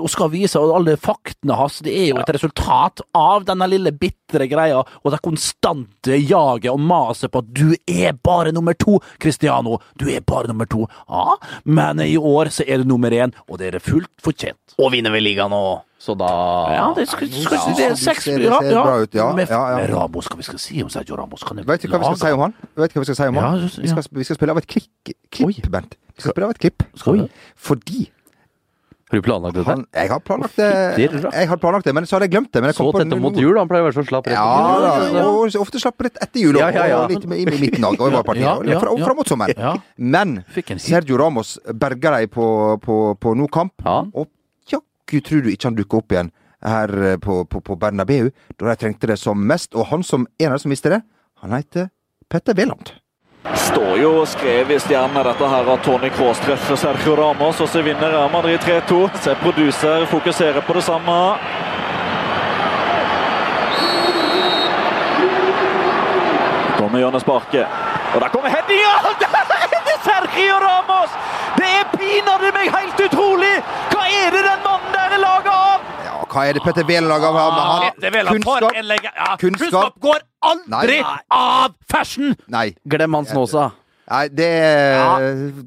og 0.00 0.08
skal 0.08 0.30
vise 0.32 0.56
og 0.56 0.70
alle 0.72 0.94
faktene 0.96 1.52
hans. 1.58 1.74
Det 1.84 1.92
er 1.92 2.06
jo 2.14 2.16
et 2.22 2.30
resultat 2.32 3.02
av 3.12 3.42
denne 3.44 3.66
lille 3.68 3.90
bitre 3.92 4.46
greia 4.48 4.78
og 4.80 5.10
det 5.12 5.18
konstante 5.20 6.16
jaget 6.16 6.70
og 6.72 6.80
maset 6.80 7.28
på 7.32 7.42
at 7.42 7.50
du 7.52 7.74
er 7.90 8.14
bare 8.24 8.54
nummer 8.56 8.72
to, 8.80 8.98
Cristiano. 9.20 9.78
Du 10.00 10.06
er 10.08 10.24
bare 10.24 10.48
nummer 10.48 10.64
to. 10.64 10.86
Ja, 11.10 11.36
men 11.64 12.00
i 12.00 12.16
år 12.16 12.48
så 12.56 12.64
er 12.66 12.80
du 12.82 12.88
nummer 12.88 13.12
én, 13.12 13.34
og 13.48 13.60
det 13.60 13.74
er 13.74 13.84
fullt 13.84 14.08
fortjent. 14.24 14.76
Og 14.80 14.92
vinner 14.94 15.12
vi 15.12 15.20
ligaen 15.26 15.52
nå, 15.52 15.60
så 16.00 16.16
da 16.18 16.30
Ja, 16.72 16.86
det 16.96 17.08
skal, 17.10 17.28
skal, 17.28 17.58
Ja, 17.60 17.74
det 17.76 17.86
er 17.90 17.98
seks 18.00 18.24
ser- 18.24 18.40
ja, 18.48 18.58
ser 18.64 18.78
bra 18.80 18.96
ut, 19.04 19.14
ja. 19.14 19.32
Med, 19.36 19.48
Ja, 19.50 19.60
ja. 19.70 19.76
med 19.76 19.90
Ramos, 19.92 20.26
hva 20.28 20.36
vi 20.40 20.42
skal 20.48 20.58
si 20.58 20.82
om 20.82 20.88
Sergio 20.88 21.16
Ramos? 21.20 21.44
Kan 21.44 21.60
Vet 21.60 21.82
du 21.82 21.88
hva 21.88 21.98
vi 22.00 22.14
skal 22.14 22.16
si 22.16 22.32
om 22.32 22.40
han? 22.40 22.54
Vet 22.76 22.94
du 22.94 22.98
hva 22.98 23.04
Vi 23.04 23.12
skal 23.12 23.20
si 23.20 23.28
om 23.28 23.34
han? 23.36 23.60
Vi 23.68 23.88
skal, 23.92 24.02
vi 24.10 24.24
skal 24.24 24.36
spille 24.40 24.50
av 24.56 24.58
et 24.58 24.66
klipp, 24.66 24.88
klipp 25.30 25.68
Bent. 25.70 25.96
Vi 26.16 26.22
skal 26.26 26.34
prøve 26.36 26.50
et 26.56 26.58
klipp. 26.62 26.82
Skal 26.98 27.18
vi? 27.20 27.28
Fordi 27.56 28.02
Har 29.12 29.18
du 29.20 29.22
planlagt 29.26 29.54
dette? 29.58 29.68
han 29.68 29.82
Jeg 29.92 30.08
har 30.08 30.20
planlagt 30.24 30.56
det, 30.56 30.68
jeg 31.36 31.48
har 31.48 31.58
planlagt 31.60 31.84
det 31.84 31.92
men 31.94 32.06
så 32.08 32.16
hadde 32.16 32.24
jeg 32.28 32.32
glemt 32.32 32.52
det. 32.52 32.62
Men 32.62 32.70
jeg 32.72 32.76
kom 32.78 32.86
Så 32.86 32.92
på 32.94 32.98
tett 33.02 33.08
nå. 33.12 33.18
mot 33.20 33.36
jul, 33.36 33.58
han 33.60 33.68
pleier 33.68 33.84
å 33.84 33.88
være 33.90 33.96
så 33.98 34.04
slapp 34.08 34.26
rett 34.30 34.36
Ja, 34.38 34.46
etter 34.46 35.08
jul. 35.08 35.16
Ja, 35.18 35.24
og 35.28 35.56
ofte 35.66 35.80
slapp 35.82 36.00
litt 36.06 36.16
etter 36.24 36.40
jul 36.40 36.56
og, 36.56 36.60
Ja, 36.62 36.70
ja, 36.72 36.86
ja. 36.88 37.00
og 37.04 37.10
litt 37.12 37.24
i 37.24 37.58
midten 37.60 37.84
av 37.84 37.96
og 38.00 38.24
partiet, 38.24 38.46
Ja, 38.46 38.54
ja, 38.72 38.78
fra, 38.80 38.94
ja. 38.96 39.04
fram 39.04 39.16
mot 39.20 39.28
sommeren. 39.28 39.58
Ja. 39.58 39.74
Men. 39.96 40.44
Sergio 40.78 41.18
Ramos 41.20 41.58
berga 41.74 42.14
dem 42.18 42.28
på, 42.32 42.46
på, 42.80 42.96
på 43.20 43.34
no 43.36 43.48
kamp, 43.52 43.74
Ja. 43.84 43.98
og 44.14 44.28
jaggu 44.72 45.20
tror 45.20 45.42
du 45.44 45.50
ikke 45.52 45.68
han 45.68 45.76
dukker 45.76 45.98
opp 46.00 46.12
igjen 46.16 46.32
her 46.62 46.88
eh, 47.12 47.16
på, 47.18 47.42
på, 47.50 47.60
på 47.60 47.76
Bernabeu, 47.76 48.30
da 48.56 48.70
de 48.70 48.76
trengte 48.80 49.08
det 49.10 49.18
som 49.18 49.36
mest. 49.36 49.74
Og 49.74 49.90
han 49.90 50.02
som 50.06 50.24
en 50.38 50.46
av 50.46 50.56
dem 50.56 50.62
som 50.64 50.70
visste 50.72 50.88
det, 50.94 51.02
han 51.42 51.52
heter 51.52 51.90
Petter 52.30 52.54
Wæland. 52.56 52.94
Står 53.50 53.98
jo 53.98 54.10
skrevet 54.26 54.76
i 54.76 54.78
stjernene 54.78 55.24
dette 55.26 55.48
her 55.50 55.70
at 55.72 55.82
Tony 55.82 56.10
Kroos 56.14 56.38
treffer 56.44 56.78
Sergio 56.78 57.16
Ramos, 57.18 57.58
og 57.60 57.68
så 57.68 57.82
vinner 57.82 58.14
Real 58.14 58.30
Madrid 58.30 58.62
3-2. 58.62 59.00
Se 59.24 59.34
produser 59.42 60.06
fokuserer 60.06 60.62
på 60.62 60.76
det 60.78 60.84
samme. 60.86 61.18
Kommer 66.78 67.02
Barke. 67.26 67.66
Og 68.14 68.20
der 68.20 68.28
kommer 68.28 68.48
headinga! 68.48 69.41
Sergio 70.32 70.56
Ramos! 70.64 71.10
Det 71.60 71.66
er 71.68 71.88
pinadø 71.92 72.50
meg 72.56 72.70
helt 72.72 73.00
utrolig! 73.04 73.52
Hva 73.92 74.04
er 74.08 74.32
det 74.32 74.40
den 74.46 74.62
mannen 74.64 74.94
der 74.94 75.12
er 75.16 75.20
laga 75.20 75.56
av? 75.74 75.82
Ja, 76.06 76.14
hva 76.32 76.44
er 76.48 76.56
det 76.56 76.62
Petter 76.64 76.86
Wæland 76.88 77.10
lager 77.12 77.36
av? 77.36 77.84
Petter 77.98 78.30
Kunnskap. 78.30 78.72
ja, 78.72 79.36
Kunnskap. 79.36 79.42
Kunnskap 79.42 80.00
går 80.00 80.24
aldri 80.48 80.98
Nei. 81.02 81.12
av 81.36 81.74
fashion! 81.92 82.32
Nei. 82.48 82.70
Glem 82.88 83.18
han 83.18 83.28
Snåsa. 83.28 83.70
Nei, 84.12 84.26
det, 84.28 84.48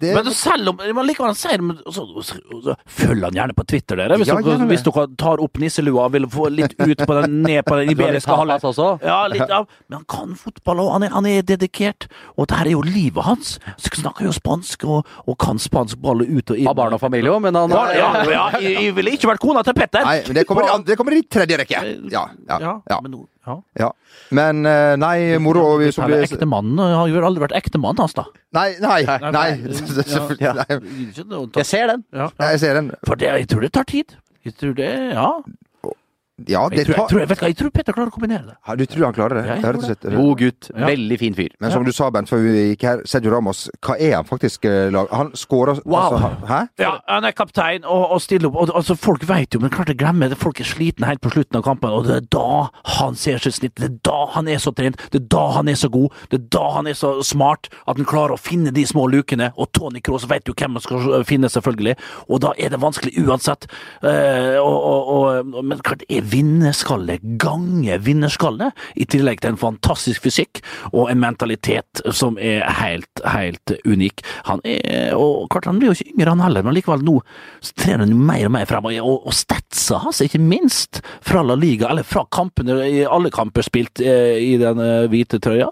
det 0.01 0.11
Men 0.13 0.27
selv 0.37 0.69
om 0.73 0.81
man 0.97 1.07
likevel 1.07 1.33
sier 1.37 1.61
det, 1.61 1.77
så, 1.95 2.03
så, 2.21 2.37
så, 2.61 2.75
Følg 2.85 3.23
han 3.25 3.37
gjerne 3.39 3.55
på 3.57 3.65
Twitter, 3.65 3.97
dere. 3.97 4.19
Hvis, 4.21 4.29
Ja, 4.29 4.37
dere, 4.45 4.67
hvis 4.69 4.85
dere 4.85 5.05
tar 5.19 5.41
opp 5.41 5.57
nisselua 5.61 6.05
og 6.05 6.13
vil 6.13 6.27
få 6.29 6.49
litt 6.53 6.75
ut 6.77 7.01
på 7.01 7.17
den, 7.19 7.39
ned 7.45 7.65
på 7.65 7.79
den 7.79 7.91
iberiske 7.95 8.35
også? 8.35 8.89
Ja, 9.05 9.23
litt, 9.31 9.45
ja. 9.49 9.63
Men 9.87 10.01
han 10.01 10.07
kan 10.11 10.37
fotball, 10.39 10.83
og 10.85 10.93
han 10.95 11.07
han 11.15 11.29
er 11.29 11.45
dedikert. 11.47 12.07
Og 12.35 12.45
dette 12.45 12.59
her 12.59 12.69
er 12.69 12.75
jo 12.75 12.83
livet 12.85 13.25
hans. 13.25 13.55
Så 13.77 13.91
han 13.91 14.03
snakker 14.03 14.29
jo 14.29 14.33
spansk, 14.35 14.85
og, 14.89 15.13
og 15.25 15.37
kan 15.41 15.61
spansk 15.61 16.01
ball 16.03 16.21
ut 16.25 16.51
og 16.51 16.57
inn. 16.57 16.67
Har 16.69 16.77
barn 16.77 16.97
og 16.97 17.01
familie 17.01 17.33
òg, 17.33 17.41
men 17.47 17.57
han 17.57 17.73
Ja, 17.75 17.85
ja, 17.95 18.09
ja, 18.29 18.47
jeg, 18.59 18.75
jeg 18.87 18.97
ville 18.97 19.15
ikke 19.17 19.31
vært 19.33 19.43
kona 19.43 19.65
til 19.65 19.77
Petter. 19.77 20.05
Nei, 20.05 20.19
men 20.27 20.41
det 20.41 20.45
kommer, 20.49 20.69
i 20.69 20.83
det 20.85 20.99
kommer 20.99 21.17
i 21.17 21.23
tredje 21.25 21.61
rekke. 21.63 21.85
Ja, 22.13 22.27
ja, 22.49 22.59
Ja, 22.61 22.75
ja. 22.89 23.01
Ja. 23.45 23.55
ja. 23.79 23.89
Men 24.35 24.65
eh, 24.65 24.95
nei, 24.99 25.17
moro 25.41 25.77
vi 25.81 25.91
som 25.93 26.07
blir 26.09 26.25
Ektemannen 26.25 26.79
har 26.81 27.09
jo 27.11 27.21
aldri 27.25 27.43
vært 27.45 27.57
ektemannen 27.59 28.01
hans, 28.05 28.15
da. 28.17 28.25
Nei, 28.57 28.71
nei, 28.81 29.01
nei. 29.05 29.31
nei. 29.35 29.49
Ja. 30.45 30.53
Nei. 30.57 30.79
Jeg 31.59 31.67
ser 31.67 31.91
den. 31.93 32.05
Ja, 32.15 32.29
Jeg 32.51 32.61
ser 32.63 32.79
den. 32.79 32.91
For 33.07 33.19
det, 33.19 33.29
jeg 33.41 33.49
tror 33.51 33.65
det 33.65 33.71
tar 33.75 33.87
tid. 33.89 34.17
Jeg 34.45 34.57
tror 34.59 34.75
det, 34.77 34.89
ja. 35.15 35.29
Ja, 36.35 36.65
det 36.67 36.81
Jeg 36.81 36.85
tror, 36.89 36.95
jeg, 36.97 37.07
tror, 37.07 37.19
jeg, 37.21 37.29
vet 37.29 37.39
hva, 37.39 37.47
jeg 37.47 37.55
tror 37.55 37.69
Petter 37.71 37.95
klarer 37.95 38.09
å 38.11 38.13
kombinere 38.13 38.43
det. 38.49 38.55
Ja, 38.67 38.73
Du 38.75 38.81
tror 38.91 39.03
han 39.05 39.13
klarer 39.15 39.37
det? 39.39 39.43
Ja, 39.47 39.55
jeg 39.55 39.75
rett. 39.77 40.07
God 40.11 40.41
gutt. 40.41 40.67
Ja. 40.73 40.89
Veldig 40.89 41.17
fin 41.21 41.35
fyr. 41.37 41.53
Men 41.63 41.71
som 41.71 41.85
du 41.87 41.93
sa, 41.95 42.09
Bent, 42.11 42.27
før 42.27 42.41
vi 42.43 42.65
gikk 42.73 42.83
her, 42.83 43.03
Sergio 43.07 43.31
Ramos, 43.31 43.69
hva 43.79 43.95
er 43.95 44.17
han 44.17 44.27
faktisk 44.27 44.67
eh, 44.67 44.89
lag? 44.91 45.07
Han 45.15 45.31
skårer 45.39 45.79
Wow. 45.85 46.17
altså, 46.17 46.31
Hæ? 46.49 46.57
Ja, 46.83 46.91
han 47.07 47.23
er 47.23 47.31
kaptein 47.31 47.87
og, 47.87 48.03
og 48.17 48.19
stiller 48.23 48.49
opp. 48.51 48.57
Og, 48.65 48.73
altså, 48.75 48.97
folk 48.99 49.23
vet 49.29 49.55
jo, 49.55 49.61
men 49.63 49.71
klart 49.71 49.93
jeg 49.93 49.99
glemmer 50.01 50.33
det. 50.33 50.39
Folk 50.41 50.59
er 50.59 50.67
slitne 50.67 51.07
helt 51.07 51.23
på 51.23 51.31
slutten 51.31 51.61
av 51.61 51.63
kampen, 51.69 51.95
og 51.95 52.03
det 52.09 52.17
er 52.19 52.27
da 52.35 52.67
han 52.97 53.15
ser 53.15 53.39
sitt 53.39 53.55
snitt. 53.61 53.77
Det 53.79 53.87
er 53.87 53.95
da 54.03 54.17
han 54.35 54.51
er 54.51 54.59
så 54.59 54.75
trent. 54.75 54.99
Det 55.15 55.21
er 55.23 55.29
da 55.31 55.45
han 55.55 55.71
er 55.71 55.79
så 55.79 55.87
god. 55.93 56.11
Det 56.33 56.41
er 56.41 56.45
da 56.57 56.65
han 56.75 56.91
er 56.91 56.99
så 56.99 57.13
smart 57.23 57.71
at 57.85 57.95
han 57.95 58.09
klarer 58.11 58.35
å 58.35 58.41
finne 58.41 58.75
de 58.75 58.83
små 58.83 59.07
lukene. 59.07 59.53
Og 59.55 59.71
Tony 59.71 60.03
Kroos 60.03 60.27
vet 60.27 60.51
jo 60.51 60.57
hvem 60.59 60.75
han 60.75 60.83
skal 60.83 61.23
finne, 61.31 61.47
selvfølgelig. 61.53 61.95
Og 62.27 62.43
da 62.43 62.51
er 62.59 62.75
det 62.75 62.83
vanskelig 62.83 63.15
uansett. 63.23 63.69
Uh, 64.03 64.59
og, 64.59 64.75
og, 64.75 65.15
og, 65.15 65.63
men 65.63 65.79
klart, 65.79 66.03
det 66.03 66.11
er 66.19 66.24
vinnerskalle 66.31 67.19
gange 67.41 67.97
vinnerskalle, 68.05 68.71
i 68.95 69.07
tillegg 69.09 69.41
til 69.41 69.53
en 69.53 69.61
fantastisk 69.61 70.25
fysikk 70.25 70.61
og 70.91 71.09
en 71.11 71.21
mentalitet 71.21 72.01
som 72.15 72.39
er 72.41 72.65
helt, 72.79 73.23
helt 73.25 73.75
unik. 73.85 74.23
Han 74.49 74.63
er, 74.67 75.13
og 75.17 75.49
klart 75.53 75.69
han 75.69 75.79
blir 75.79 75.91
jo 75.91 75.97
ikke 75.97 76.13
yngre 76.15 76.35
han 76.35 76.43
heller, 76.45 76.65
men 76.65 76.75
likevel 76.77 77.05
nå 77.05 77.17
trener 77.75 78.05
han 78.05 78.15
mer 78.15 78.47
og 78.47 78.53
mer 78.55 78.69
frem, 78.69 78.89
og, 78.91 79.27
og 79.29 79.35
statsa 79.35 80.01
hans, 80.03 80.21
ikke 80.25 80.41
minst, 80.41 81.01
fra 81.25 81.43
La 81.45 81.57
Liga, 81.59 81.89
eller 81.91 82.07
fra 82.07 82.25
kampene, 82.31 82.77
i 82.85 83.03
alle 83.05 83.31
kamper 83.33 83.65
spilt 83.65 84.01
eh, 84.03 84.37
i 84.41 84.55
den 84.61 84.81
eh, 84.83 85.07
hvite 85.11 85.39
trøya, 85.43 85.69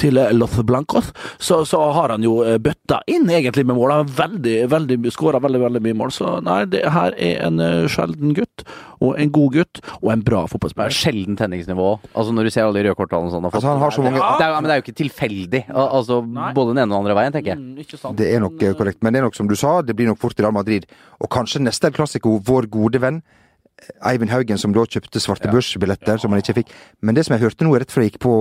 til 0.00 0.18
Loth 0.36 0.62
Blancos, 0.66 1.12
så, 1.38 1.62
så 1.68 1.80
har 1.96 2.14
han 2.14 2.24
jo 2.26 2.40
eh, 2.44 2.58
bøtta 2.62 3.02
inn 3.10 3.28
egentlig 3.30 3.66
med 3.68 3.78
mål. 3.78 3.94
Han 3.94 4.04
har 4.04 4.16
veldig, 4.24 4.56
veldig, 4.72 4.98
skåra 5.14 5.42
veldig, 5.44 5.62
veldig 5.66 5.84
mye 5.84 6.00
mål, 6.02 6.14
så 6.14 6.38
nei, 6.44 6.62
det 6.70 6.84
her 6.94 7.16
er 7.18 7.44
en 7.48 7.62
sjelden 7.90 8.34
gutt, 8.36 8.66
og 9.04 9.18
en 9.20 9.32
god 9.34 9.58
gutt, 9.58 9.82
og 10.00 10.10
en 10.14 10.22
bra 10.24 10.42
er 10.44 10.50
fotballspiller. 10.50 10.94
sjelden 10.94 11.36
tenningsnivå. 11.38 11.88
Altså 12.14 12.34
Når 12.34 12.48
du 12.48 12.50
ser 12.54 12.64
alle 12.64 12.80
de 12.80 12.88
røde 12.88 12.98
kortene 12.98 13.30
sånn. 13.32 13.46
Altså, 13.48 13.68
han 13.68 13.82
har 13.82 13.94
så 13.94 14.04
mange 14.04 14.18
det, 14.18 14.46
er, 14.46 14.56
men 14.58 14.68
det 14.68 14.74
er 14.74 14.80
jo 14.80 14.86
ikke 14.86 14.98
tilfeldig. 15.02 15.62
Altså 15.74 16.20
Nei. 16.24 16.50
Både 16.56 16.74
den 16.74 16.82
ene 16.82 16.88
og 16.88 16.94
den 16.94 17.00
andre 17.02 17.16
veien, 17.20 17.34
tenker 17.36 17.54
jeg. 17.54 17.62
Mm, 17.62 17.78
ikke 17.84 18.00
sant? 18.00 18.18
Det 18.18 18.28
er 18.32 18.42
nok 18.44 18.60
eh, 18.62 18.74
korrekt. 18.78 19.00
Men 19.04 19.14
det 19.14 19.22
er 19.22 19.28
nok 19.28 19.38
som 19.38 19.50
du 19.50 19.56
sa, 19.58 19.78
det 19.84 19.96
blir 19.98 20.10
nok 20.10 20.20
fort 20.22 20.40
Real 20.40 20.54
Madrid. 20.54 20.86
Og 21.20 21.30
kanskje 21.32 21.62
neste 21.62 21.90
El 21.90 21.96
Clásico, 21.96 22.36
vår 22.44 22.68
gode 22.72 23.02
venn 23.02 23.20
eh, 23.20 23.92
Eivind 24.10 24.32
Haugen, 24.34 24.60
som 24.60 24.74
da 24.74 24.86
kjøpte 24.86 25.22
svarte 25.22 25.52
børsbilletter, 25.52 26.20
som 26.22 26.34
han 26.34 26.42
ikke 26.42 26.58
fikk. 26.62 26.74
Men 27.04 27.18
det 27.18 27.26
som 27.26 27.36
jeg 27.36 27.44
hørte 27.46 27.68
nå 27.68 27.76
rett 27.76 27.94
før 27.94 28.06
jeg 28.06 28.14
gikk 28.14 28.22
på 28.24 28.34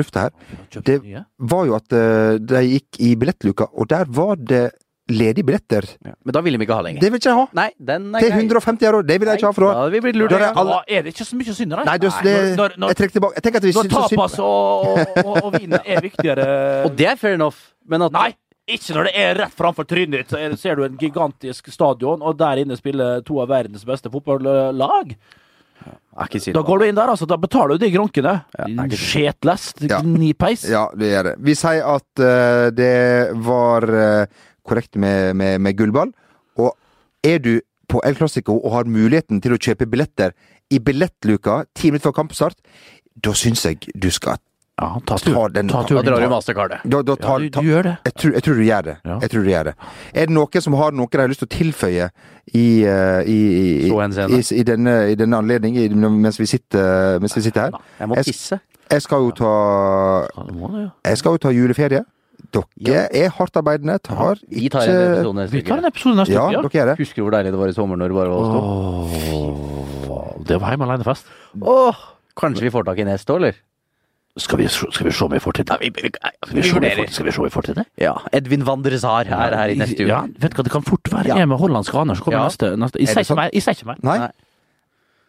lufta 0.00 0.28
her, 0.28 0.38
det 0.86 1.00
var 1.38 1.68
jo 1.68 1.76
at 1.78 1.98
eh, 1.98 2.38
de 2.40 2.64
gikk 2.68 3.02
i 3.04 3.14
billettluka, 3.18 3.70
og 3.72 3.90
der 3.92 4.08
var 4.08 4.40
det 4.40 4.66
ledige 5.10 5.44
billetter. 5.44 5.84
Men 6.00 6.32
da 6.32 6.40
vil 6.40 6.56
de 6.56 6.64
ikke 6.64 6.76
ha 6.78 6.84
lenger. 6.84 7.02
Det 7.02 7.10
vil 7.12 7.20
ikke 7.20 7.30
jeg 7.30 7.36
ha! 7.36 7.46
Nei, 7.58 7.66
den 7.90 8.06
er 8.14 8.24
Til 8.24 8.36
150 8.38 8.86
euro! 8.88 9.02
Det 9.04 9.18
vil 9.20 9.28
jeg 9.28 9.40
ikke 9.40 9.50
ha 9.50 9.56
for 9.56 9.66
Da 9.66 9.72
å 9.72 9.82
har 9.82 9.90
vi 9.92 10.12
lurt. 10.16 10.30
Da 10.30 10.36
er 10.36 10.44
det 10.46 10.52
alle- 10.62 10.78
Da 10.78 10.96
er 10.96 11.02
det 11.02 11.12
ikke 11.14 11.26
så 11.28 11.36
mye 11.36 11.56
synd 11.58 11.72
i 11.72 11.76
det. 11.76 11.84
Nei, 11.84 11.98
det, 11.98 12.12
det, 12.24 12.56
Når- 12.56 12.78
når- 12.78 12.88
jeg 12.88 12.96
trekker 12.96 13.16
tilbake. 13.18 13.34
Jeg 13.34 13.42
tenker 13.42 13.56
at 13.56 13.64
vi 13.64 13.72
Når 13.72 13.82
syns 13.84 13.92
så 13.92 14.08
synd 14.08 14.18
tapas 14.18 14.38
og, 14.38 14.86
og, 15.26 15.44
og, 15.44 15.52
vin 15.60 15.72
er 15.74 16.00
viktigere 16.00 16.48
Og 16.86 16.96
det 16.96 17.06
er 17.06 17.16
fair 17.16 17.34
enough, 17.34 17.60
men 17.86 18.02
at 18.02 18.12
Nei, 18.12 18.32
ikke 18.66 18.94
når 18.96 19.04
det 19.10 19.14
er 19.20 19.34
rett 19.42 19.54
framfor 19.54 19.84
trynet 19.84 20.22
ditt. 20.22 20.30
Så 20.32 20.40
er 20.40 20.56
ser 20.56 20.76
du 20.76 20.84
en 20.84 20.96
gigantisk 20.96 21.68
stadion, 21.72 22.22
og 22.22 22.38
der 22.38 22.62
inne 22.64 22.76
spiller 22.76 23.20
to 23.26 23.40
av 23.42 23.48
verdens 23.52 23.84
beste 23.84 24.08
fotballag. 24.08 25.12
ikke 26.24 26.52
Da 26.54 26.62
går 26.62 26.78
du 26.78 26.84
inn 26.86 26.96
der, 26.96 27.12
altså. 27.12 27.26
Da 27.28 27.36
betaler 27.36 27.76
du 27.76 27.84
de 27.84 27.92
gronkene. 27.92 28.38
Ja. 28.56 28.86
Skjetlest. 28.88 29.84
Ja. 29.84 30.00
Gnipeis. 30.00 30.64
Ja, 30.64 30.88
det 30.96 31.12
gjør 31.12 31.28
det. 31.28 31.36
Vi 31.44 31.54
sier 31.60 31.84
at 31.92 32.24
uh, 32.24 32.70
det 32.72 33.36
var 33.44 33.84
eh, 33.92 34.26
korrekt 34.66 34.96
med, 34.96 35.34
med, 35.36 35.60
med 35.60 35.76
gullball. 35.78 36.12
Og 36.56 36.72
er 37.24 37.38
du 37.44 37.60
på 37.88 38.00
El 38.04 38.16
Clásico 38.16 38.56
og 38.64 38.72
har 38.72 38.88
muligheten 38.88 39.40
til 39.44 39.54
å 39.54 39.60
kjøpe 39.60 39.86
billetter 39.90 40.32
i 40.72 40.78
billettluka 40.80 41.64
ti 41.76 41.90
minutter 41.92 42.08
før 42.10 42.18
kampstart, 42.22 42.56
da 43.14 43.34
syns 43.36 43.64
jeg 43.68 43.90
du 43.94 44.10
skal 44.10 44.40
Ja, 44.80 44.88
ta, 45.06 45.14
ta 45.22 45.42
den. 45.54 45.68
ta 45.70 45.84
Da 45.86 46.02
drar 46.02 46.18
du 46.24 46.28
mastercardet. 46.32 46.80
Da, 46.82 47.02
da 47.06 47.14
Ja, 47.20 47.34
du, 47.38 47.48
du 47.60 47.68
gjør 47.68 47.82
det. 47.86 47.92
jeg, 48.04 48.14
tror, 48.14 48.32
jeg 48.32 48.42
tror 48.42 48.54
du 48.58 48.62
gjør 48.64 48.82
det. 48.88 48.94
Ja. 49.04 49.18
Jeg 49.22 49.30
tror 49.30 49.44
du 49.44 49.50
gjør 49.52 49.64
det. 49.68 49.74
Er 50.14 50.26
det 50.26 50.34
noen 50.34 50.64
som 50.64 50.74
har 50.80 50.96
noe 50.98 51.06
de 51.12 51.20
har 51.20 51.28
lyst 51.30 51.44
til 51.44 51.46
å 51.46 51.52
tilføye 51.54 52.08
i, 52.54 52.64
eh, 52.82 53.20
i, 53.22 53.36
i, 53.36 53.68
i, 53.86 53.92
i, 53.92 54.40
i, 54.58 54.64
denne, 54.66 54.96
i 55.12 55.14
denne 55.14 55.38
anledning, 55.38 55.78
mens, 56.18 56.40
vi 56.40 56.46
sitter, 56.50 57.20
mens 57.22 57.36
vi 57.36 57.44
sitter 57.46 57.68
her? 57.68 57.78
Jeg 58.00 58.08
må 58.10 58.18
tisse. 58.26 58.58
Jeg 58.90 59.02
skal 59.02 59.22
jo 59.28 59.30
ta. 59.38 59.52
Jeg 61.04 61.18
skal 61.22 61.38
jo 61.38 61.42
ta 61.46 61.54
juleferie. 61.54 62.02
Dere 62.78 63.08
er 63.16 63.28
hardtarbeidende, 63.34 63.98
tar 64.04 64.38
Vi 64.48 64.68
tar 64.72 64.84
en 64.86 64.94
ikke 64.94 65.10
episode 65.18 65.34
neste 65.40 65.56
Vi 65.56 65.62
tar 65.66 65.78
en 65.82 65.88
episode 65.90 66.16
neste 66.20 66.34
Ja, 66.36 66.46
Ja, 66.54 66.62
dere 66.62 66.82
er 66.82 66.86
det. 66.92 66.96
Husker 67.02 67.20
du 67.22 67.26
hvor 67.28 67.34
deilig 67.36 67.52
det 67.54 67.60
var 67.60 67.68
i 67.72 67.76
sommer 67.76 67.96
når 68.00 68.08
det 68.08 68.18
bare 68.20 68.30
var 68.30 68.38
oss 68.40 68.50
to? 68.54 70.44
Det 70.48 70.58
var 70.60 70.74
hjemme 70.74 70.84
alene-fest. 70.88 71.24
Åh, 71.62 72.02
kanskje 72.36 72.66
vi 72.66 72.70
får 72.74 72.84
tak 72.84 72.98
i 73.00 73.06
neste 73.08 73.32
år, 73.32 73.40
eller? 73.42 73.60
Skal 74.36 74.58
vi, 74.58 74.66
skal 74.68 75.06
vi 75.06 75.12
se 75.14 75.24
om 75.24 75.30
vi 75.30 75.38
får 75.38 75.52
til 75.60 75.64
det? 75.68 75.76
vi, 75.80 75.90
vi, 75.94 76.10
Skal 76.10 76.56
vi 76.58 76.62
se 76.66 76.74
om 76.76 76.82
vi 76.82 76.90
får, 76.98 77.10
skal 77.14 77.26
vi 77.28 77.32
se 77.32 77.38
om 77.40 77.44
vi 77.46 77.50
får 77.54 77.62
til 77.68 77.76
det? 77.78 77.84
Ja. 78.02 78.14
Edvin 78.34 78.64
van 78.66 78.82
der 78.82 78.96
Sar 78.98 79.20
er 79.30 79.54
her 79.54 79.70
i 79.70 79.76
neste 79.78 80.02
uke. 80.02 80.08
Ja, 80.10 80.22
vet 80.26 80.50
du 80.50 80.58
hva, 80.58 80.64
det 80.66 80.72
kan 80.74 80.82
fort 80.82 81.10
være 81.12 81.28
Ja. 81.30 81.36
jeg 81.38 81.48
med 81.48 81.60
hollandske 81.62 81.94
aner 82.00 82.18
som 82.18 82.24
kommer 82.26 82.40
Ja. 82.42 82.48
neste, 82.50 82.72
neste. 82.76 82.98
Ikke. 82.98 83.14
Jeg 83.54 83.62
sier 83.62 83.76
ikke 83.78 83.86
mer. 83.86 84.00
Nei? 84.02 84.18
Nei. 84.18 84.30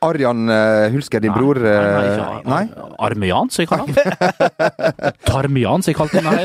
Arjan 0.06 0.46
uh, 0.50 0.88
Hulsker, 0.94 1.20
din 1.24 1.32
Nei, 1.34 1.38
bror 1.40 1.60
nei, 1.62 1.74
nei, 1.74 2.06
eh, 2.14 2.50
Nei? 2.50 2.64
Armian, 3.06 3.50
som 3.52 3.64
jeg 3.64 3.70
kaller 3.72 3.90
han. 3.96 5.14
Tarmian, 5.28 5.84
som 5.84 5.92
jeg 5.92 5.98
kalte 5.98 6.22
han 6.24 6.38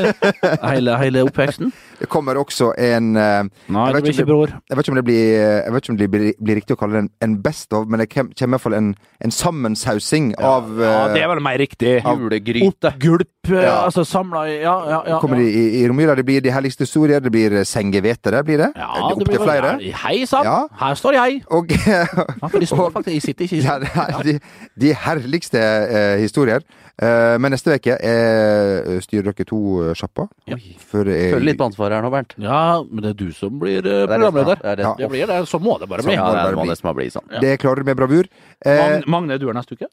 hele, 0.71 0.95
hele, 1.01 1.23
oppveksten. 1.27 1.71
Det 2.01 2.09
kommer 2.11 2.39
også 2.41 2.71
en 2.81 3.11
eh, 3.19 3.43
Nei, 3.71 3.85
det 3.93 4.01
blir 4.05 4.15
ikke 4.15 4.27
bror. 4.29 4.53
Jeg 4.69 4.77
vet 4.79 4.85
ikke 4.87 4.93
om 4.95 4.99
det 4.99 5.05
blir, 5.07 5.21
jeg 5.37 5.73
vet 5.75 5.85
ikke 5.85 5.93
om 5.93 5.99
det 6.01 6.09
blir, 6.13 6.27
blir 6.41 6.59
riktig 6.61 6.75
å 6.75 6.79
kalle 6.81 6.97
det 6.97 7.03
en, 7.05 7.11
en 7.27 7.35
best 7.45 7.73
of, 7.77 7.85
men 7.87 8.01
det 8.03 8.09
kommer 8.11 8.33
i 8.35 8.51
hvert 8.55 8.65
fall 8.65 8.77
en, 8.77 8.91
en 9.21 9.35
sammensausing 9.35 10.31
av 10.41 10.71
Ja, 10.81 10.93
eh, 11.07 11.13
det 11.15 11.23
er 11.25 11.31
vel 11.33 11.43
mer 11.45 11.59
riktig. 11.61 11.93
Julegryte. 12.05 12.91
Oppgulp, 12.95 13.51
eh, 13.51 13.61
Ja. 13.67 13.75
altså 13.85 14.03
samla 14.07 14.45
i 14.49 14.57
Ja, 14.61 14.75
ja, 14.89 14.99
ja. 15.13 15.19
Kommer 15.21 15.39
ja. 15.41 15.45
i, 15.47 15.51
i, 15.51 15.81
i 15.81 15.87
romjula. 15.89 16.15
Det 16.19 16.25
blir 16.27 16.41
de 16.43 16.51
helligste 16.53 16.85
historier. 16.87 17.21
Det 17.23 17.31
blir 17.33 17.55
eh, 17.61 17.65
sengevetere, 17.67 18.43
blir 18.47 18.61
det? 18.65 18.71
Ja, 18.75 18.89
det 18.97 19.05
er 19.11 19.19
det 19.21 19.27
blir 19.29 19.37
til 19.37 19.45
flere. 19.47 19.71
Ja, 19.85 19.97
Hei 20.05 20.25
sann, 20.29 20.45
Ja. 20.49 20.57
her 20.81 20.97
står 20.99 21.17
jeg. 21.19 21.41
Og 21.53 21.71
Ja, 21.71 22.47
for 22.47 22.59
de 22.59 22.67
står 22.69 22.81
Og- 22.87 22.93
faktisk, 22.95 23.13
jeg 23.13 23.21
sitter 23.29 23.45
ikke 23.47 23.50
ja, 23.51 23.79
det 23.79 23.89
er 23.95 24.23
de, 24.23 24.33
de 24.79 24.93
herligste 24.93 25.59
eh, 25.59 26.17
historier. 26.21 26.63
Eh, 27.01 27.37
men 27.41 27.51
neste 27.51 27.73
uke 27.79 27.95
eh, 27.97 28.99
styrer 29.01 29.31
dere 29.33 29.45
to 29.49 29.59
uh, 29.81 29.93
sjappa. 29.97 30.27
Ja. 30.47 30.57
Føler 30.91 31.39
litt 31.41 31.57
på 31.57 31.65
ansvaret 31.65 31.97
her 31.97 32.03
nå, 32.05 32.11
Bernt. 32.13 32.35
Ja, 32.37 32.83
men 32.83 33.01
det 33.03 33.09
er 33.15 33.17
du 33.23 33.31
som 33.33 33.57
blir 33.61 33.79
eh, 33.79 33.83
Det 33.83 33.93
er 34.03 34.07
det 34.07 34.19
som- 34.21 34.35
programleder. 34.35 34.61
det 34.61 34.77
det- 34.77 34.85
Ja. 34.85 34.93
Det 34.99 35.09
blir 35.09 35.27
det. 35.27 35.39
Så 35.49 35.59
må 35.59 35.79
det 35.79 35.89
bare 35.89 36.03
bli. 36.05 36.13
Ja, 36.13 36.25
må 36.27 36.33
det 36.35 36.43
det 36.51 36.83
må 36.85 36.93
bli. 36.93 37.09
sånn. 37.09 37.27
Det 37.41 37.55
klarer 37.59 37.75
du 37.81 37.83
med 37.89 37.97
bravur. 37.97 38.25
Eh, 38.65 38.77
Magne, 38.77 39.03
Magne, 39.07 39.39
du 39.39 39.49
er 39.49 39.53
neste 39.53 39.73
uke? 39.79 39.87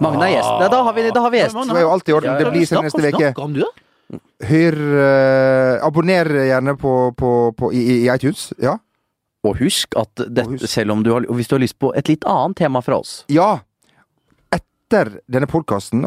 Magne 0.00 0.22
er 0.24 0.34
gjest. 0.38 0.54
Nei, 0.60 0.68
Da 0.70 0.82
har 0.84 0.92
vi, 0.94 1.10
da 1.10 1.20
har 1.20 1.30
vi 1.30 1.38
gjest. 1.38 1.54
Det 1.68 1.76
er 1.76 1.80
jo 1.82 1.90
alt 1.92 2.08
i 2.08 2.12
orden. 2.12 2.38
Det 2.38 2.52
blir 2.52 2.66
seg 2.66 2.82
neste 2.84 3.02
uke. 3.02 3.32
Snakk 3.32 3.38
om 3.44 3.52
du, 3.52 3.60
da. 3.66 4.18
Hør 4.48 4.76
eh, 5.04 5.84
Abonner 5.84 6.24
gjerne 6.48 6.76
på, 6.80 6.92
på, 7.18 7.30
på 7.58 7.72
i- 7.74 8.06
i 8.06 8.08
iTunes. 8.08 8.52
Ja. 8.62 8.78
Og 9.46 9.56
husk 9.60 9.94
at 9.96 10.10
dette, 10.18 10.48
husk- 10.50 10.66
selv 10.68 10.90
om 10.92 11.02
du 11.06 11.12
har, 11.14 11.20
hvis 11.30 11.48
du 11.48 11.54
har 11.54 11.60
lyst 11.62 11.78
på 11.78 11.92
et 11.96 12.08
litt 12.10 12.24
annet 12.26 12.56
tema 12.58 12.80
fra 12.82 12.98
oss 12.98 13.24
ja. 13.28 13.60
Etter 14.54 15.20
denne 15.30 15.46
podkasten 15.50 16.02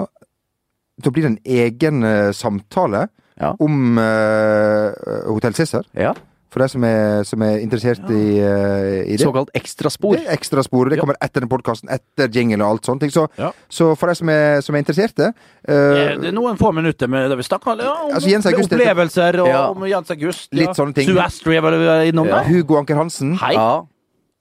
da 1.02 1.10
blir 1.10 1.24
det 1.24 1.32
en 1.32 1.40
egen 1.46 2.04
uh, 2.04 2.32
samtale 2.36 3.08
Ja. 3.42 3.56
om 3.64 3.98
uh, 3.98 4.92
Hotell 5.32 5.56
Cæsar. 5.58 5.88
Ja. 5.98 6.12
For 6.52 6.60
deg 6.60 6.70
som 6.74 6.84
er, 6.84 7.24
som 7.24 7.42
er 7.48 7.62
interessert 7.64 8.10
i, 8.12 8.24
uh, 8.44 9.06
i 9.08 9.16
det. 9.16 9.22
Såkalt 9.24 9.54
ekstraspor. 9.56 10.18
Det 10.20 10.26
er 10.28 10.34
ekstraspor. 10.36 10.90
Det 10.92 10.98
Ja. 10.98 11.02
kommer 11.06 11.16
etter 11.24 11.40
den 11.46 11.48
podkasten, 11.50 11.88
etter 11.90 12.28
jingle 12.36 12.60
og 12.66 12.74
alt 12.74 12.86
sånt. 12.90 13.06
Så, 13.12 13.28
Ja. 13.40 13.54
så 13.72 13.96
for 13.96 14.08
deg 14.12 14.18
som 14.18 14.28
er, 14.30 14.60
som 14.62 14.76
er 14.76 14.80
interesserte 14.84 15.30
eh, 15.32 15.74
Eh, 15.74 16.18
Det 16.20 16.28
er 16.28 16.36
noen 16.36 16.58
få 16.60 16.74
minutter 16.76 17.08
med 17.08 17.30
det 17.32 17.38
vi 17.38 17.44
snakker 17.48 17.80
ja, 17.80 17.94
om 18.04 18.12
Altså, 18.14 18.28
Jens 18.30 18.46
August- 18.52 18.74
opplevelser 18.74 19.40
og 19.40 19.48
Ja. 19.48 19.70
om 19.70 19.84
Jens 19.88 20.12
August. 20.12 20.50
Litt 20.54 20.76
sånne 20.76 20.94
ting. 20.94 21.08
Suastri 21.08 21.56
er 21.56 21.62
vel 21.62 22.08
innom 22.12 22.28
Ja. 22.28 22.44
der. 22.44 22.50
Hugo 22.52 22.78
Anker 22.78 22.96
Hansen. 22.96 23.38
Hei. 23.38 23.54
Ja. 23.54 23.84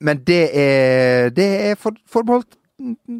Men 0.01 0.17
det 0.25 0.49
er, 0.53 1.29
det 1.29 1.71
er 1.71 1.75
for, 1.75 1.91
forbeholdt 2.11 2.57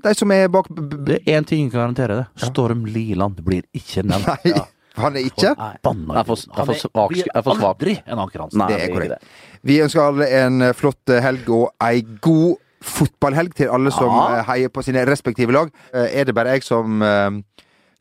de 0.04 0.14
som 0.16 0.32
er 0.32 0.48
bak 0.50 0.68
b- 0.74 0.82
b- 0.82 1.06
Det 1.06 1.22
er 1.28 1.40
én 1.40 1.46
ting 1.46 1.64
jeg 1.70 1.72
kan 1.72 1.94
garantere 1.94 2.18
det. 2.18 2.28
Storm 2.50 2.84
Liland 2.86 3.36
blir 3.46 3.62
ikke 3.74 4.04
nevnt. 4.04 4.28
Nei. 4.44 4.62
Han 5.00 5.16
er 5.16 5.28
ikke? 5.30 5.54
Han 5.56 5.78
er 6.12 6.26
for, 6.28 6.36
er 6.36 6.74
svak. 6.80 7.14
Er 7.34 7.46
for 7.46 7.56
svak. 7.56 7.78
Aldri 7.80 7.96
en 8.06 8.20
Anker 8.20 8.44
Hansen. 8.44 8.60
Nei, 8.60 8.68
Det 8.74 8.82
er 8.84 8.94
korrekt. 8.96 9.32
Vi 9.64 9.78
ønsker 9.84 10.02
alle 10.02 10.28
en 10.42 10.62
eh, 10.62 10.74
flott 10.74 11.14
eh, 11.14 11.22
helg 11.24 11.50
og 11.54 11.70
ei 11.86 12.02
god 12.22 12.58
fotballhelg 12.82 13.54
til 13.56 13.70
alle 13.70 13.92
som 13.94 14.10
Ja. 14.10 14.40
eh, 14.40 14.44
heier 14.50 14.70
på 14.74 14.82
sine 14.84 15.06
respektive 15.06 15.54
lag. 15.54 15.70
Er 15.94 16.26
det 16.26 16.36
bare 16.36 16.58
jeg 16.58 16.64
som 16.64 17.02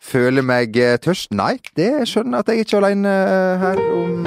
føler 0.00 0.42
meg 0.42 0.72
tørst? 1.04 1.30
Nei, 1.36 1.58
det 1.76 2.08
skjønner 2.08 2.40
jeg 2.40 2.46
at 2.46 2.48
jeg 2.48 2.64
ikke 2.64 2.76
er 2.76 2.86
alene 2.88 3.14
her 3.60 3.76
om 3.92 4.26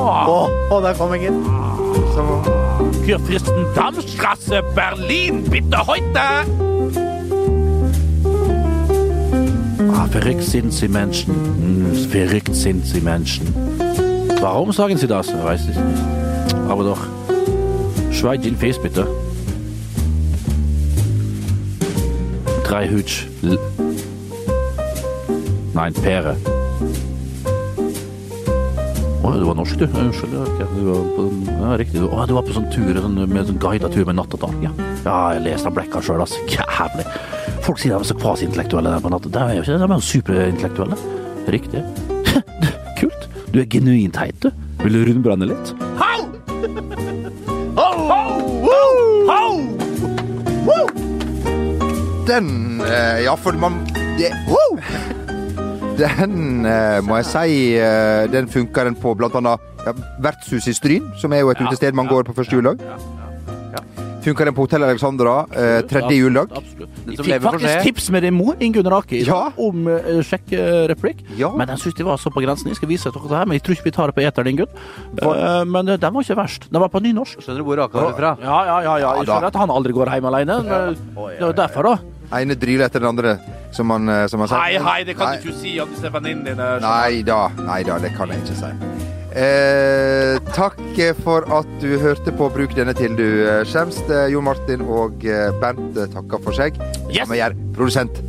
Åh, 0.00 0.48
oh, 0.70 0.82
der 0.82 0.94
kom 0.96 1.14
ingen. 1.14 1.42
Kurfürsten 3.04 3.66
Darmstrasse, 3.74 4.62
Berlin, 4.76 5.42
bitte 5.50 5.76
heute! 5.88 7.39
Ah, 10.00 10.06
verrückt 10.06 10.44
sind 10.44 10.72
Sie 10.72 10.88
Menschen. 10.88 11.34
Hm, 11.34 11.94
verrückt 12.08 12.54
sind 12.54 12.86
Sie 12.86 13.02
Menschen. 13.02 13.46
Warum 14.40 14.72
sagen 14.72 14.96
Sie 14.96 15.06
das? 15.06 15.30
Weiß 15.30 15.60
ich 15.68 15.76
nicht. 15.76 16.02
Aber 16.70 16.84
doch. 16.84 17.00
Schweig 18.10 18.40
den 18.40 18.56
Face 18.56 18.80
bitte. 18.80 19.06
Drei 22.64 22.88
Hütsch. 22.88 23.26
L 23.42 23.58
Nein, 25.74 25.92
Pære. 25.92 26.38
Å, 29.20 29.30
du 29.36 29.42
var 29.44 29.56
norsk, 29.58 29.76
du. 29.76 29.84
Unnskyld. 29.84 30.32
ja, 30.32 30.44
ok. 30.48 30.60
Du 30.72 30.86
var 30.86 31.08
på, 31.16 31.24
ja, 31.50 31.72
riktig. 31.76 32.00
Å, 32.06 32.22
du 32.24 32.32
var 32.32 32.46
på 32.46 32.54
sånn 32.56 32.70
tur 32.72 32.96
sånn, 32.96 33.18
med 33.28 33.50
sånn 33.50 33.58
guida 33.60 33.90
tur 33.92 34.06
med 34.08 34.16
natt 34.16 34.36
og 34.36 34.40
dag. 34.46 34.54
Ja, 34.64 34.72
ja 35.04 35.16
jeg 35.34 35.44
leste 35.44 35.68
av 35.68 35.76
Blekka 35.76 36.00
sjøl, 36.04 36.22
altså. 36.24 36.40
Jævlig. 36.54 37.04
Folk 37.66 37.82
sier 37.82 37.92
de 37.92 37.98
er 37.98 38.08
så 38.08 38.16
kvasi-intellektuelle 38.16 38.94
der 38.94 39.04
på 39.04 39.12
natta. 39.12 39.32
De 39.34 39.42
er 39.44 39.58
jo 39.58 39.66
ikke 39.66 39.76
det. 39.76 39.82
De 39.82 39.90
er 39.90 40.00
jo 40.00 40.08
superintellektuelle. 40.08 41.00
Riktig. 41.52 41.84
Kult. 43.02 43.28
Du 43.52 43.60
er 43.60 43.68
genuint 43.68 44.16
heit, 44.22 44.40
du. 44.40 44.48
Vil 44.80 44.96
du 44.96 45.04
rundbrenne 45.10 45.50
litt? 45.52 45.74
Hau! 46.00 46.24
Hau! 47.76 47.92
Hau! 49.28 49.52
Hau! 50.70 50.82
Den 52.30 52.80
eh, 52.88 53.24
Ja, 53.26 53.36
for 53.36 53.52
man 53.60 53.82
det, 54.16 54.32
Wow! 54.48 55.19
Den 56.00 56.64
eh, 56.64 56.98
må 57.04 57.20
jeg 57.20 57.28
si 57.28 57.56
eh, 57.76 58.24
Den 58.32 58.48
funker 58.48 58.88
den 58.88 58.96
på 58.96 59.12
blant 59.18 59.36
annet 59.36 59.60
ja, 59.84 59.92
Vertshuset 60.24 60.72
i 60.72 60.76
Stryn, 60.76 61.08
som 61.20 61.32
er 61.36 61.44
jo 61.44 61.52
et 61.52 61.60
utested 61.60 61.96
man 61.96 62.08
går 62.08 62.28
på 62.28 62.36
første 62.36 62.56
juledag. 62.56 62.80
Funker 64.20 64.44
den 64.44 64.54
på 64.56 64.66
Hotell 64.66 64.84
Alexandra 64.84 65.46
eh, 65.56 65.78
tredje 65.88 66.18
juledag. 66.18 66.50
Absolutt. 66.52 66.98
Jeg 67.08 67.24
fikk 67.24 67.44
faktisk 67.46 67.86
tips 67.86 68.10
med 68.12 68.26
din 68.26 68.36
mor, 68.36 68.58
Ingunn 68.60 68.90
Rake, 68.92 69.22
Ja. 69.24 69.38
om 69.56 69.88
uh, 69.88 70.20
sjekkereplikk. 70.26 71.24
Men 71.56 71.72
den 71.72 71.80
syns 71.80 71.96
de 71.96 72.04
var 72.04 72.20
så 72.20 72.32
på 72.32 72.44
grensen. 72.44 72.68
Jeg 72.68 72.76
skal 72.76 72.92
vise 72.92 73.08
dere 73.08 73.32
det 73.32 73.38
her, 73.38 73.48
men 73.48 73.56
jeg 73.56 73.64
tror 73.64 73.78
ikke 73.78 73.88
vi 73.88 73.94
tar 73.96 74.12
det 74.12 74.18
på 74.18 74.24
eteren, 74.26 74.52
Ingunn. 74.52 74.78
Eh, 75.16 75.64
men 75.64 75.88
uh, 75.88 75.96
den 75.96 76.14
var 76.14 76.28
ikke 76.28 76.36
verst. 76.36 76.68
Den 76.68 76.84
var 76.84 76.92
på 76.92 77.00
nynorsk. 77.00 77.40
Skjønner 77.40 77.64
du 77.64 77.68
hvor 77.70 77.80
Rake 77.80 78.04
er 78.04 78.16
fra? 78.20 78.36
Ja, 78.44 78.60
ja, 78.68 78.78
ja. 78.84 78.96
ja. 79.06 79.16
Jeg 79.22 79.26
da. 79.26 79.32
skjønner 79.32 79.52
at 79.54 79.60
han 79.64 79.76
aldri 79.78 79.96
går 79.96 80.12
hjem 80.12 80.32
alene. 80.34 80.62
Men, 80.68 81.04
det 81.16 81.46
var 81.46 81.60
derfor, 81.64 81.94
da. 81.94 82.19
Ene 82.38 82.56
dryler 82.58 82.86
etter 82.86 83.02
den 83.02 83.10
andre, 83.10 83.36
som 83.74 83.88
man, 83.90 84.08
eh, 84.08 84.26
som 84.30 84.40
han. 84.44 84.52
Hei, 84.54 84.78
hei, 84.78 85.04
det 85.04 85.16
kan 85.18 85.32
Nei. 85.32 85.40
du 85.42 85.48
ikke 85.48 85.58
si 85.60 85.74
om 85.82 85.90
disse 85.94 86.12
venninnene 86.12 86.54
dine. 86.54 86.68
Nei 86.84 87.22
da, 87.26 87.40
nei 87.66 87.82
da, 87.86 87.98
det 88.02 88.12
kan 88.16 88.30
jeg 88.32 88.44
ikke 88.44 88.58
si. 88.62 88.72
Eh, 89.30 90.38
takk 90.56 90.80
for 91.22 91.46
at 91.54 91.68
du 91.82 91.92
hørte 92.02 92.32
på 92.34 92.48
Bruk 92.50 92.74
denne 92.74 92.94
til, 92.98 93.14
du, 93.16 93.26
eh, 93.46 93.62
Skjemst. 93.64 94.10
Eh, 94.10 94.28
Jon 94.34 94.44
Martin 94.44 94.82
og 94.82 95.22
Bernt 95.62 95.94
takker 96.14 96.42
for 96.42 96.52
seg. 96.56 96.78
Yes! 97.10 97.28
Vi 97.30 97.38
gjør 97.38 97.54
produsent 97.76 98.22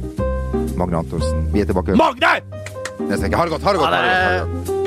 Magne 0.78 1.02
Antonsen. 1.02 1.50
Vi 1.54 1.62
er 1.62 1.66
tilbake 1.70 1.98
Magne! 1.98 2.42
neste 3.10 3.28
uke. 3.28 3.36
Ha 3.38 3.46
det 3.46 3.52
godt. 3.52 3.64
Ha 3.64 3.74
det 3.74 3.80
godt. 3.80 3.90
Ha 3.90 4.02
det 4.02 4.06
godt, 4.06 4.14
ha 4.14 4.46
det 4.46 4.68
godt. 4.68 4.81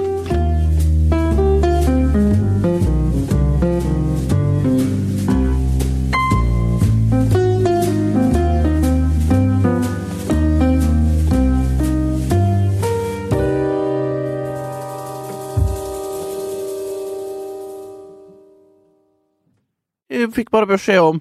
Jeg 20.25 20.35
fikk 20.35 20.51
bare 20.55 20.69
beskjed 20.75 21.01
om 21.05 21.21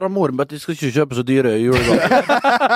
fra 0.00 0.08
moren 0.08 0.36
min 0.38 0.44
at 0.46 0.52
de 0.54 0.58
skal 0.62 0.76
ikke 0.76 0.92
kjøpe 0.94 1.16
så 1.18 1.22
dyre 1.26 1.50
julegaver. 1.60 2.28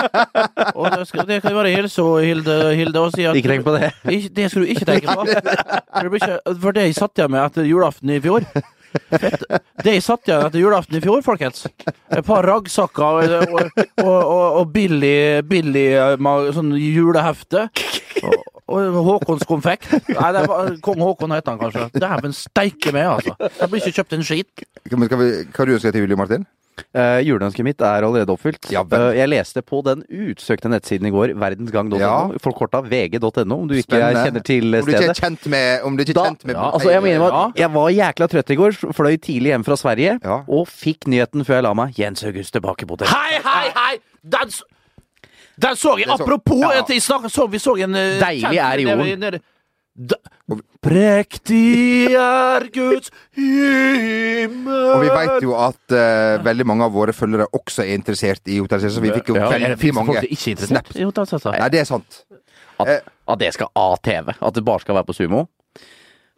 og 0.79 0.89
det, 0.93 1.05
skal, 1.09 1.27
det 1.29 1.39
kan 1.45 1.55
være 1.57 1.71
hilse 1.77 2.03
og 2.03 2.19
Hilde, 2.27 2.57
Hilde 2.77 3.01
og 3.01 3.15
si 3.15 3.25
at 3.25 3.39
Ikke 3.39 3.53
tenk 3.55 3.65
på 3.65 3.77
det. 3.77 3.93
Ikke- 4.11 4.33
Det 4.35 4.49
skal 4.51 4.63
du 4.65 4.73
ikke 4.75 4.89
tenke 4.89 5.15
på. 5.15 5.25
For 5.95 6.09
det, 6.11 6.39
for 6.61 6.75
det 6.75 6.83
jeg 6.89 6.97
satt 6.99 7.19
igjen 7.21 7.31
med 7.33 7.41
etter 7.47 7.65
julaften 7.69 8.11
i 8.11 8.19
fjor 8.21 8.43
Fett. 9.11 9.45
Det 9.85 9.95
satt 10.05 10.29
igjen 10.29 10.47
etter 10.47 10.61
julaften 10.63 10.99
i 10.99 11.03
fjor, 11.03 11.23
folkens 11.27 11.67
Et 11.67 12.25
par 12.25 12.47
raggsakker 12.47 13.03
og, 13.05 13.55
og, 13.55 14.07
og, 14.07 14.45
og, 14.61 14.65
billig, 14.75 15.45
billig 15.51 15.87
sånn 16.57 16.75
julehefte. 16.79 17.69
Og, 18.25 18.99
Håkons 19.05 19.45
konfekt. 19.47 19.91
Nei, 20.09 20.31
det 20.35 20.45
var, 20.49 20.71
Kong 20.85 21.03
Håkon 21.05 21.35
heter 21.37 21.53
han 21.53 21.61
kanskje. 21.61 21.89
Dæven 22.01 22.37
steike 22.37 22.95
meg, 22.97 23.11
altså. 23.19 23.35
Jeg 23.61 23.71
blir 23.71 23.83
ikke 23.83 23.99
kjøpt 24.01 24.17
en 24.17 24.25
skit. 24.25 24.65
Men 24.95 25.11
skal 25.11 25.21
vi, 25.21 25.31
hva 25.51 25.67
du 25.67 25.75
ønsker 25.75 25.91
deg 25.91 25.99
til 25.99 26.07
jul, 26.07 26.17
Martin? 26.19 26.47
Uh, 26.95 27.21
Juleønsket 27.23 27.63
mitt 27.67 27.83
er 27.87 28.03
allerede 28.07 28.33
oppfylt. 28.35 28.67
Ja. 28.75 28.81
Eh, 28.83 29.13
jeg 29.19 29.29
leste 29.31 29.63
på 29.63 29.79
den 29.87 30.03
utsøkte 30.11 30.71
nettsiden 30.73 31.07
i 31.07 31.13
går, 31.15 31.35
verdensgang.no, 31.39 32.01
Ja. 32.01 32.17
forkorta 32.43 32.81
vg.no, 32.83 33.55
om 33.55 33.69
du 33.71 33.75
ikke 33.79 33.95
Spennende. 33.95 34.25
kjenner 34.27 34.45
til 34.47 34.75
Om 34.75 34.87
du 34.89 34.93
ikke 34.93 35.09
er 35.13 35.21
kjent 35.21 35.47
med, 35.55 35.83
om 35.87 35.97
du 35.97 36.03
ikke 36.03 36.17
er 36.19 36.25
kjent 36.33 36.45
med 36.51 36.55
ja, 36.59 36.67
altså 36.75 36.91
jeg, 36.91 37.03
mener, 37.03 37.53
jeg 37.57 37.71
var 37.75 37.89
jækla 37.95 38.27
trøtt 38.35 38.51
i 38.51 38.59
går, 38.59 38.79
fløy 38.93 39.17
tidlig 39.23 39.55
hjem 39.55 39.65
fra 39.71 39.77
Sverige, 39.79 40.19
og 40.49 40.67
fikk 40.69 41.07
nyheten 41.07 41.47
før 41.47 41.61
jeg 41.61 41.67
la 41.69 41.75
meg. 41.79 41.95
Jens 41.99 42.25
August 42.27 42.53
tilbake 42.59 42.87
på 42.91 42.99
det 42.99 43.07
Hei, 43.09 43.39
hei, 43.45 43.67
hei! 43.79 43.95
Den, 44.25 44.51
den 45.61 45.77
så 45.77 45.97
jeg. 46.01 46.09
Apropos, 46.11 46.65
ja. 46.75 46.83
så, 47.29 47.47
vi 47.47 47.59
så 47.63 47.77
en 47.79 47.95
eh, 47.95 48.19
Deilig 48.19 48.51
kjent- 48.51 48.73
er 48.75 48.79
jorden. 48.89 49.41
Da- 49.95 50.19
Prektig 50.85 52.13
er 52.19 52.67
Guds 52.75 53.11
himmel 53.33 54.91
Og 54.93 55.01
vi 55.05 55.09
vet 55.15 55.45
jo 55.47 55.55
at 55.57 55.95
uh, 55.95 56.43
veldig 56.45 56.67
mange 56.69 56.85
av 56.85 56.93
våre 56.93 57.15
følgere 57.17 57.47
også 57.57 57.87
er 57.87 57.95
interessert 57.97 58.43
i 58.51 58.59
hotellservice, 58.61 58.99
så 58.99 59.05
vi 59.05 59.13
fikk 59.15 59.33
jo 59.33 59.39
Ja, 59.39 59.49
veldig 59.55 59.95
mange 59.97 60.19
snaps. 60.61 60.99
i? 60.99 61.07
Nei, 61.57 61.69
det 61.73 61.81
er 61.81 61.89
sant. 61.89 62.25
At, 62.83 63.07
at 63.07 63.39
det 63.41 63.53
skal 63.55 63.71
av 63.79 63.97
TV. 64.03 64.35
At 64.35 64.55
det 64.59 64.65
bare 64.67 64.83
skal 64.83 64.99
være 64.99 65.09
på 65.09 65.17
Sumo. 65.17 65.47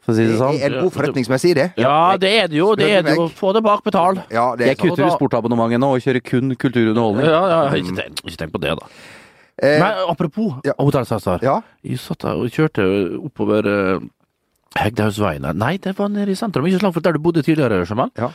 For 0.06 0.14
å 0.14 0.16
si 0.20 0.26
det 0.28 0.36
sånn. 0.38 0.54
Det 0.54 0.68
er 0.68 0.74
god 0.84 0.92
forretningsmessig 0.94 1.54
det? 1.58 1.66
Ja, 1.82 2.14
det 2.20 2.30
er 2.44 2.50
det 2.52 2.60
jo. 2.60 2.68
Det 2.78 2.86
er 3.00 3.02
det 3.02 3.16
jo. 3.18 3.26
Få 3.34 3.50
det 3.56 3.64
bak 3.66 3.82
betal. 3.82 4.20
Ja, 4.30 4.52
det 4.54 4.68
er 4.68 4.74
Jeg 4.74 4.78
kutter 4.84 5.08
ut 5.08 5.16
sportabonnementet 5.16 5.82
nå 5.82 5.88
og 5.96 6.04
kjører 6.04 6.22
kun 6.22 6.54
kulturunderholdning. 6.54 7.26
Ja, 7.26 7.40
ja, 7.50 7.62
ikke 7.74 7.96
tenk, 7.98 8.22
ikke 8.22 8.38
tenk 8.44 8.54
på 8.54 8.62
det, 8.62 8.76
da. 8.78 8.86
Eh, 9.62 9.78
Nei, 9.80 9.92
apropos 10.10 10.58
hotellservice. 10.76 11.38
Ja. 11.46 11.60
Jeg 11.86 12.00
satt 12.02 12.26
der 12.26 12.36
og 12.42 12.50
kjørte 12.52 12.84
oppover 13.24 13.70
Hegdehaugsveien. 14.76 15.46
Nei, 15.56 15.76
det 15.80 15.94
var 15.96 16.10
nede 16.12 16.34
i 16.34 16.36
sentrum, 16.36 16.66
ikke 16.68 16.82
så 16.82 16.86
langt 16.88 16.98
fra 16.98 17.06
der 17.06 17.16
du 17.16 17.22
bodde 17.24 17.44
tidligere, 17.46 17.86
Jamal. 17.88 18.12
Ja. 18.20 18.28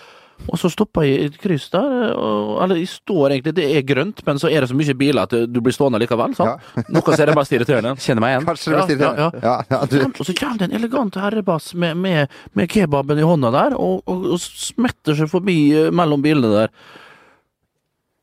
Og 0.49 0.57
så 0.57 0.71
stoppa 0.73 1.03
jeg 1.05 1.19
i 1.19 1.25
et 1.29 1.35
kryss 1.37 1.67
der, 1.69 2.15
og, 2.17 2.55
eller 2.63 2.79
jeg 2.79 2.87
står 2.89 3.35
egentlig, 3.35 3.53
det 3.59 3.65
er 3.77 3.83
grønt, 3.85 4.23
men 4.25 4.39
så 4.41 4.49
er 4.49 4.63
det 4.63 4.71
så 4.71 4.77
mye 4.79 4.95
biler 4.97 5.27
at 5.27 5.35
du 5.53 5.59
blir 5.61 5.75
stående 5.75 5.99
likevel, 6.01 6.33
sant? 6.33 6.65
Noe 6.89 7.03
som 7.05 7.13
er 7.13 7.29
det 7.29 7.35
mest 7.37 7.53
irriterende. 7.53 7.91
Kjenner 8.01 8.23
meg 8.25 8.33
igjen. 8.33 8.47
Kanskje 8.49 8.71
det 8.73 8.79
mest 8.79 8.89
Ja, 8.89 8.95
ja, 8.95 8.95
irriterende. 8.95 9.43
Ja, 9.45 9.55
ja, 9.69 9.81
du. 9.91 9.97
Og 10.09 10.25
så 10.25 10.35
kommer 10.39 10.57
det 10.63 10.69
en 10.71 10.77
elegant 10.79 11.19
herrebass 11.21 11.71
med, 11.77 11.99
med, 12.01 12.33
med 12.57 12.71
kebaben 12.73 13.21
i 13.21 13.27
hånda 13.27 13.53
der, 13.53 13.77
og, 13.77 14.01
og, 14.09 14.25
og 14.33 14.41
smetter 14.41 15.19
seg 15.21 15.29
forbi 15.29 15.57
eh, 15.77 15.91
mellom 15.93 16.25
bilene 16.25 16.49
der. 16.55 16.73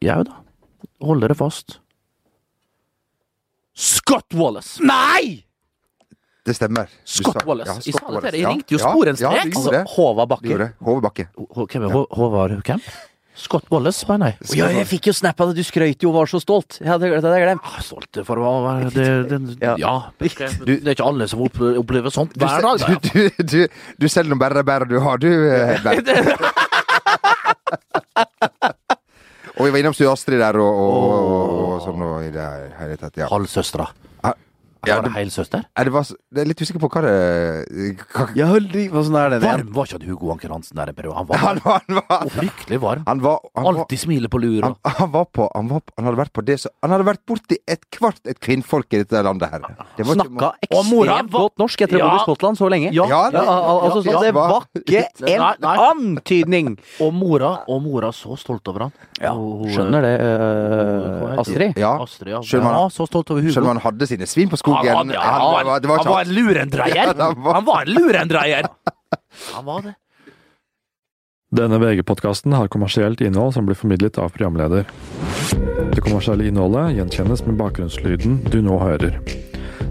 Jau 0.02 0.18
da, 0.26 0.40
holder 1.06 1.34
det 1.34 1.38
fast. 1.38 1.78
Scott 3.78 4.34
Wallace! 4.34 4.80
Nei! 4.82 5.44
Det 6.48 6.54
stemmer. 6.56 6.88
Du 6.88 7.12
Scott 7.22 7.42
sa- 7.42 7.46
Wallace. 7.46 7.68
Ja, 7.68 7.74
Jeg 7.84 7.94
Scott 7.94 8.08
sa 8.08 8.08
det 8.08 8.08
til 8.08 8.08
deg, 8.08 8.24
Wallace. 8.24 8.38
jeg 8.40 8.48
ringte 8.48 8.72
jo 8.74 8.78
ja, 8.78 8.88
sporenstreks. 8.90 9.22
Ja, 9.22 9.44
du 9.44 9.60
gjorde. 9.60 9.82
Håvard 9.94 10.28
Bakke. 10.32 10.72
Håvard 10.88 11.02
Bakke. 11.06 11.24
Hvem 11.68 11.84
er 11.84 11.90
Håvard 12.18 12.54
hvem? 12.66 12.82
Scott 13.38 13.68
Wallace, 13.70 14.02
mener 14.08 14.32
jeg. 14.32 14.56
Ja, 14.58 14.66
jeg 14.74 14.86
fikk 14.90 15.06
jo 15.06 15.12
snap 15.14 15.38
av 15.44 15.52
det, 15.52 15.60
du 15.60 15.66
skrøt 15.68 16.02
jo 16.02 16.08
og 16.10 16.16
var 16.16 16.26
så 16.32 16.40
stolt. 16.42 16.80
Jeg 16.80 16.88
hadde, 16.90 17.06
det 17.12 17.20
hadde 17.22 17.36
jeg 17.38 17.44
glemt. 17.46 17.62
Ah, 17.70 17.78
Stolt 17.86 18.18
for 18.26 18.36
å 18.42 18.54
være 18.64 18.90
det, 18.96 19.06
det, 19.30 19.38
Ja. 19.62 19.76
Det 20.18 20.32
er 20.82 20.90
ikke 20.96 21.06
alle 21.06 21.28
som 21.30 21.44
opp- 21.46 21.60
opplever 21.78 22.10
sånt 22.10 22.34
hver 22.34 22.60
dag. 22.66 22.82
du, 22.82 23.30
du, 23.38 23.44
du, 23.44 23.68
du 24.02 24.08
selger 24.10 24.32
noe 24.34 24.40
bare 24.42 24.64
bare 24.66 24.88
du 24.90 24.98
har, 25.04 25.18
du. 25.22 25.30
eh, 25.30 25.78
Bernt. 25.84 26.08
Og 29.58 29.66
vi 29.66 29.72
var 29.74 29.82
innom 29.82 29.96
Astrid 30.12 30.38
der 30.38 30.58
og, 30.62 30.82
og, 30.82 31.08
og, 31.08 31.56
og 31.74 31.80
sånn 31.82 32.04
og 32.06 32.20
i 32.22 32.30
det 32.34 32.46
hele 32.78 32.98
tatt. 33.00 33.18
Ja. 33.18 33.26
Halvsøstera. 33.32 33.88
Var 34.86 35.02
det 35.02 35.12
helsøster? 35.12 35.64
Er 35.76 35.84
det 35.84 35.92
var 35.92 36.02
så- 36.06 36.16
det 36.32 36.40
er 36.42 36.44
litt 36.46 36.60
usikker 36.62 36.78
på 36.80 36.88
hva 36.88 37.02
det 37.02 37.98
hva, 38.12 38.28
Ja, 38.36 38.46
Åssen 38.48 39.16
er 39.18 39.30
det 39.30 39.42
Varm 39.42 39.72
var 39.74 39.84
ikke 39.86 39.98
han 39.98 40.08
Hugo 40.08 40.30
Anker 40.32 40.48
Hansen 40.54 40.76
der 40.76 40.88
en 40.88 40.94
periode? 40.94 41.16
Han 41.16 41.26
var, 41.26 41.36
Han 41.38 41.58
var, 41.64 41.80
han 41.88 41.96
var, 42.08 42.28
fryktelig 42.30 42.78
varm. 42.80 43.02
han 43.06 43.20
var, 43.20 43.38
han 43.56 43.66
Alltid 43.66 43.98
smiler 43.98 44.28
på 44.28 44.40
lur. 44.40 44.62
han, 44.62 44.76
han 44.84 45.10
var 45.10 45.24
på 45.26 45.48
Han, 45.54 45.68
var, 45.68 45.80
han 45.96 46.04
hadde 46.06 46.16
vært 46.22 46.32
på 46.32 46.44
det 46.44 46.58
så 46.60 46.68
Han 46.82 46.90
hadde 46.94 47.04
vært 47.08 47.24
borti 47.26 47.56
et 47.66 47.84
kvart 47.90 48.20
et 48.26 48.38
kvinnfolk 48.40 48.92
i 48.94 49.02
dette 49.02 49.22
landet 49.22 49.50
her. 49.50 49.60
Det 49.96 50.06
var 50.06 50.14
Snakka 50.14 50.52
ekstremt 50.68 51.30
godt 51.32 51.58
norsk 51.58 51.80
etter 51.82 51.98
å 51.98 52.02
ha 52.02 52.08
bodd 52.10 52.20
i 52.20 52.24
Skottland 52.26 52.56
så 52.58 52.70
lenge. 52.70 52.92
Ja, 52.92 53.06
Ja, 53.08 53.30
det- 53.30 53.42
ja, 53.44 53.50
al- 53.58 53.80
altså, 53.90 54.02
så 54.04 54.12
ja, 54.12 54.20
det 54.20 54.34
var- 54.34 54.64
ikke 54.76 55.04
en 55.26 55.40
Nei, 55.40 55.54
nei. 55.60 55.76
antydning! 55.90 56.78
Og 57.00 57.12
mora, 57.14 57.64
og 57.68 57.82
mora 57.82 58.10
så 58.12 58.36
stolt 58.38 58.66
over 58.68 58.80
han. 58.88 58.92
Ja, 59.20 59.32
hun- 59.34 59.68
skjønner 59.68 60.02
det, 60.02 60.14
Hva 60.20 61.32
eh, 61.32 61.38
Astrid. 61.42 61.76
Ja. 61.78 61.92
Astrid, 62.02 62.28
ja. 62.32 62.40
Selv 62.42 62.62
om 62.62 62.66
han- 62.68 62.74
ja, 62.82 62.88
så 62.88 63.06
stolt 63.08 63.30
over 63.30 63.40
Hugo. 63.42 63.52
Selv 63.52 63.66
om 63.66 63.76
han 63.76 63.82
hadde 63.82 64.06
sine 64.06 64.26
svin 64.26 64.48
på 64.48 64.56
skogen. 64.68 64.96
han, 64.96 65.10
ja, 65.14 65.20
han, 65.22 65.40
var, 65.40 65.64
var 65.88 66.02
han 66.02 66.12
var 66.12 66.20
en 66.26 66.34
lurendreier! 66.36 67.14
Han 67.18 67.42
var- 67.44 67.54
Han 67.58 67.64
var 67.68 67.82
en 67.86 67.94
lurendreier! 67.94 68.68
Han 69.54 69.64
var 69.64 69.82
det. 69.88 69.94
Denne 71.58 71.78
VG-podkasten 71.80 72.52
har 72.52 72.68
kommersielt 72.68 73.20
innhold 73.24 73.54
som 73.56 73.64
blir 73.64 73.76
formidlet 73.78 74.18
av 74.20 74.28
programleder. 74.34 74.84
Det 75.94 76.02
kommersielle 76.04 76.44
innholdet 76.44 76.90
gjenkjennes 76.98 77.40
med 77.46 77.56
bakgrunnslyden 77.56 78.42
du 78.52 78.58
nå 78.62 78.76
hører. 78.82 79.16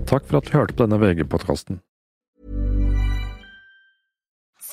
Takk 0.07 0.27
for 0.29 0.37
at 0.37 0.45
du 0.47 0.53
hørte 0.53 0.77
på 0.77 0.85
denne 0.85 0.99
VG-podkasten. 1.01 1.79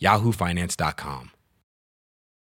yahoofinance.com. 0.00 1.39